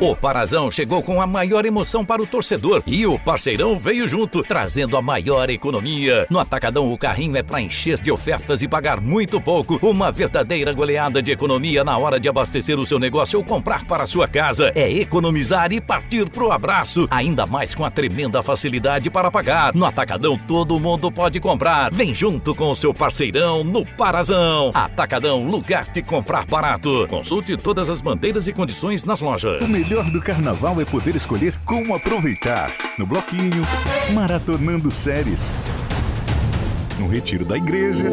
O 0.00 0.14
Parazão 0.14 0.72
chegou 0.72 1.00
com 1.02 1.22
a 1.22 1.26
maior 1.26 1.64
emoção 1.64 2.04
para 2.04 2.20
o 2.20 2.26
torcedor 2.26 2.82
e 2.84 3.06
o 3.06 3.16
parceirão 3.16 3.78
veio 3.78 4.08
junto, 4.08 4.42
trazendo 4.42 4.96
a 4.96 5.02
maior 5.02 5.48
economia. 5.48 6.26
No 6.28 6.40
Atacadão, 6.40 6.92
o 6.92 6.98
carrinho 6.98 7.36
é 7.36 7.44
para 7.44 7.60
encher 7.60 7.98
de 8.00 8.10
ofertas 8.10 8.60
e 8.60 8.66
pagar 8.66 9.00
muito 9.00 9.40
pouco. 9.40 9.78
Uma 9.80 10.10
verdadeira 10.10 10.72
goleada 10.72 11.22
de 11.22 11.30
economia 11.30 11.84
na 11.84 11.96
hora 11.96 12.18
de 12.18 12.28
abastecer 12.28 12.78
o 12.78 12.84
seu 12.84 12.98
negócio 12.98 13.38
ou 13.38 13.44
comprar 13.44 13.84
para 13.84 14.02
a 14.02 14.06
sua 14.06 14.26
casa. 14.26 14.72
É 14.74 14.90
economizar 14.92 15.72
e 15.72 15.80
partir 15.80 16.28
pro 16.28 16.50
abraço. 16.50 17.06
Ainda 17.08 17.46
mais 17.46 17.72
com 17.72 17.84
a 17.84 17.90
tremenda 17.90 18.42
facilidade 18.42 19.08
para 19.08 19.30
pagar. 19.30 19.72
No 19.74 19.86
Atacadão, 19.86 20.36
todo 20.36 20.80
mundo 20.80 21.10
pode 21.10 21.38
comprar. 21.38 21.94
Vem 21.94 22.12
junto 22.12 22.52
com 22.52 22.70
o 22.70 22.76
seu 22.76 22.92
parceirão 22.92 23.62
no 23.62 23.86
Parazão. 23.86 24.72
Atacadão, 24.74 25.46
lugar 25.48 25.86
de 25.92 26.02
comprar 26.02 26.44
barato. 26.44 27.06
Consulte 27.08 27.56
todas 27.56 27.88
as 27.88 28.00
bandeiras 28.00 28.48
e 28.48 28.52
condições 28.52 29.04
nas 29.04 29.20
lojas. 29.20 29.62
Melhor 29.84 30.10
do 30.10 30.18
carnaval 30.18 30.80
é 30.80 30.84
poder 30.86 31.14
escolher 31.14 31.54
como 31.62 31.94
aproveitar. 31.94 32.72
No 32.98 33.06
bloquinho, 33.06 33.62
maratonando 34.14 34.90
séries. 34.90 35.52
No 36.98 37.06
retiro 37.06 37.44
da 37.44 37.58
igreja. 37.58 38.08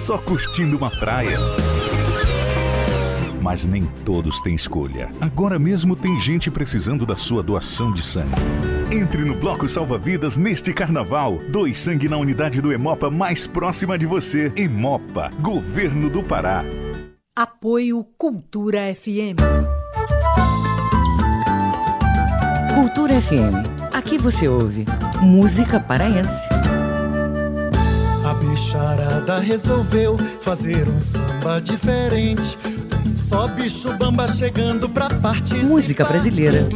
Só 0.00 0.16
curtindo 0.16 0.78
uma 0.78 0.90
praia. 0.90 1.36
Mas 3.42 3.66
nem 3.66 3.84
todos 4.02 4.40
têm 4.40 4.54
escolha. 4.54 5.12
Agora 5.20 5.58
mesmo 5.58 5.94
tem 5.94 6.18
gente 6.18 6.50
precisando 6.50 7.04
da 7.04 7.14
sua 7.14 7.42
doação 7.42 7.92
de 7.92 8.00
sangue. 8.00 8.32
Entre 8.90 9.22
no 9.26 9.34
Bloco 9.34 9.68
Salva 9.68 9.98
Vidas 9.98 10.38
neste 10.38 10.72
carnaval. 10.72 11.38
Doe 11.50 11.74
sangue 11.74 12.08
na 12.08 12.16
unidade 12.16 12.62
do 12.62 12.72
Hemopa 12.72 13.10
mais 13.10 13.46
próxima 13.46 13.98
de 13.98 14.06
você. 14.06 14.50
Hemopa, 14.56 15.30
Governo 15.42 16.08
do 16.08 16.22
Pará. 16.22 16.64
Apoio 17.36 18.02
Cultura 18.16 18.94
FM. 18.94 19.77
Cultura 22.98 23.22
FM. 23.22 23.54
Aqui 23.94 24.18
você 24.18 24.48
ouve 24.48 24.84
música 25.22 25.78
paraense. 25.78 26.48
A 28.28 28.34
bicharada 28.34 29.38
resolveu 29.38 30.18
fazer 30.40 30.90
um 30.90 30.98
samba 30.98 31.60
diferente. 31.60 32.58
Só 33.14 33.46
bicho 33.46 33.96
bamba 33.98 34.26
chegando 34.26 34.88
pra 34.88 35.08
participar. 35.08 35.68
Música 35.68 36.04
brasileira. 36.04 36.68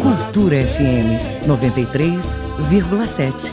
Cultura 0.00 0.62
FM 0.62 1.20
93,7. 1.46 3.52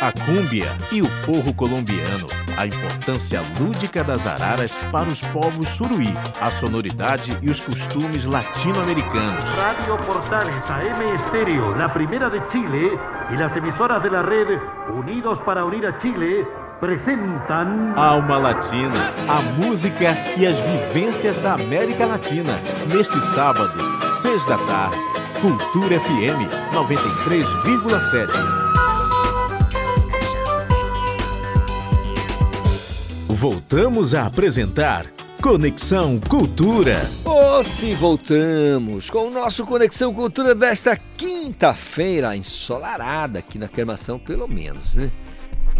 A 0.00 0.12
cúmbia 0.12 0.78
e 0.92 1.02
o 1.02 1.10
porro 1.26 1.52
colombiano. 1.52 2.39
A 2.60 2.66
importância 2.66 3.40
lúdica 3.58 4.04
das 4.04 4.26
araras 4.26 4.76
para 4.92 5.08
os 5.08 5.22
povos 5.28 5.66
suruí. 5.66 6.14
A 6.42 6.50
sonoridade 6.50 7.34
e 7.40 7.50
os 7.50 7.58
costumes 7.58 8.26
latino-americanos. 8.26 9.42
Radio 9.56 9.96
Portales 9.96 10.70
AM 10.70 11.00
Estéreo, 11.14 11.74
la 11.74 11.88
primera 11.88 12.28
de 12.28 12.38
Chile, 12.52 12.98
y 13.30 13.36
las 13.36 13.56
emisoras 13.56 14.02
de 14.02 14.10
la 14.10 14.20
red 14.20 14.60
Unidos 14.92 15.38
para 15.46 15.64
Unir 15.64 15.86
a 15.86 15.98
Chile 16.00 16.46
presentan. 16.78 17.94
Alma 17.96 18.36
Latina. 18.36 19.10
A 19.26 19.40
música 19.64 20.14
e 20.36 20.46
as 20.46 20.58
vivências 20.58 21.38
da 21.38 21.54
América 21.54 22.04
Latina. 22.04 22.60
Neste 22.94 23.22
sábado, 23.22 23.72
seis 24.20 24.44
da 24.44 24.58
tarde. 24.58 24.98
Cultura 25.40 25.98
FM 25.98 26.46
93,7. 26.74 28.59
Voltamos 33.34 34.14
a 34.14 34.26
apresentar 34.26 35.06
Conexão 35.40 36.18
Cultura. 36.18 36.96
Oh, 37.24 37.62
se 37.62 37.94
voltamos 37.94 39.08
com 39.08 39.28
o 39.28 39.30
nosso 39.30 39.64
Conexão 39.64 40.12
Cultura 40.12 40.52
desta 40.54 40.96
quinta-feira 41.16 42.36
ensolarada 42.36 43.38
aqui 43.38 43.56
na 43.58 43.68
Queimação, 43.68 44.18
pelo 44.18 44.48
menos, 44.48 44.96
né? 44.96 45.10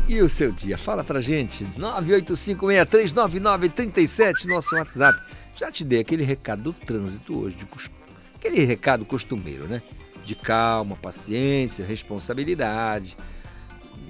E 0.08 0.22
o 0.22 0.28
seu 0.28 0.52
dia? 0.52 0.78
Fala 0.78 1.02
pra 1.04 1.20
gente. 1.20 1.66
985639937, 1.76 4.46
nosso 4.46 4.74
WhatsApp. 4.76 5.18
Já 5.56 5.70
te 5.72 5.84
dei 5.84 6.00
aquele 6.00 6.22
recado 6.24 6.62
do 6.62 6.72
trânsito 6.72 7.36
hoje, 7.38 7.56
de 7.56 7.66
cos- 7.66 7.90
aquele 8.36 8.64
recado 8.64 9.04
costumeiro, 9.04 9.66
né? 9.66 9.82
De 10.24 10.34
calma, 10.36 10.94
paciência, 10.96 11.84
responsabilidade, 11.84 13.16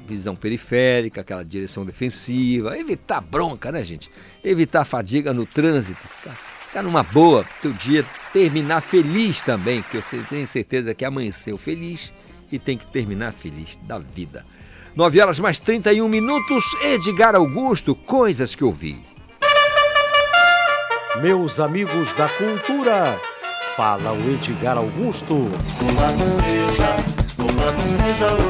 visão 0.06 0.34
periférica, 0.34 1.20
aquela 1.20 1.44
direção 1.44 1.86
defensiva, 1.86 2.76
evitar 2.76 3.20
bronca, 3.20 3.70
né, 3.70 3.82
gente? 3.84 4.10
Evitar 4.42 4.84
fadiga 4.84 5.32
no 5.32 5.46
trânsito, 5.46 6.06
ficar, 6.08 6.34
ficar 6.66 6.82
numa 6.82 7.02
boa, 7.02 7.44
teu 7.62 7.72
dia 7.72 8.04
terminar 8.32 8.80
feliz 8.80 9.42
também, 9.42 9.82
porque 9.82 10.02
você 10.02 10.18
tem 10.28 10.44
certeza 10.46 10.94
que 10.94 11.04
amanheceu 11.04 11.56
feliz 11.56 12.12
e 12.50 12.58
tem 12.58 12.76
que 12.76 12.86
terminar 12.86 13.32
feliz 13.32 13.78
da 13.82 13.98
vida. 13.98 14.44
9 14.96 15.20
horas 15.20 15.38
mais 15.38 15.58
31 15.60 16.08
minutos, 16.08 16.64
Edgar 16.82 17.36
Augusto, 17.36 17.94
coisas 17.94 18.54
que 18.56 18.64
eu 18.64 18.72
vi. 18.72 19.04
Meus 21.20 21.60
amigos 21.60 22.12
da 22.14 22.28
cultura, 22.28 23.20
fala 23.76 24.12
o 24.12 24.30
Edgar 24.32 24.78
Augusto. 24.78 25.34
Louvado 25.34 26.24
seja, 26.24 26.96
louvado 27.38 27.80
seja 27.82 28.34
o. 28.34 28.49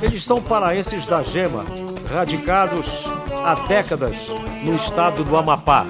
Eles 0.00 0.24
são 0.24 0.40
paraenses 0.40 1.04
da 1.04 1.22
Gema, 1.22 1.64
radicados 2.08 3.06
há 3.44 3.54
décadas 3.66 4.16
no 4.62 4.76
estado 4.76 5.24
do 5.24 5.36
Amapá. 5.36 5.84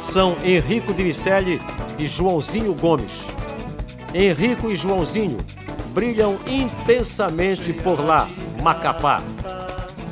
São 0.00 0.36
Henrico 0.42 0.92
de 0.92 1.04
Miceli 1.04 1.62
e 1.98 2.06
Joãozinho 2.06 2.74
Gomes. 2.74 3.12
Henrico 4.12 4.70
e 4.70 4.76
Joãozinho 4.76 5.38
brilham 5.94 6.36
intensamente 6.46 7.72
por 7.72 8.04
lá, 8.04 8.28
Macapá. 8.60 9.22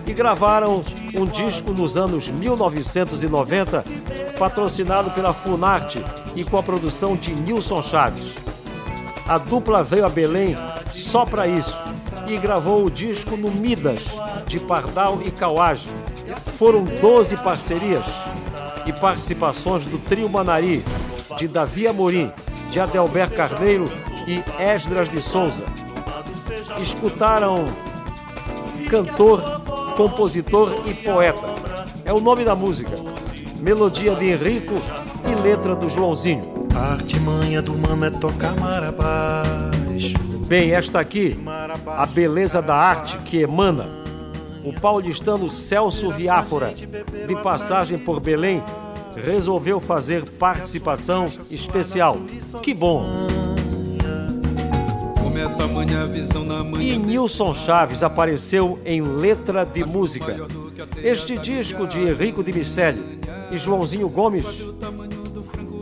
E 0.07 0.13
gravaram 0.13 0.83
um 1.15 1.25
disco 1.25 1.73
nos 1.73 1.97
anos 1.97 2.29
1990, 2.29 3.85
patrocinado 4.39 5.11
pela 5.11 5.35
Funarte 5.35 6.05
e 6.37 6.45
com 6.45 6.57
a 6.57 6.63
produção 6.63 7.17
de 7.17 7.33
Nilson 7.35 7.83
Chaves. 7.83 8.35
A 9.27 9.37
dupla 9.37 9.83
veio 9.83 10.07
a 10.07 10.09
Belém 10.09 10.57
só 10.93 11.27
para 11.27 11.47
isso 11.47 11.88
e 12.29 12.37
gravou 12.37 12.85
o 12.85 12.91
disco 12.91 13.37
no 13.37 13.51
Midas, 13.51 14.01
de 14.47 14.61
Pardal 14.61 15.21
e 15.23 15.31
Cauage. 15.31 15.89
Foram 16.57 16.85
12 16.85 17.37
parcerias 17.39 18.05
e 18.87 18.93
participações 18.93 19.87
do 19.87 19.99
Trio 19.99 20.29
Manari, 20.29 20.85
de 21.39 21.49
Davi 21.49 21.87
Amorim, 21.87 22.31
de 22.71 22.81
Adelber 22.81 23.31
Carneiro 23.31 23.91
e 24.27 24.43
Esdras 24.63 25.09
de 25.09 25.23
Souza. 25.23 25.65
Escutaram 26.81 27.65
cantor, 28.89 29.63
compositor 29.97 30.83
e 30.87 30.95
poeta. 30.95 31.47
É 32.05 32.13
o 32.13 32.21
nome 32.21 32.45
da 32.45 32.55
música. 32.55 32.97
Melodia 33.59 34.15
de 34.15 34.27
Henrico 34.27 34.75
e 35.27 35.43
letra 35.43 35.75
do 35.75 35.89
Joãozinho. 35.89 36.69
A 36.75 36.93
artimanha 36.93 37.61
do 37.61 37.77
mano 37.77 38.05
é 38.05 38.11
tocar 38.11 38.55
marabás. 38.55 40.13
Bem, 40.47 40.71
esta 40.71 41.01
aqui, 41.01 41.37
a 41.97 42.07
beleza 42.07 42.61
da 42.61 42.75
arte 42.75 43.19
que 43.19 43.39
emana. 43.39 43.89
O 44.65 44.73
paulistano 44.73 45.49
Celso 45.49 46.11
Viáfora, 46.11 46.75
de 46.75 47.43
passagem 47.43 47.99
por 47.99 48.21
Belém, 48.21 48.63
resolveu 49.15 49.81
fazer 49.81 50.25
participação 50.33 51.27
especial. 51.51 52.19
Que 52.63 52.75
bom! 52.75 53.07
E 56.81 56.97
Nilson 56.97 57.55
Chaves 57.55 58.03
apareceu 58.03 58.79
em 58.85 59.01
letra 59.01 59.65
de 59.65 59.85
música. 59.85 60.35
Este 61.03 61.39
disco 61.39 61.87
de 61.87 62.01
Henrico 62.01 62.43
de 62.43 62.53
Miceli 62.53 63.21
e 63.51 63.57
Joãozinho 63.57 64.09
Gomes 64.09 64.45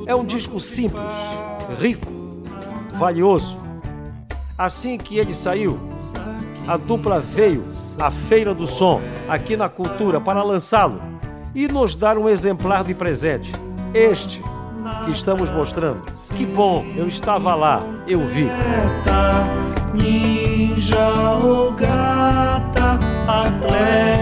é 0.06 0.14
um 0.14 0.24
disco 0.24 0.60
simples, 0.60 1.02
rico, 1.80 2.06
valioso. 2.92 3.58
Assim 4.56 4.96
que 4.96 5.18
ele 5.18 5.34
saiu, 5.34 5.78
a 6.66 6.76
dupla 6.76 7.20
veio 7.20 7.64
à 7.98 8.10
Feira 8.10 8.55
do 8.55 8.66
Som, 8.66 9.01
aqui 9.28 9.56
na 9.56 9.68
Cultura, 9.68 10.20
para 10.20 10.43
lançá-lo 10.43 11.01
e 11.55 11.68
nos 11.68 11.94
dar 11.94 12.18
um 12.18 12.28
exemplar 12.28 12.84
de 12.84 12.94
presente. 12.94 13.52
Este 13.94 14.43
que 15.05 15.10
estamos 15.10 15.51
mostrando. 15.51 16.01
Que 16.36 16.44
bom, 16.44 16.84
eu 16.97 17.09
estava 17.09 17.55
lá, 17.55 17.82
eu 18.06 18.26
vi. 18.26 18.48
Ninja 19.94 21.09
ou 21.43 21.72
gata, 21.72 22.98
atleta. 23.26 24.15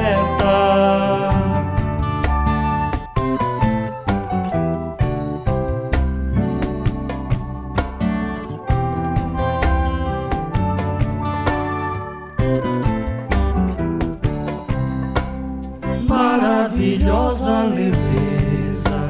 Leveza, 17.64 19.06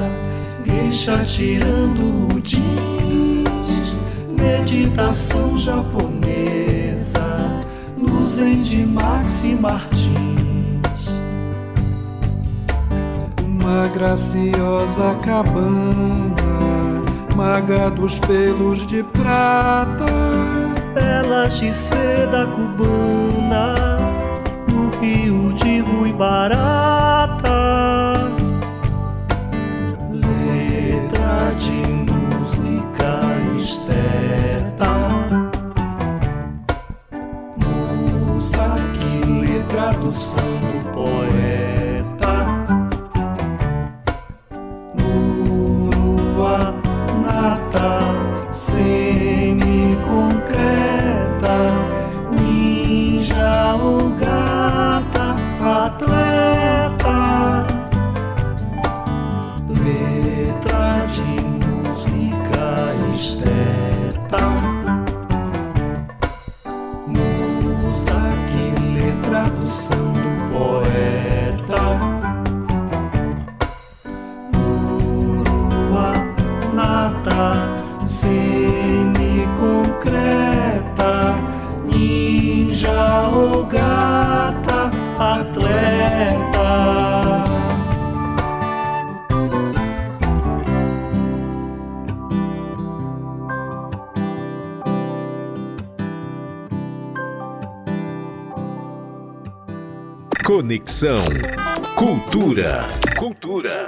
deixa 0.63 1.23
tirando 1.23 2.35
o 2.35 2.41
jeans, 2.41 4.03
meditação 4.29 5.57
japonesa, 5.57 7.21
no 7.97 8.25
zen 8.25 8.61
de 8.61 8.85
Maxi 8.85 9.55
Martins. 9.55 10.15
Uma 13.45 13.87
graciosa 13.93 15.15
cabana, 15.23 17.03
maga 17.35 17.89
dos 17.89 18.19
pelos 18.19 18.85
de 18.85 19.03
prata, 19.03 20.05
pelas 20.93 21.57
de 21.59 21.73
seda 21.75 22.47
cubana 22.47 23.75
no 24.67 24.89
rio 24.99 25.53
de 25.53 25.79
Rui 25.79 26.13
esteta. 33.75 34.93
Musa 37.57 38.69
que 38.93 39.29
lê 39.29 39.59
tradução 39.67 40.43
do 40.61 40.91
poeta. 40.91 41.84
Conexão 100.55 101.19
Cultura. 101.97 102.85
Cultura. 103.17 103.87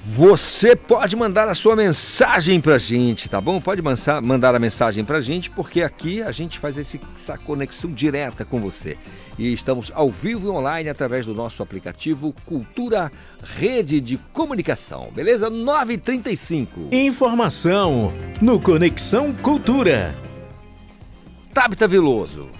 Você 0.03 0.75
pode 0.75 1.15
mandar 1.15 1.47
a 1.47 1.53
sua 1.53 1.75
mensagem 1.75 2.59
pra 2.59 2.79
gente, 2.79 3.29
tá 3.29 3.39
bom? 3.39 3.61
Pode 3.61 3.83
mandar 4.23 4.55
a 4.55 4.59
mensagem 4.59 5.05
pra 5.05 5.21
gente, 5.21 5.51
porque 5.51 5.83
aqui 5.83 6.23
a 6.23 6.31
gente 6.31 6.57
faz 6.57 6.75
essa 6.75 7.37
conexão 7.37 7.91
direta 7.91 8.43
com 8.43 8.59
você. 8.59 8.97
E 9.41 9.53
estamos 9.53 9.91
ao 9.95 10.11
vivo 10.11 10.45
e 10.45 10.51
online 10.51 10.87
através 10.87 11.25
do 11.25 11.33
nosso 11.33 11.63
aplicativo 11.63 12.31
Cultura 12.45 13.11
Rede 13.41 13.99
de 13.99 14.15
Comunicação, 14.31 15.09
beleza? 15.15 15.49
935. 15.49 16.89
Informação 16.91 18.13
no 18.39 18.61
Conexão 18.61 19.33
Cultura. 19.33 20.13
Tabita 21.51 21.87
Veloso, 21.87 22.51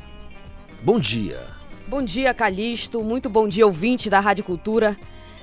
bom 0.82 1.00
dia. 1.00 1.42
Bom 1.88 2.02
dia, 2.02 2.34
Calixto. 2.34 3.04
Muito 3.04 3.30
bom 3.30 3.48
dia, 3.48 3.68
ouvinte 3.68 4.10
da 4.10 4.20
Rádio 4.20 4.44
Cultura. 4.44 4.98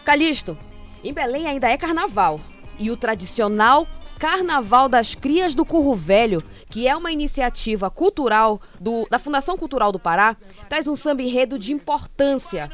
Calixto, 0.04 0.58
em 1.04 1.12
Belém 1.12 1.46
ainda 1.46 1.68
é 1.68 1.76
carnaval. 1.76 2.40
E 2.80 2.90
o 2.90 2.96
tradicional 2.96 3.86
Carnaval 4.18 4.88
das 4.88 5.14
Crias 5.14 5.54
do 5.54 5.64
Curro 5.64 5.94
Velho, 5.94 6.42
que 6.68 6.88
é 6.88 6.96
uma 6.96 7.12
iniciativa 7.12 7.88
cultural 7.90 8.60
do- 8.80 9.06
da 9.10 9.18
Fundação 9.18 9.56
Cultural 9.56 9.92
do 9.92 9.98
Pará, 9.98 10.36
traz 10.68 10.86
um 10.88 10.96
samba 10.96 11.22
enredo 11.22 11.58
de 11.58 11.72
importância. 11.72 12.70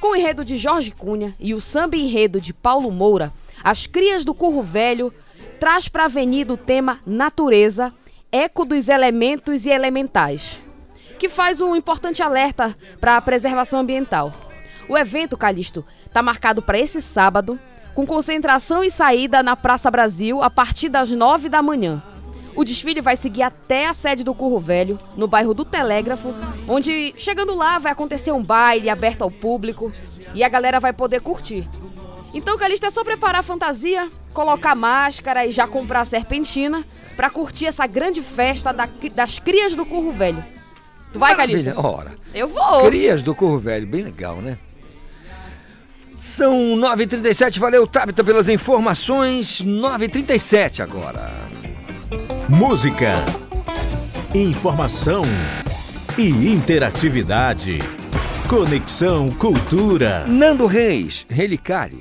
Com 0.00 0.12
o 0.12 0.16
enredo 0.16 0.44
de 0.44 0.56
Jorge 0.56 0.90
Cunha 0.90 1.34
e 1.38 1.54
o 1.54 1.60
samba 1.60 1.96
enredo 1.96 2.40
de 2.40 2.52
Paulo 2.52 2.90
Moura, 2.90 3.32
as 3.62 3.86
Crias 3.86 4.24
do 4.24 4.34
Curro 4.34 4.62
Velho 4.62 5.12
traz 5.60 5.88
para 5.88 6.04
a 6.04 6.06
avenida 6.06 6.52
o 6.52 6.56
tema 6.56 7.00
Natureza, 7.06 7.92
Eco 8.32 8.64
dos 8.64 8.88
Elementos 8.88 9.66
e 9.66 9.70
Elementais 9.70 10.60
que 11.16 11.28
faz 11.28 11.60
um 11.60 11.76
importante 11.76 12.22
alerta 12.22 12.74
para 13.00 13.16
a 13.16 13.20
preservação 13.20 13.78
ambiental. 13.80 14.34
O 14.88 14.98
evento, 14.98 15.36
Calixto, 15.38 15.84
está 16.04 16.20
marcado 16.20 16.60
para 16.60 16.76
esse 16.78 17.00
sábado, 17.00 17.58
com 17.94 18.06
concentração 18.06 18.82
e 18.82 18.90
saída 18.90 19.42
na 19.42 19.54
Praça 19.56 19.90
Brasil 19.90 20.42
a 20.42 20.50
partir 20.50 20.88
das 20.88 21.10
nove 21.10 21.48
da 21.48 21.62
manhã. 21.62 22.02
O 22.56 22.64
desfile 22.64 23.00
vai 23.00 23.16
seguir 23.16 23.42
até 23.42 23.86
a 23.88 23.94
sede 23.94 24.22
do 24.22 24.34
Curro 24.34 24.60
Velho, 24.60 24.98
no 25.16 25.26
bairro 25.26 25.54
do 25.54 25.64
Telégrafo, 25.64 26.32
onde, 26.68 27.12
chegando 27.16 27.54
lá, 27.54 27.78
vai 27.78 27.90
acontecer 27.92 28.30
um 28.32 28.42
baile 28.42 28.88
aberto 28.88 29.22
ao 29.22 29.30
público 29.30 29.92
e 30.34 30.44
a 30.44 30.48
galera 30.48 30.78
vai 30.78 30.92
poder 30.92 31.20
curtir. 31.20 31.68
Então, 32.32 32.56
Calixto, 32.56 32.86
é 32.86 32.90
só 32.90 33.02
preparar 33.04 33.40
a 33.40 33.44
fantasia, 33.44 34.08
colocar 34.32 34.74
máscara 34.74 35.46
e 35.46 35.50
já 35.52 35.66
comprar 35.66 36.00
a 36.00 36.04
serpentina 36.04 36.84
para 37.16 37.30
curtir 37.30 37.66
essa 37.66 37.86
grande 37.86 38.22
festa 38.22 38.72
da- 38.72 38.88
das 39.14 39.38
crias 39.38 39.74
do 39.74 39.84
Curro 39.86 40.12
Velho. 40.12 40.44
Tu 41.12 41.18
vai? 41.18 41.30
Maravilha, 41.32 41.74
Ora. 41.78 42.12
Eu 42.34 42.48
vou. 42.48 42.86
Crias 42.86 43.22
do 43.22 43.34
Corro 43.36 43.58
Velho, 43.58 43.86
bem 43.86 44.02
legal, 44.02 44.36
né? 44.36 44.58
São 46.24 46.74
9h37, 46.74 47.58
valeu, 47.58 47.86
Tabita, 47.86 48.24
pelas 48.24 48.48
informações. 48.48 49.60
9h37 49.62 50.80
agora. 50.80 51.36
Música, 52.48 53.22
informação 54.34 55.22
e 56.16 56.50
interatividade. 56.50 57.78
Conexão 58.48 59.28
Cultura. 59.32 60.24
Nando 60.26 60.64
Reis, 60.64 61.26
Relicário. 61.28 62.00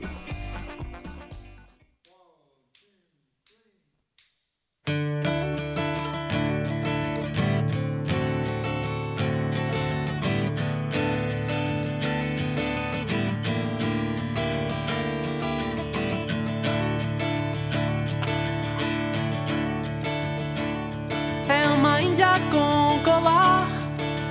Com 22.51 22.99
colar, 23.03 23.67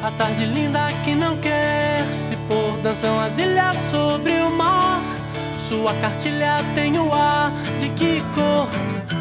a 0.02 0.10
tarde 0.12 0.44
linda 0.46 0.88
que 1.04 1.14
não 1.14 1.36
quer 1.36 2.04
se 2.12 2.36
pôr. 2.48 2.78
Dançam 2.82 3.20
as 3.20 3.38
ilhas 3.38 3.76
sobre 3.90 4.32
o 4.42 4.50
mar. 4.50 5.00
Sua 5.58 5.94
cartilha 5.94 6.56
tem 6.74 6.98
o 6.98 7.12
ar 7.12 7.52
de 7.80 7.88
que 7.90 8.22
cor? 8.34 8.68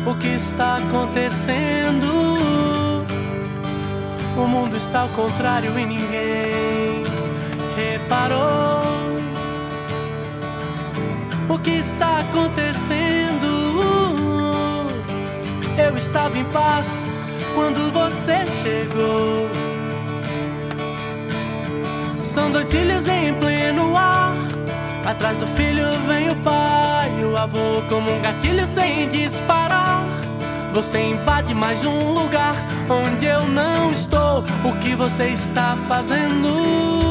O 0.06 0.16
que 0.16 0.30
está 0.30 0.78
acontecendo? 0.78 2.08
O 4.36 4.48
mundo 4.48 4.76
está 4.76 5.02
ao 5.02 5.10
contrário 5.10 5.78
e 5.78 5.86
ninguém 5.86 7.04
reparou. 7.76 8.82
O 11.48 11.60
que 11.60 11.72
está 11.72 12.20
acontecendo? 12.20 13.48
Eu 15.78 15.98
estava 15.98 16.38
em 16.38 16.46
paz 16.46 17.06
quando 17.54 17.92
você 17.92 18.46
chegou. 18.62 19.50
São 22.22 22.52
dois 22.52 22.72
filhos 22.72 23.08
em 23.08 23.34
pleno 23.34 23.96
ar. 23.96 24.36
Atrás 25.06 25.38
do 25.38 25.48
filho 25.48 25.86
vem 26.08 26.30
o 26.30 26.36
pai, 26.38 27.10
o 27.24 27.36
avô 27.36 27.82
como 27.90 28.12
um 28.12 28.22
gatilho 28.22 28.66
sem 28.66 29.08
disparar. 29.10 30.06
Você 30.74 31.00
invade 31.00 31.54
mais 31.54 31.84
um 31.84 32.14
lugar 32.14 32.56
onde 32.90 33.26
eu 33.26 33.46
não 33.48 33.92
estou. 33.92 34.44
O 34.64 34.74
que 34.80 34.96
você 34.96 35.28
está 35.30 35.76
fazendo? 35.88 37.02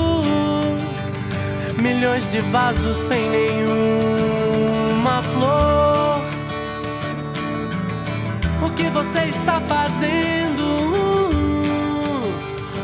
milhões 1.80 2.30
de 2.30 2.40
vasos 2.40 2.96
sem 2.96 3.30
nenhuma 3.30 5.22
flor. 5.22 5.89
Que 8.80 8.88
você 8.88 9.24
está 9.24 9.60
fazendo? 9.60 10.64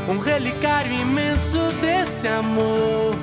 Um 0.06 0.18
relicário 0.18 0.92
imenso 0.92 1.58
desse 1.80 2.28
amor. 2.28 3.14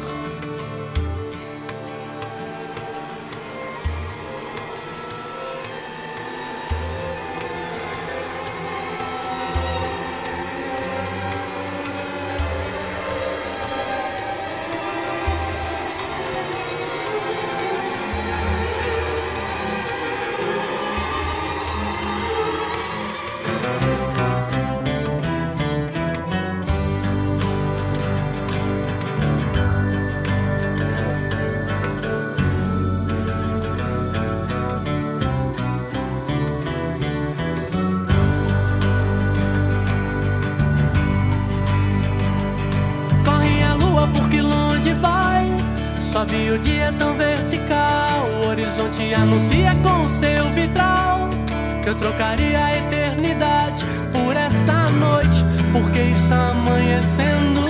Eu 51.94 51.99
trocaria 51.99 52.65
a 52.65 52.76
eternidade 52.76 53.86
por 54.11 54.36
essa 54.36 54.90
noite, 54.91 55.38
porque 55.72 55.99
está 55.99 56.49
amanhecendo. 56.49 57.61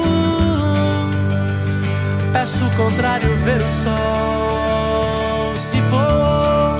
Peço 2.32 2.66
o 2.66 2.72
contrário, 2.72 3.36
ver 3.38 3.62
o 3.62 3.70
sol 3.70 5.54
se 5.58 5.78
pôr, 5.84 6.80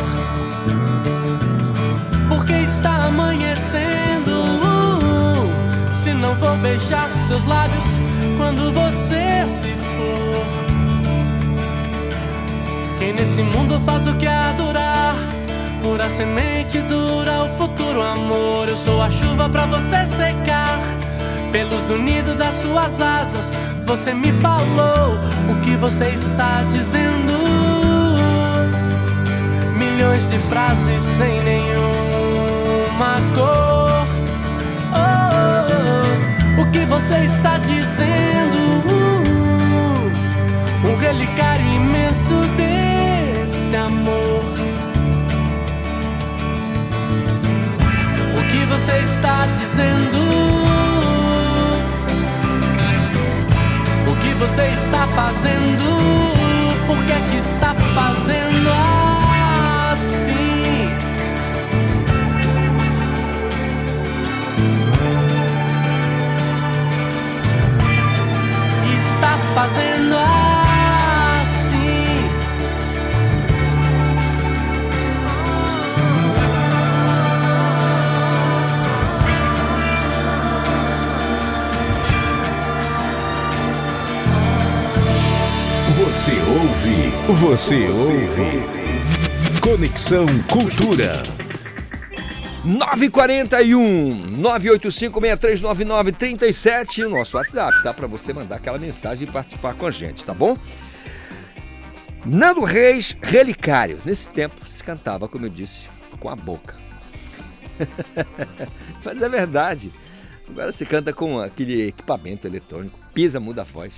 porque 2.30 2.54
está 2.54 3.08
amanhecendo. 3.08 4.44
Se 6.02 6.14
não 6.14 6.34
vou 6.36 6.56
beijar 6.58 7.12
seus 7.12 7.44
lábios 7.46 7.86
quando 8.38 8.72
você 8.72 9.46
se 9.48 9.72
for. 9.74 10.46
Quem 13.00 13.14
nesse 13.14 13.42
mundo 13.44 13.80
faz 13.82 14.08
o 14.08 14.16
que? 14.16 14.28
Pura 15.94 16.10
semente 16.10 16.80
dura 16.82 17.44
o 17.44 17.48
futuro 17.50 18.02
amor. 18.02 18.68
Eu 18.68 18.76
sou 18.76 19.00
a 19.00 19.12
chuva 19.12 19.48
pra 19.48 19.68
você 19.68 20.08
secar. 20.08 20.80
Pelos 21.52 21.88
unidos 21.92 22.34
das 22.34 22.56
suas 22.56 23.00
asas, 23.00 23.52
você 23.86 24.12
me 24.12 24.32
falou 24.32 25.20
o 25.52 25.62
que 25.62 25.76
você 25.76 26.06
está 26.06 26.64
dizendo. 26.72 27.34
Milhões 29.78 30.28
de 30.32 30.38
frases 30.50 31.00
sem 31.00 31.40
nenhuma 31.44 33.22
cor. 33.36 34.08
Oh, 34.98 36.62
o 36.64 36.72
que 36.72 36.86
você 36.86 37.20
está 37.20 37.60
dizendo? 37.60 38.84
Um 40.84 40.98
relicário 40.98 41.53
você 48.74 48.98
está 49.02 49.46
dizendo? 49.58 50.18
O 54.12 54.16
que 54.16 54.34
você 54.40 54.64
está 54.74 55.06
fazendo? 55.08 55.86
Por 56.88 57.06
que 57.06 57.12
é 57.12 57.20
que 57.30 57.38
está 57.38 57.76
fazendo 57.76 58.70
assim? 59.92 60.90
Está 68.96 69.38
fazendo 69.54 70.18
assim. 70.18 70.23
Você 86.24 86.32
ouve, 86.32 87.12
você 87.38 87.90
ouve. 87.90 88.64
Conexão 89.62 90.26
Cultura. 90.50 91.22
941 92.64 94.42
985639937 94.42 97.06
o 97.06 97.10
nosso 97.10 97.36
WhatsApp, 97.36 97.84
tá? 97.84 97.94
Para 97.94 98.08
você 98.08 98.32
mandar 98.32 98.56
aquela 98.56 98.80
mensagem 98.80 99.28
e 99.28 99.32
participar 99.32 99.74
com 99.74 99.86
a 99.86 99.92
gente, 99.92 100.24
tá 100.24 100.34
bom? 100.34 100.56
Nando 102.26 102.64
Reis, 102.64 103.18
Relicário. 103.22 104.00
Nesse 104.06 104.30
tempo 104.30 104.66
se 104.66 104.82
cantava, 104.82 105.28
como 105.28 105.46
eu 105.46 105.50
disse, 105.50 105.90
com 106.22 106.30
a 106.30 106.38
boca. 106.38 106.78
Mas 109.04 109.22
é 109.22 109.28
verdade. 109.28 109.92
Agora 110.48 110.72
se 110.72 110.86
canta 110.86 111.12
com 111.12 111.42
aquele 111.42 111.88
equipamento 111.88 112.48
eletrônico, 112.48 112.98
pisa, 113.14 113.42
muda 113.42 113.64
a 113.64 113.66
voz. 113.66 113.92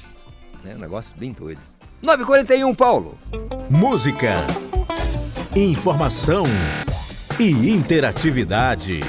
É 0.66 0.74
um 0.74 0.80
negócio 0.80 1.16
bem 1.16 1.32
doido. 1.32 1.62
941, 2.02 2.76
Paulo. 2.76 3.18
Música, 3.70 4.46
informação 5.56 6.44
e 7.40 7.70
interatividade. 7.70 9.00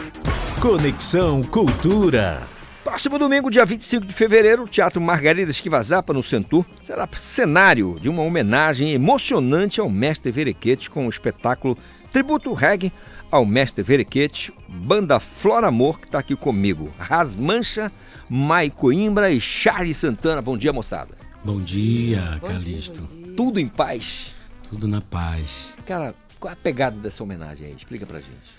Conexão 0.60 1.42
Cultura. 1.42 2.46
Próximo 2.82 3.18
domingo, 3.18 3.50
dia 3.50 3.64
25 3.64 4.06
de 4.06 4.14
fevereiro, 4.14 4.62
o 4.62 4.68
Teatro 4.68 5.00
Margarida 5.00 5.50
Esquivazapa, 5.50 6.12
no 6.12 6.22
Centur, 6.22 6.64
será 6.82 7.06
cenário 7.12 7.98
de 8.00 8.08
uma 8.08 8.22
homenagem 8.22 8.92
emocionante 8.92 9.80
ao 9.80 9.90
mestre 9.90 10.30
Verequete 10.30 10.88
com 10.88 11.06
o 11.06 11.10
espetáculo 11.10 11.76
Tributo 12.12 12.54
Reggae 12.54 12.92
ao 13.30 13.44
mestre 13.44 13.82
Verequete, 13.82 14.54
banda 14.68 15.20
Flora 15.20 15.66
Amor, 15.66 16.00
que 16.00 16.06
está 16.06 16.20
aqui 16.20 16.36
comigo, 16.36 16.94
Rasmancha, 16.98 17.90
Mai 18.30 18.70
Coimbra 18.70 19.30
e 19.30 19.40
Charles 19.40 19.98
Santana. 19.98 20.40
Bom 20.40 20.56
dia, 20.56 20.72
moçada. 20.72 21.25
Bom 21.46 21.58
dia, 21.58 22.40
Calixto. 22.44 23.02
Tudo 23.36 23.60
em 23.60 23.68
paz? 23.68 24.34
Tudo 24.68 24.88
na 24.88 25.00
paz. 25.00 25.72
Cara, 25.86 26.12
qual 26.40 26.50
é 26.50 26.54
a 26.54 26.56
pegada 26.56 26.96
dessa 26.98 27.22
homenagem 27.22 27.68
aí? 27.68 27.72
Explica 27.72 28.04
pra 28.04 28.18
gente. 28.18 28.50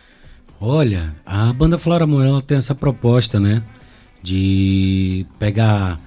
Olha, 0.57 1.13
a 1.25 1.51
banda 1.51 1.77
Flora 1.77 2.07
Morel 2.07 2.39
tem 2.39 2.57
essa 2.57 2.73
proposta, 2.73 3.41
né? 3.41 3.61
De 4.23 5.25
pegar 5.37 5.99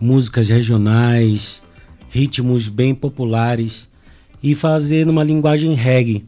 músicas 0.00 0.48
regionais, 0.48 1.62
ritmos 2.10 2.68
bem 2.68 2.92
populares 2.92 3.88
e 4.42 4.52
fazer 4.52 5.06
numa 5.06 5.22
linguagem 5.22 5.74
reggae. 5.74 6.26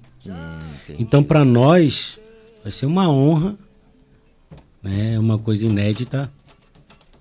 então, 0.97 1.25
para 1.25 1.45
nós, 1.45 2.21
vai 2.63 2.71
ser 2.71 2.87
uma 2.87 3.11
honra, 3.11 3.59
né? 4.81 5.19
Uma 5.19 5.41
coisa 5.41 5.67
inédita 5.67 6.31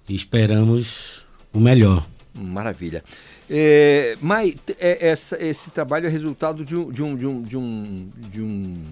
e 0.07 0.13
esperamos 0.13 1.23
o 1.51 1.59
melhor. 1.59 2.05
Maravilha. 2.37 3.03
É, 3.49 4.17
Mai, 4.21 4.55
é, 4.79 5.07
essa- 5.09 5.41
esse 5.43 5.71
trabalho 5.71 6.05
é 6.07 6.09
resultado 6.09 6.63
de 6.63 6.75
um, 6.75 6.91
de 6.91 7.03
um, 7.03 7.15
de 7.15 7.27
um, 7.27 7.41
de 7.41 7.57
um, 7.57 8.09
de 8.17 8.41
um- 8.41 8.83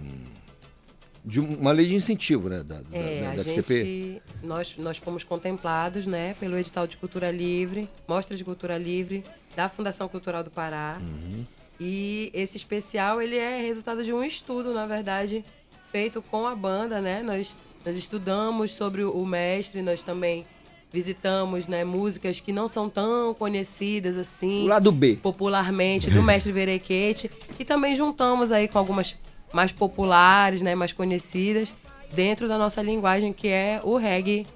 de 1.27 1.39
uma 1.39 1.71
lei 1.71 1.87
de 1.87 1.95
incentivo, 1.95 2.49
né, 2.49 2.61
da, 2.63 2.81
É, 2.91 3.21
da- 3.21 3.31
a 3.31 3.35
da 3.35 3.41
FCP. 3.41 3.73
gente, 3.83 4.21
nós, 4.43 4.75
nós 4.77 4.97
fomos 4.97 5.23
contemplados, 5.23 6.05
né, 6.05 6.35
pelo 6.39 6.55
edital 6.57 6.85
de 6.85 6.97
cultura 6.97 7.31
livre, 7.31 7.89
mostra 8.07 8.37
de 8.37 8.43
cultura 8.43 8.77
livre 8.77 9.23
da 9.55 9.67
Fundação 9.67 10.07
Cultural 10.07 10.43
do 10.43 10.51
Pará. 10.51 10.99
Uhum. 11.01 11.43
E 11.79 12.29
esse 12.33 12.55
especial 12.57 13.21
ele 13.21 13.35
é 13.37 13.59
resultado 13.59 14.03
de 14.03 14.13
um 14.13 14.23
estudo, 14.23 14.71
na 14.73 14.85
verdade, 14.85 15.43
feito 15.91 16.21
com 16.21 16.45
a 16.45 16.55
banda, 16.55 17.01
né? 17.01 17.21
Nós, 17.23 17.53
nós 17.85 17.95
estudamos 17.95 18.71
sobre 18.71 19.03
o 19.03 19.25
mestre, 19.25 19.81
nós 19.81 20.03
também 20.03 20.45
visitamos, 20.95 21.67
né, 21.67 21.83
músicas 21.83 22.39
que 22.39 22.53
não 22.53 22.69
são 22.69 22.89
tão 22.89 23.33
conhecidas 23.33 24.17
assim. 24.17 24.63
O 24.63 24.67
lado 24.67 24.93
B. 24.93 25.19
Popularmente, 25.21 26.09
do 26.09 26.23
mestre 26.23 26.53
Verequete. 26.53 27.29
E 27.59 27.65
também 27.65 27.93
juntamos 27.97 28.49
aí 28.49 28.69
com 28.69 28.79
algumas 28.79 29.17
mais 29.53 29.73
populares, 29.73 30.61
né, 30.61 30.73
mais 30.73 30.93
conhecidas, 30.93 31.75
dentro 32.13 32.47
da 32.47 32.57
nossa 32.57 32.81
linguagem, 32.81 33.33
que 33.33 33.49
é 33.49 33.81
o 33.83 33.97
reggae 33.97 34.47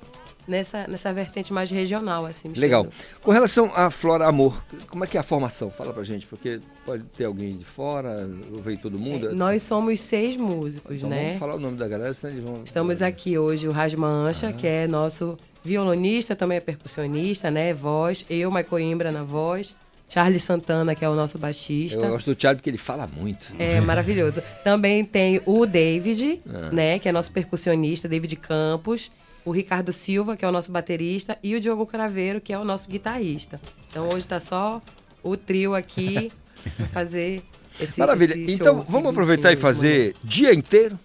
nessa, 0.48 0.88
nessa 0.88 1.14
vertente 1.14 1.52
mais 1.53 1.70
regional, 1.70 2.26
assim. 2.26 2.48
Legal. 2.56 2.84
misturando. 2.86 3.22
Com 3.22 3.32
relação 3.32 3.70
à 3.76 3.90
Flora 3.91 4.26
Amor, 4.28 4.64
como 4.88 5.03
é 5.03 5.07
que 5.07 5.18
é 5.18 5.20
a 5.20 5.24
formação? 5.24 5.70
Fala 5.70 5.91
pra 5.94 6.03
gente, 6.06 6.26
porque 6.26 6.60
pode 6.86 7.03
ter 7.18 7.26
alguém 7.26 7.52
de 7.52 7.66
fora, 7.66 8.28
veio 8.64 8.78
todo 8.80 8.98
mundo. 8.98 9.30
É, 9.30 9.34
Nós 9.34 9.61
somos 9.64 9.99
seis 9.99 10.38
músicos, 10.38 10.98
Então 10.98 11.10
né? 11.10 11.26
vamos 11.26 11.40
falar 11.40 11.56
o 11.56 11.60
nome 11.60 11.78
da 11.78 11.88
galera, 11.88 12.14
senão 12.14 12.34
eles 12.34 12.45
vão... 12.45 12.64
Estamos 12.64 13.02
aqui 13.02 13.38
hoje 13.38 13.68
o 13.68 13.72
Rasma 13.72 14.07
Ancha, 14.07 14.52
que 14.53 14.66
é 14.68 14.88
nosso 14.88 15.38
violonista, 15.64 16.36
também 16.36 16.57
é 16.57 16.61
percussionista, 16.61 17.49
né? 17.52 17.73
Voz. 17.73 18.26
Eu, 18.30 18.49
Maico 18.52 18.77
Imbra 18.80 19.11
na 19.11 19.23
voz. 19.23 19.76
Charles 20.11 20.41
Santana, 20.44 20.95
que 20.95 21.06
é 21.06 21.10
o 21.10 21.14
nosso 21.14 21.38
baixista. 21.38 21.99
Eu 22.02 22.10
gosto 22.10 22.26
do 22.31 22.36
Thiago 22.36 22.57
porque 22.57 22.69
ele 22.69 22.80
fala 22.80 23.06
muito. 23.07 23.48
É 23.60 23.80
maravilhoso. 23.80 24.41
Também 24.64 25.06
tem 25.06 25.40
o 25.45 25.68
David, 25.68 26.41
Ah. 26.52 26.72
né, 26.72 26.98
que 26.98 27.07
é 27.07 27.11
nosso 27.11 27.31
percussionista, 27.31 28.07
David 28.10 28.36
Campos, 28.38 29.11
o 29.45 29.52
Ricardo 29.52 29.94
Silva, 29.94 30.36
que 30.36 30.44
é 30.44 30.48
o 30.48 30.52
nosso 30.52 30.72
baterista, 30.72 31.38
e 31.44 31.56
o 31.56 31.60
Diogo 31.60 31.86
Craveiro, 31.86 32.41
que 32.41 32.52
é 32.52 32.57
o 32.57 32.64
nosso 32.65 32.90
guitarrista. 32.90 33.61
Então 33.88 34.10
hoje 34.10 34.26
tá 34.26 34.40
só 34.40 34.81
o 35.22 35.38
trio 35.38 35.76
aqui 35.76 36.31
pra 36.76 36.86
fazer 36.90 37.44
esse 37.80 37.99
Maravilha. 37.99 38.34
esse 38.34 38.53
Então 38.53 38.77
show 38.77 38.86
vamos 38.90 39.11
aproveitar 39.11 39.52
e 39.52 39.56
bichinhos, 39.56 39.77
fazer 39.77 40.15
dia 40.23 40.52
inteiro? 40.56 40.98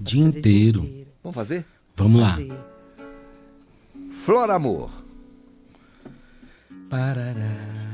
Dia 0.00 0.22
inteiro. 0.24 0.80
Vamos 1.22 1.34
fazer? 1.34 1.62
Vamos 1.94 2.22
lá. 2.22 2.38
Flora 4.24 4.54
Amor. 4.54 4.90
Parará. 6.90 7.85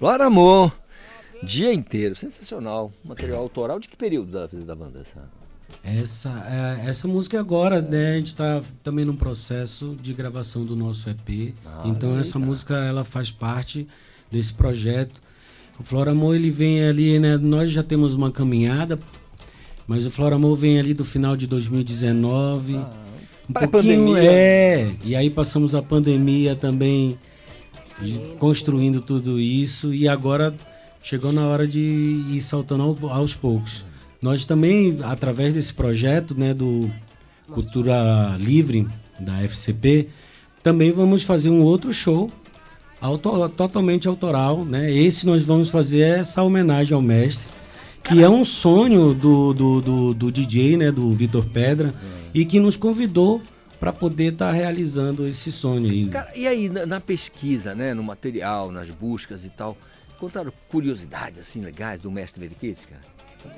Flora 0.00 0.24
Amor. 0.24 0.72
Dia 1.42 1.74
inteiro. 1.74 2.16
Sensacional. 2.16 2.90
Material 3.04 3.38
autoral 3.38 3.78
de 3.78 3.86
que 3.86 3.98
período 3.98 4.32
da 4.32 4.46
vida 4.46 4.64
da 4.64 4.74
banda? 4.74 4.98
Essa? 4.98 5.28
Essa, 5.84 6.80
é, 6.82 6.88
essa 6.88 7.06
música 7.06 7.38
agora, 7.38 7.82
né, 7.82 8.14
a 8.14 8.16
gente 8.16 8.28
está 8.28 8.62
também 8.82 9.04
num 9.04 9.14
processo 9.14 9.94
de 10.00 10.14
gravação 10.14 10.64
do 10.64 10.74
nosso 10.74 11.10
EP. 11.10 11.54
Ah, 11.66 11.82
então 11.84 12.18
essa 12.18 12.38
música 12.38 12.76
ela 12.76 13.04
faz 13.04 13.30
parte 13.30 13.86
desse 14.30 14.54
projeto. 14.54 15.20
O 15.78 15.82
Flora 15.82 16.12
Amor 16.12 16.34
ele 16.34 16.50
vem 16.50 16.82
ali, 16.82 17.18
né? 17.18 17.36
Nós 17.36 17.70
já 17.70 17.82
temos 17.82 18.14
uma 18.14 18.30
caminhada, 18.30 18.98
mas 19.86 20.06
o 20.06 20.10
Flora 20.10 20.36
Amor 20.36 20.56
vem 20.56 20.80
ali 20.80 20.94
do 20.94 21.04
final 21.04 21.36
de 21.36 21.46
2019. 21.46 22.76
um 23.50 23.52
pré-pandemia. 23.52 24.22
é. 24.24 24.96
E 25.04 25.14
aí 25.14 25.28
passamos 25.28 25.74
a 25.74 25.82
pandemia 25.82 26.56
também 26.56 27.18
construindo 28.38 29.00
tudo 29.00 29.38
isso 29.40 29.92
e 29.94 30.08
agora 30.08 30.54
chegou 31.02 31.32
na 31.32 31.46
hora 31.46 31.66
de 31.66 31.80
ir 31.80 32.40
saltando 32.42 32.82
ao- 32.82 33.10
aos 33.10 33.34
poucos. 33.34 33.84
Nós 34.20 34.44
também, 34.44 34.98
através 35.02 35.54
desse 35.54 35.72
projeto 35.72 36.34
né, 36.34 36.52
do 36.52 36.90
Cultura 37.48 38.36
Livre, 38.38 38.86
da 39.18 39.42
FCP, 39.42 40.08
também 40.62 40.92
vamos 40.92 41.22
fazer 41.22 41.48
um 41.50 41.62
outro 41.62 41.92
show 41.92 42.30
auto- 43.00 43.48
totalmente 43.50 44.06
autoral. 44.06 44.64
Né? 44.64 44.92
Esse 44.92 45.26
nós 45.26 45.42
vamos 45.44 45.68
fazer 45.70 46.00
essa 46.00 46.42
homenagem 46.42 46.94
ao 46.94 47.02
mestre. 47.02 47.46
que 48.02 48.22
é 48.22 48.28
um 48.28 48.44
sonho 48.46 49.12
do, 49.14 49.52
do, 49.52 49.80
do, 49.80 50.14
do 50.14 50.32
DJ, 50.32 50.76
né, 50.78 50.90
do 50.90 51.12
Vitor 51.12 51.44
Pedra, 51.44 51.92
e 52.32 52.46
que 52.46 52.58
nos 52.58 52.74
convidou 52.74 53.42
para 53.80 53.92
poder 53.92 54.34
estar 54.34 54.50
realizando 54.52 55.26
esse 55.26 55.50
sonho 55.50 55.90
aí. 55.90 56.06
Cara, 56.08 56.30
e 56.36 56.46
aí, 56.46 56.68
na, 56.68 56.84
na 56.86 57.00
pesquisa, 57.00 57.74
né, 57.74 57.94
no 57.94 58.02
material, 58.02 58.70
nas 58.70 58.90
buscas 58.90 59.44
e 59.44 59.48
tal, 59.48 59.76
encontraram 60.14 60.52
curiosidades, 60.68 61.38
assim, 61.40 61.62
legais 61.62 61.98
do 62.00 62.10
mestre 62.10 62.38
Veriquete, 62.40 62.86
cara? 62.86 63.00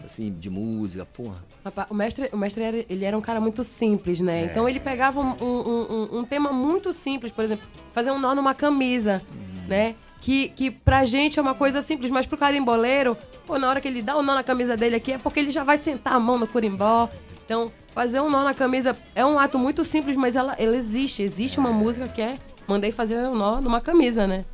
Assim, 0.06 0.32
de 0.32 0.48
música, 0.48 1.04
porra. 1.04 1.42
Rapaz, 1.64 1.90
o 1.90 1.94
mestre, 1.94 2.28
o 2.32 2.36
mestre 2.36 2.62
era, 2.62 2.84
ele 2.88 3.04
era 3.04 3.18
um 3.18 3.20
cara 3.20 3.40
muito 3.40 3.64
simples, 3.64 4.20
né? 4.20 4.42
É. 4.42 4.44
Então 4.44 4.68
ele 4.68 4.78
pegava 4.78 5.20
um, 5.20 5.34
um, 5.44 5.92
um- 6.14 6.18
um 6.20 6.24
tema 6.24 6.52
muito 6.52 6.92
simples, 6.92 7.32
por 7.32 7.44
exemplo, 7.44 7.66
fazer 7.92 8.12
um 8.12 8.18
nó 8.20 8.32
numa 8.32 8.54
camisa, 8.54 9.20
Uhum. 9.34 9.66
né? 9.66 9.96
Que, 10.20 10.50
que 10.50 10.70
pra 10.70 11.04
gente 11.04 11.36
é 11.40 11.42
uma 11.42 11.52
coisa 11.54 11.82
simples, 11.82 12.12
mas 12.12 12.26
pro 12.26 12.38
carimboleiro, 12.38 13.16
pô, 13.44 13.58
na 13.58 13.68
hora 13.68 13.80
que 13.80 13.88
ele 13.88 14.00
dá 14.00 14.16
o 14.16 14.22
nó 14.22 14.36
na 14.36 14.44
camisa 14.44 14.76
dele 14.76 14.94
aqui, 14.94 15.14
é 15.14 15.18
porque 15.18 15.40
ele 15.40 15.50
já 15.50 15.64
vai 15.64 15.76
sentar 15.76 16.12
a 16.14 16.20
mão 16.20 16.38
no 16.38 16.46
curimbó. 16.46 17.08
Então, 17.44 17.72
fazer 17.94 18.20
um 18.20 18.30
nó 18.30 18.42
na 18.42 18.54
camisa 18.54 18.96
é 19.14 19.24
um 19.24 19.38
ato 19.38 19.58
muito 19.58 19.84
simples, 19.84 20.16
mas 20.16 20.36
ela, 20.36 20.54
ela 20.58 20.76
existe. 20.76 21.22
Existe 21.22 21.58
uma 21.58 21.70
música 21.72 22.08
que 22.08 22.20
é 22.20 22.38
mandei 22.66 22.92
fazer 22.92 23.16
um 23.16 23.34
nó 23.34 23.60
numa 23.60 23.80
camisa, 23.80 24.26
né? 24.26 24.44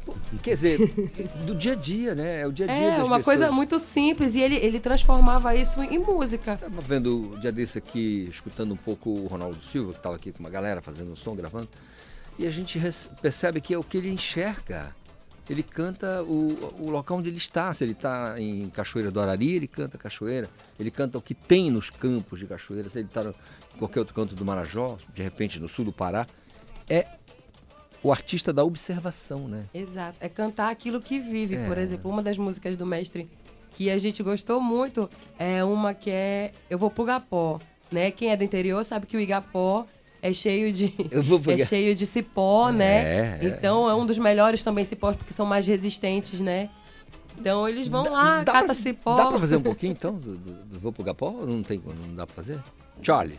Quer 0.42 0.54
dizer, 0.54 0.78
do 1.46 1.54
dia 1.54 1.72
a 1.72 1.76
dia, 1.76 2.14
né? 2.14 2.40
É 2.40 2.46
o 2.46 2.52
dia 2.52 2.66
a 2.66 2.68
dia 2.68 2.76
É 2.76 2.90
das 2.98 3.06
uma 3.06 3.18
pessoas. 3.18 3.24
coisa 3.24 3.52
muito 3.52 3.78
simples 3.78 4.34
e 4.34 4.40
ele, 4.40 4.56
ele 4.56 4.80
transformava 4.80 5.54
isso 5.54 5.80
em 5.82 5.98
música. 5.98 6.56
Tava 6.56 6.80
vendo 6.80 7.32
o 7.34 7.38
dia 7.38 7.52
desse 7.52 7.78
aqui, 7.78 8.26
escutando 8.30 8.72
um 8.72 8.76
pouco 8.76 9.10
o 9.10 9.26
Ronaldo 9.26 9.62
Silva, 9.62 9.92
que 9.92 9.98
estava 9.98 10.16
aqui 10.16 10.32
com 10.32 10.40
uma 10.40 10.50
galera 10.50 10.80
fazendo 10.80 11.12
um 11.12 11.16
som, 11.16 11.34
gravando, 11.34 11.68
e 12.38 12.46
a 12.46 12.50
gente 12.50 12.80
percebe 13.20 13.60
que 13.60 13.74
é 13.74 13.78
o 13.78 13.82
que 13.82 13.98
ele 13.98 14.10
enxerga. 14.10 14.94
Ele 15.48 15.62
canta 15.62 16.22
o, 16.22 16.48
o 16.78 16.90
local 16.90 17.18
onde 17.18 17.28
ele 17.28 17.38
está. 17.38 17.72
Se 17.72 17.82
ele 17.82 17.92
está 17.92 18.38
em 18.38 18.68
Cachoeira 18.68 19.10
do 19.10 19.20
Arari, 19.20 19.54
ele 19.54 19.68
canta 19.68 19.96
Cachoeira. 19.96 20.48
Ele 20.78 20.90
canta 20.90 21.16
o 21.16 21.22
que 21.22 21.34
tem 21.34 21.70
nos 21.70 21.88
campos 21.88 22.38
de 22.38 22.46
Cachoeira. 22.46 22.90
Se 22.90 22.98
ele 22.98 23.08
está 23.08 23.22
em 23.22 23.78
qualquer 23.78 24.00
outro 24.00 24.14
canto 24.14 24.34
do 24.34 24.44
Marajó, 24.44 24.98
de 25.14 25.22
repente 25.22 25.58
no 25.58 25.68
sul 25.68 25.84
do 25.86 25.92
Pará. 25.92 26.26
É 26.88 27.06
o 28.02 28.12
artista 28.12 28.52
da 28.52 28.62
observação, 28.62 29.48
né? 29.48 29.66
Exato. 29.72 30.18
É 30.20 30.28
cantar 30.28 30.70
aquilo 30.70 31.00
que 31.00 31.18
vive. 31.18 31.56
É. 31.56 31.66
Por 31.66 31.78
exemplo, 31.78 32.10
uma 32.10 32.22
das 32.22 32.36
músicas 32.38 32.76
do 32.76 32.86
mestre 32.86 33.28
que 33.72 33.90
a 33.90 33.98
gente 33.98 34.22
gostou 34.22 34.60
muito 34.60 35.08
é 35.38 35.62
uma 35.64 35.94
que 35.94 36.10
é 36.10 36.52
Eu 36.68 36.78
Vou 36.78 36.90
pro 36.90 37.04
Igapó. 37.04 37.60
Né? 37.90 38.10
Quem 38.10 38.30
é 38.30 38.36
do 38.36 38.44
interior 38.44 38.84
sabe 38.84 39.06
que 39.06 39.16
o 39.16 39.20
Igapó 39.20 39.86
é 40.22 40.32
cheio 40.32 40.72
de 40.72 40.92
é 41.50 41.64
cheio 41.64 41.94
de 41.94 42.04
cipó, 42.06 42.70
né? 42.70 43.02
É, 43.02 43.38
é. 43.42 43.46
Então 43.48 43.88
é 43.88 43.94
um 43.94 44.06
dos 44.06 44.18
melhores 44.18 44.62
também 44.62 44.84
cipós 44.84 45.16
porque 45.16 45.32
são 45.32 45.46
mais 45.46 45.66
resistentes, 45.66 46.40
né? 46.40 46.68
Então 47.38 47.68
eles 47.68 47.86
vão 47.86 48.02
lá, 48.02 48.42
Dá 48.42 48.52
cata 48.52 48.64
pra- 48.66 48.74
cipó. 48.74 49.14
Dá 49.14 49.26
pra 49.26 49.38
fazer 49.38 49.56
um 49.56 49.62
pouquinho 49.62 49.92
então 49.92 50.14
do, 50.14 50.36
do, 50.36 50.52
do 50.64 50.80
Vou 50.80 50.92
pro 50.92 51.04
Gapó? 51.04 51.30
Ou 51.30 51.46
Não 51.46 51.62
tem, 51.62 51.80
não 52.08 52.14
dá 52.16 52.26
pra 52.26 52.34
fazer? 52.34 52.58
Charles. 53.00 53.38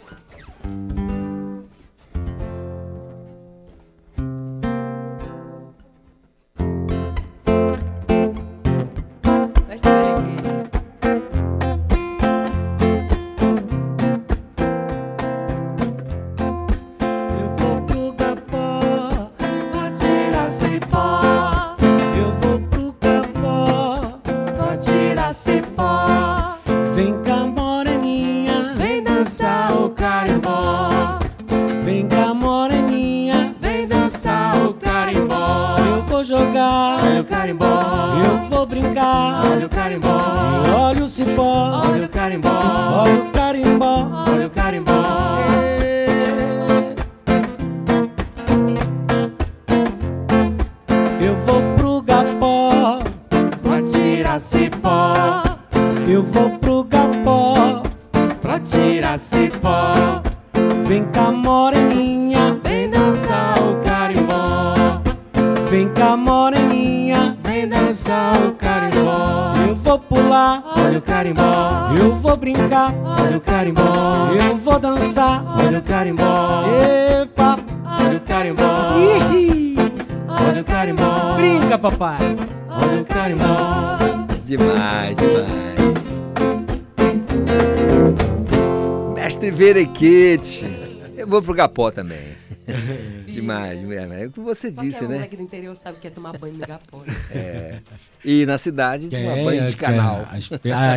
Vou 91.29 91.41
pro 91.41 91.53
Gapó 91.53 91.91
também. 91.91 92.19
demais, 93.27 93.79
demais. 93.79 94.11
É 94.11 94.25
o 94.27 94.31
que 94.31 94.39
você 94.39 94.71
Só 94.71 94.81
disse, 94.81 94.99
que 94.99 95.05
a 95.05 95.07
né? 95.07 95.15
moleque 95.15 95.35
do 95.37 95.43
interior 95.43 95.75
sabe 95.75 95.97
que 95.99 96.07
é 96.07 96.09
tomar 96.09 96.37
banho 96.37 96.53
no 96.55 96.63
Igapó. 96.63 97.03
né? 97.05 97.15
É. 97.31 97.79
E 98.23 98.45
na 98.45 98.57
cidade 98.57 99.09
É, 99.15 99.43
banho 99.43 99.67
de 99.69 99.75
canal. 99.75 100.27
As, 100.31 100.49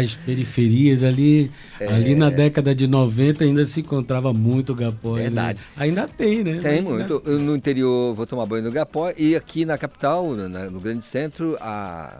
as 0.02 0.14
periferias 0.14 1.02
ali, 1.02 1.50
É. 1.80 1.86
ali 1.86 2.14
na 2.14 2.30
década 2.30 2.74
de 2.74 2.86
90 2.86 3.44
ainda 3.44 3.64
se 3.64 3.80
encontrava 3.80 4.32
muito 4.32 4.74
Gapó. 4.74 5.16
né? 5.16 5.22
Verdade. 5.22 5.62
Ainda 5.76 6.08
tem, 6.08 6.42
né? 6.42 6.58
Tem 6.60 6.82
muito. 6.82 7.22
Eu, 7.24 7.38
no 7.38 7.54
interior 7.56 8.14
vou 8.14 8.26
tomar 8.26 8.46
banho 8.46 8.64
no 8.64 8.72
Gapó 8.72 9.12
e 9.16 9.36
aqui 9.36 9.64
na 9.64 9.78
capital, 9.78 10.34
no, 10.34 10.48
na- 10.48 10.70
no 10.70 10.80
grande 10.80 11.04
centro, 11.04 11.56
a- 11.60 12.18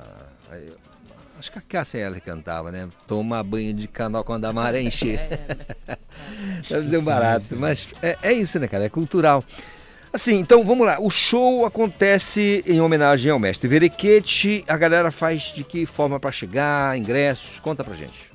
acho 1.42 1.50
que 1.50 1.58
a 1.58 1.62
Cássia 1.62 1.98
ela 1.98 2.14
que 2.14 2.20
cantava, 2.20 2.70
né? 2.70 2.88
Toma 3.08 3.42
banho 3.42 3.74
de 3.74 3.88
canal 3.88 4.22
quando 4.22 4.44
a 4.44 4.52
maré 4.52 4.80
encher. 4.80 5.18
Deve 6.70 6.88
ser 6.88 6.98
um 6.98 7.04
barato, 7.04 7.46
sim. 7.46 7.54
mas 7.56 7.88
é, 8.00 8.16
é 8.22 8.32
isso, 8.32 8.60
né, 8.60 8.68
cara? 8.68 8.84
É 8.84 8.88
cultural. 8.88 9.42
Assim, 10.12 10.38
então 10.38 10.64
vamos 10.64 10.86
lá. 10.86 11.00
O 11.00 11.10
show 11.10 11.66
acontece 11.66 12.62
em 12.64 12.80
homenagem 12.80 13.32
ao 13.32 13.40
mestre 13.40 13.66
Verequete. 13.66 14.64
A 14.68 14.76
galera 14.76 15.10
faz 15.10 15.52
de 15.54 15.64
que 15.64 15.84
forma 15.84 16.20
para 16.20 16.30
chegar? 16.30 16.96
Ingressos? 16.96 17.58
Conta 17.58 17.82
pra 17.82 17.96
gente. 17.96 18.30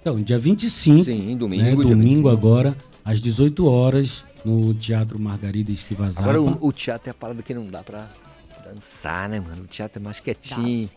Então, 0.00 0.20
dia 0.20 0.38
25, 0.38 1.04
Sim, 1.04 1.30
né, 1.30 1.36
domingo, 1.36 1.64
dia 1.64 1.74
domingo 1.76 2.28
25. 2.28 2.28
agora, 2.28 2.76
às 3.04 3.20
18 3.20 3.66
horas, 3.66 4.24
no 4.44 4.74
Teatro 4.74 5.18
Margarida 5.18 5.70
Esquivazapa. 5.70 6.28
Agora 6.28 6.40
o, 6.40 6.66
o 6.66 6.72
teatro 6.72 7.08
é 7.08 7.12
a 7.12 7.14
parada 7.14 7.42
que 7.42 7.54
não 7.54 7.66
dá 7.66 7.82
pra 7.82 8.08
dançar, 8.74 9.28
né, 9.28 9.40
mano? 9.40 9.62
O 9.62 9.66
teatro 9.66 10.00
é 10.00 10.04
mais 10.04 10.20
quietinho. 10.20 10.88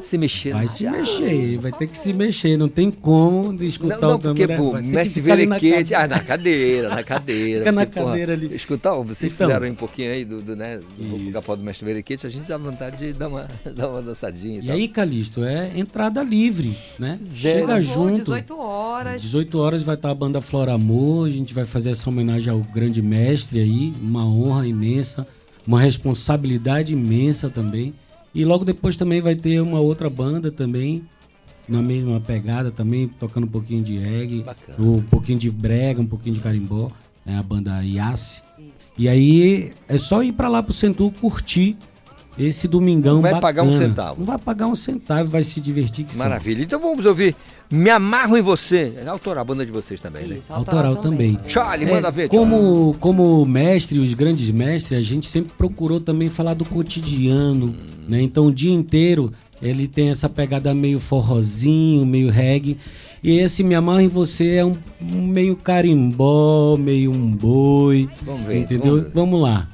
Se 0.00 0.18
mexer 0.18 0.52
Vai 0.52 0.64
no 0.64 0.68
se 0.68 0.78
teatro. 0.78 1.00
mexer, 1.00 1.56
vai 1.58 1.72
ter 1.72 1.86
que 1.86 1.96
se 1.96 2.12
mexer, 2.12 2.56
não 2.56 2.68
tem 2.68 2.90
como 2.90 3.56
de 3.56 3.66
escutar 3.66 3.98
Não, 3.98 4.08
não, 4.10 4.16
o 4.16 4.20
porque, 4.20 4.46
tambor. 4.46 4.64
pô, 4.66 4.72
vai 4.72 4.82
ter 4.82 4.88
que 4.88 4.94
mestre 4.94 5.20
Verequete, 5.22 5.94
ah, 5.94 6.06
na 6.06 6.20
cadeira, 6.20 6.88
na 6.90 7.02
cadeira. 7.02 7.58
Fica 7.60 7.72
na 7.72 7.80
porque, 7.86 7.98
porra, 7.98 8.10
cadeira 8.12 8.32
ali. 8.34 8.54
Escutar, 8.54 8.94
ó, 8.94 9.02
vocês 9.02 9.32
Então. 9.32 9.46
fizeram 9.46 9.64
aí 9.66 9.72
um 9.72 9.74
pouquinho 9.74 10.12
aí 10.12 10.24
do, 10.24 10.42
do, 10.42 10.54
né, 10.54 10.78
do 10.78 11.32
capó 11.32 11.56
do 11.56 11.62
mestre 11.62 11.86
Verequete, 11.86 12.26
a 12.26 12.30
gente 12.30 12.46
dá 12.46 12.58
vontade 12.58 12.98
de 12.98 13.12
dar 13.14 13.28
uma, 13.28 13.48
dar 13.74 13.88
uma 13.88 14.02
dançadinha 14.02 14.60
e, 14.60 14.64
E 14.64 14.66
tal. 14.66 14.76
aí, 14.76 14.88
Calixto, 14.88 15.44
é 15.44 15.70
entrada 15.74 16.22
livre, 16.22 16.76
né? 16.98 17.18
Zero. 17.24 17.60
Chega 17.60 17.80
junto. 17.80 18.16
18 18.16 18.58
horas. 18.58 19.22
18 19.22 19.58
horas 19.58 19.82
vai 19.82 19.94
estar 19.94 20.10
a 20.10 20.14
banda 20.14 20.40
Flora 20.42 20.74
Amor, 20.74 21.26
a 21.26 21.30
gente 21.30 21.54
vai 21.54 21.64
fazer 21.64 21.90
essa 21.90 22.08
homenagem 22.08 22.50
ao 22.52 22.60
grande 22.60 23.00
mestre 23.00 23.60
aí, 23.60 23.92
uma 24.00 24.26
honra 24.26 24.66
imensa, 24.66 25.26
uma 25.66 25.80
responsabilidade 25.80 26.92
imensa 26.92 27.48
também. 27.50 27.94
E 28.34 28.44
logo 28.44 28.64
depois 28.64 28.96
também 28.96 29.20
vai 29.20 29.34
ter 29.34 29.60
uma 29.60 29.80
outra 29.80 30.08
banda 30.08 30.50
também, 30.52 31.02
na 31.68 31.82
mesma 31.82 32.20
pegada 32.20 32.70
também, 32.70 33.08
tocando 33.08 33.44
um 33.44 33.50
pouquinho 33.50 33.82
de 33.82 33.98
reggae, 33.98 34.42
Bacana. 34.42 34.78
um 34.80 35.02
pouquinho 35.02 35.38
de 35.38 35.50
brega, 35.50 36.00
um 36.00 36.06
pouquinho 36.06 36.36
de 36.36 36.40
carimbó, 36.40 36.90
é 37.26 37.36
a 37.36 37.42
banda 37.42 37.80
Yassi. 37.82 38.42
E 38.98 39.08
aí 39.08 39.72
é 39.88 39.98
só 39.98 40.22
ir 40.22 40.32
pra 40.32 40.48
lá 40.48 40.62
pro 40.62 40.72
Centur 40.72 41.10
curtir 41.12 41.76
esse 42.38 42.66
domingão 42.68 43.14
Não 43.16 43.22
vai 43.22 43.40
pagar 43.40 43.62
um 43.62 43.66
bacana. 43.70 43.88
centavo. 43.88 44.20
Não 44.20 44.26
vai 44.26 44.38
pagar 44.38 44.66
um 44.66 44.74
centavo, 44.74 45.28
vai 45.30 45.42
se 45.44 45.60
divertir. 45.60 46.06
Maravilha. 46.14 46.62
Então 46.62 46.78
vamos 46.80 47.04
ouvir 47.04 47.34
Me 47.70 47.88
Amarro 47.88 48.36
em 48.36 48.42
Você. 48.42 48.94
É 48.96 49.06
autoral, 49.08 49.42
a 49.42 49.44
banda 49.44 49.64
de 49.64 49.70
vocês 49.70 50.00
também, 50.00 50.26
né? 50.26 50.38
Autoral 50.48 50.96
também. 50.96 51.38
Charlie, 51.46 51.88
É, 51.88 51.94
manda 51.94 52.10
ver, 52.10 52.28
Charlie. 52.28 52.38
como, 52.38 52.96
como 52.98 53.46
mestre, 53.46 53.98
os 54.00 54.12
grandes 54.12 54.50
mestres, 54.50 54.98
a 54.98 55.02
gente 55.02 55.28
sempre 55.28 55.52
procurou 55.56 56.00
também 56.00 56.28
falar 56.28 56.54
do 56.54 56.64
cotidiano, 56.64 57.74
né? 58.08 58.20
Então 58.20 58.46
o 58.46 58.52
dia 58.52 58.72
inteiro 58.72 59.32
Ele 59.62 59.86
tem 59.86 60.08
essa 60.08 60.26
pegada 60.28 60.72
meio 60.74 60.98
forrozinho, 60.98 62.04
meio 62.06 62.30
reggae. 62.30 62.78
E 63.22 63.38
esse 63.38 63.62
Me 63.62 63.74
Amarro 63.74 64.00
em 64.00 64.08
Você 64.08 64.54
é 64.54 64.64
um, 64.64 64.74
um 65.02 65.26
meio 65.26 65.54
carimbó, 65.54 66.76
meio 66.78 67.12
um 67.12 67.30
boi. 67.30 68.08
Vamos 68.22 68.46
ver, 68.46 68.56
Entendeu? 68.58 68.92
vamos 68.92 69.04
ver. 69.04 69.10
vamos 69.14 69.42
lá. 69.42 69.68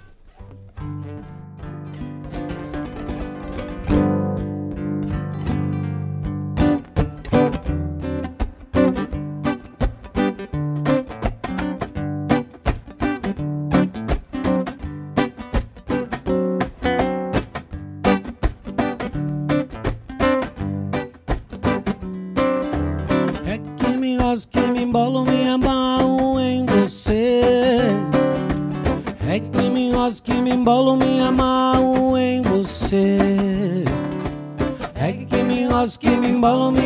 Gosto, 36.47 36.73
que 36.73 36.81
me 36.81 36.86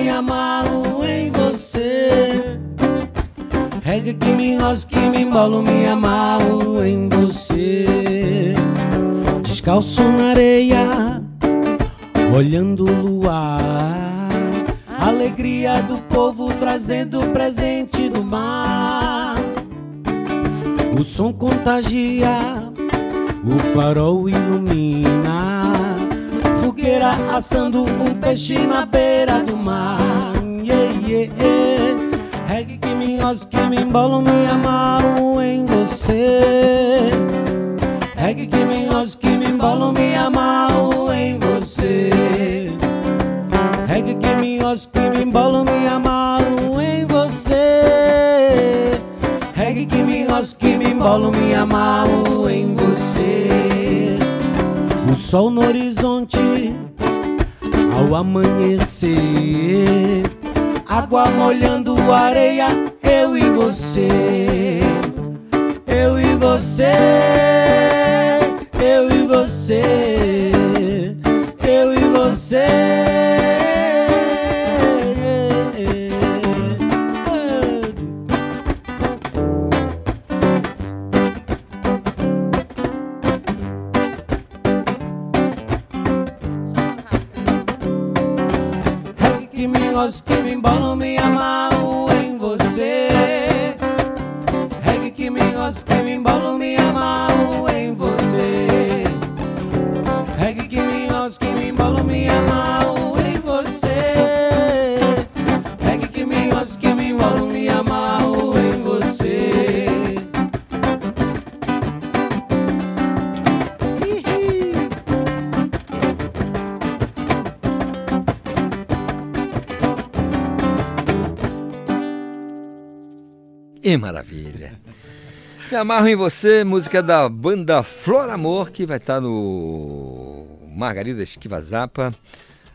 amarro 125.80 126.08
em 126.08 126.14
você, 126.16 126.62
música 126.62 127.02
da 127.02 127.26
banda 127.28 127.82
Flor 127.82 128.28
Amor, 128.28 128.70
que 128.70 128.84
vai 128.84 128.98
estar 128.98 129.20
no 129.20 130.46
Margarida 130.76 131.22
Esquivazapa. 131.22 132.12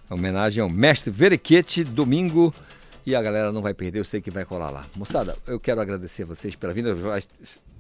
Homenagem 0.10 0.62
ao 0.64 0.70
mestre 0.70 1.12
Verequete, 1.12 1.84
domingo. 1.84 2.54
E 3.06 3.16
a 3.16 3.22
galera 3.22 3.52
não 3.52 3.62
vai 3.62 3.74
perder, 3.76 4.00
eu 4.00 4.04
sei 4.04 4.20
que 4.22 4.32
vai 4.32 4.44
colar 4.44 4.72
lá. 4.72 4.84
Moçada, 4.96 5.38
eu 5.46 5.60
quero 5.60 5.80
agradecer 5.80 6.24
a 6.24 6.26
vocês 6.26 6.56
pela 6.56 6.74
vinda. 6.74 6.96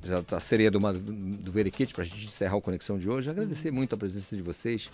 Já- 0.04 0.20
está 0.20 0.40
seria 0.40 0.70
do, 0.70 0.78
do 0.80 1.52
Verequete 1.52 1.92
para 1.92 2.04
a 2.04 2.06
gente 2.06 2.28
encerrar 2.28 2.56
o 2.58 2.62
Conexão 2.62 3.00
de 3.00 3.10
hoje. 3.10 3.28
Agradecer 3.28 3.72
muito 3.72 3.96
a 3.96 3.98
presença 3.98 4.36
de 4.36 4.44
vocês. 4.44 4.88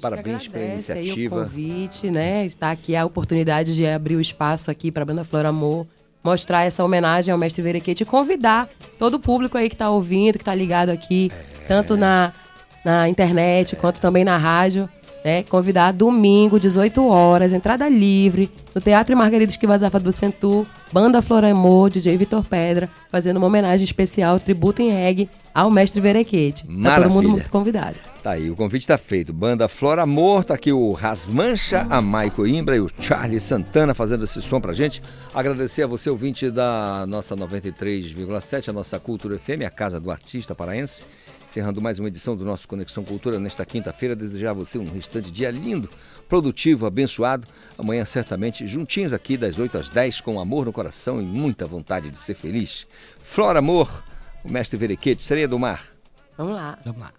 Parabéns 0.00 0.48
pela 0.48 0.64
agradece 0.64 0.90
aí 0.90 0.98
o 0.98 1.02
iniciativa. 1.04 1.44
convite, 1.44 2.10
né? 2.10 2.44
Está 2.44 2.72
aqui 2.72 2.96
a 2.96 3.04
oportunidade 3.04 3.76
de 3.76 3.86
abrir 3.86 4.16
o 4.16 4.20
espaço 4.20 4.68
aqui 4.68 4.90
para 4.90 5.04
a 5.04 5.06
Banda 5.06 5.22
Flor 5.22 5.46
Amor, 5.46 5.86
mostrar 6.22 6.64
essa 6.64 6.84
homenagem 6.84 7.32
ao 7.32 7.38
mestre 7.38 7.62
Verequete 7.62 8.02
e 8.02 8.06
convidar 8.06 8.68
todo 8.98 9.14
o 9.14 9.20
público 9.20 9.56
aí 9.56 9.68
que 9.68 9.74
está 9.74 9.90
ouvindo, 9.90 10.34
que 10.34 10.42
está 10.42 10.54
ligado 10.54 10.90
aqui, 10.90 11.30
tanto 11.66 11.96
na, 11.96 12.32
na 12.84 13.08
internet 13.08 13.76
quanto 13.76 14.00
também 14.00 14.24
na 14.24 14.36
rádio, 14.36 14.88
né? 15.24 15.42
Convidar 15.44 15.92
domingo, 15.92 16.58
18 16.58 17.06
horas, 17.06 17.52
entrada 17.52 17.88
livre, 17.88 18.50
no 18.74 18.80
Teatro 18.80 19.16
Margarida 19.16 19.50
Esquivazafa 19.50 19.98
do 19.98 20.12
Centur, 20.12 20.66
Banda 20.92 21.20
Flor 21.20 21.44
Amor, 21.44 21.90
DJ 21.90 22.16
Vitor 22.16 22.44
Pedra, 22.44 22.88
fazendo 23.10 23.36
uma 23.36 23.46
homenagem 23.46 23.84
especial, 23.84 24.38
tributo 24.38 24.82
em 24.82 24.90
reggae 24.90 25.28
ao 25.54 25.70
mestre 25.70 26.00
Verequete. 26.00 26.64
Tá 26.82 27.00
todo 27.00 27.10
mundo 27.10 27.28
muito 27.30 27.50
convidado. 27.50 27.96
Tá 28.22 28.32
aí, 28.32 28.50
o 28.50 28.56
convite 28.56 28.82
está 28.82 28.96
feito. 28.96 29.32
Banda 29.32 29.68
Flora 29.68 30.02
Amor, 30.02 30.44
tá 30.44 30.54
aqui 30.54 30.72
o 30.72 30.92
Rasmancha, 30.92 31.86
a 31.90 32.00
Maico 32.00 32.46
Imbra 32.46 32.76
e 32.76 32.80
o 32.80 32.88
Charlie 33.00 33.40
Santana 33.40 33.94
fazendo 33.94 34.24
esse 34.24 34.40
som 34.40 34.60
pra 34.60 34.72
gente. 34.72 35.02
Agradecer 35.34 35.82
a 35.82 35.86
você, 35.86 36.08
ouvinte 36.08 36.50
da 36.50 37.04
nossa 37.08 37.36
93,7, 37.36 38.68
a 38.68 38.72
nossa 38.72 38.98
Cultura 39.00 39.38
FM, 39.38 39.64
a 39.66 39.70
casa 39.70 40.00
do 40.00 40.10
artista 40.10 40.54
paraense. 40.54 41.02
Encerrando 41.50 41.82
mais 41.82 41.98
uma 41.98 42.06
edição 42.06 42.36
do 42.36 42.44
nosso 42.44 42.68
Conexão 42.68 43.02
Cultura 43.02 43.40
nesta 43.40 43.66
quinta-feira. 43.66 44.14
Desejar 44.14 44.50
a 44.50 44.54
você 44.54 44.78
um 44.78 44.88
restante 44.88 45.32
dia 45.32 45.50
lindo, 45.50 45.90
produtivo, 46.28 46.86
abençoado. 46.86 47.44
Amanhã, 47.76 48.04
certamente, 48.04 48.68
juntinhos 48.68 49.12
aqui 49.12 49.36
das 49.36 49.58
8 49.58 49.78
às 49.78 49.90
10, 49.90 50.20
com 50.20 50.38
amor 50.38 50.64
no 50.64 50.72
coração 50.72 51.20
e 51.20 51.24
muita 51.24 51.66
vontade 51.66 52.08
de 52.08 52.16
ser 52.16 52.34
feliz. 52.34 52.86
Flora 53.18 53.58
Amor, 53.58 54.04
o 54.44 54.52
mestre 54.52 54.78
Verequete, 54.78 55.22
Sereia 55.22 55.48
do 55.48 55.58
Mar. 55.58 55.82
Vamos 56.38 56.54
lá. 56.54 56.78
Vamos 56.84 57.00
lá. 57.00 57.12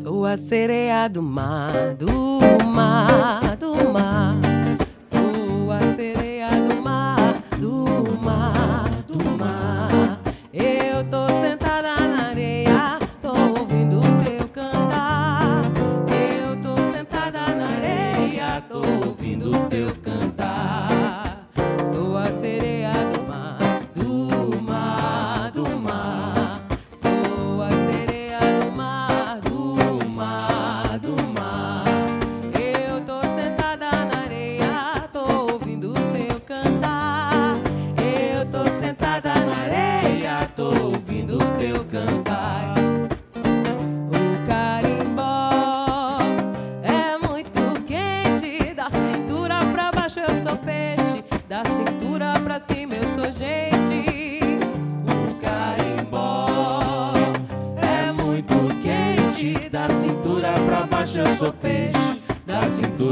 Sou 0.00 0.24
a 0.24 0.38
sereia 0.38 1.08
do 1.08 1.22
mar, 1.22 1.94
do 1.94 2.64
mar, 2.64 3.54
do 3.58 3.92
mar. 3.92 4.43
Mar, 8.24 8.88
do 9.06 9.30
mar. 9.36 10.18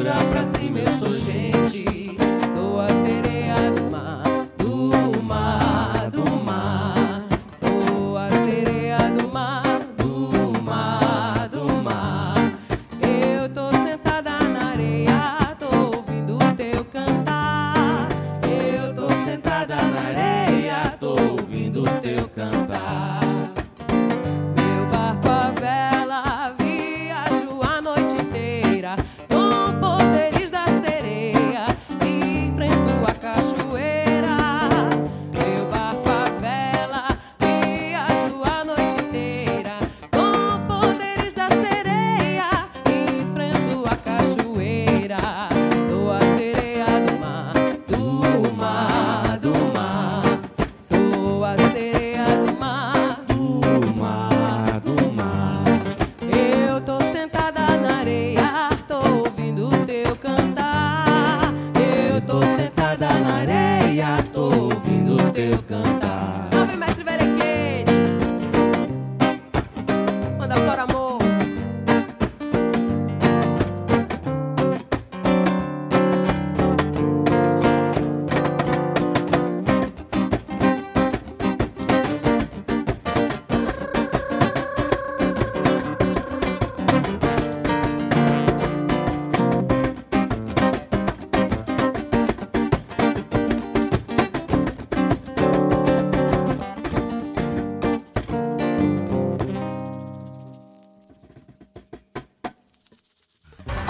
jura 0.03 0.15
pra 0.31 0.47
si, 0.47 0.73
eu 0.75 0.99
sou 0.99 1.13
gente. 1.13 1.62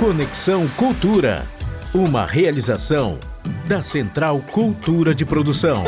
Conexão 0.03 0.67
Cultura, 0.67 1.47
uma 1.95 2.27
realização 2.27 3.21
da 3.69 3.85
Central 3.85 4.41
Cultura 4.41 5.15
de 5.15 5.25
Produção. 5.25 5.85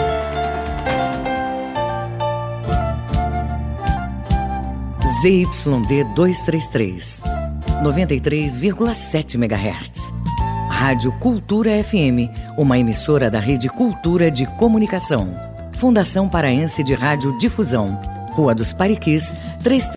ZYD 5.20 6.04
233, 6.14 7.24
93,7 7.82 9.34
MHz. 9.34 10.14
Rádio 10.70 11.10
Cultura 11.18 11.82
FM, 11.82 12.30
uma 12.56 12.78
emissora 12.78 13.28
da 13.28 13.40
Rede 13.40 13.68
Cultura 13.68 14.30
de 14.30 14.46
Comunicação. 14.46 15.28
Fundação 15.76 16.28
Paraense 16.28 16.84
de 16.84 16.94
Rádio 16.94 17.36
Difusão, 17.36 18.00
Rua 18.30 18.54
dos 18.54 18.72
Pariquis, 18.72 19.34
3 19.64 19.88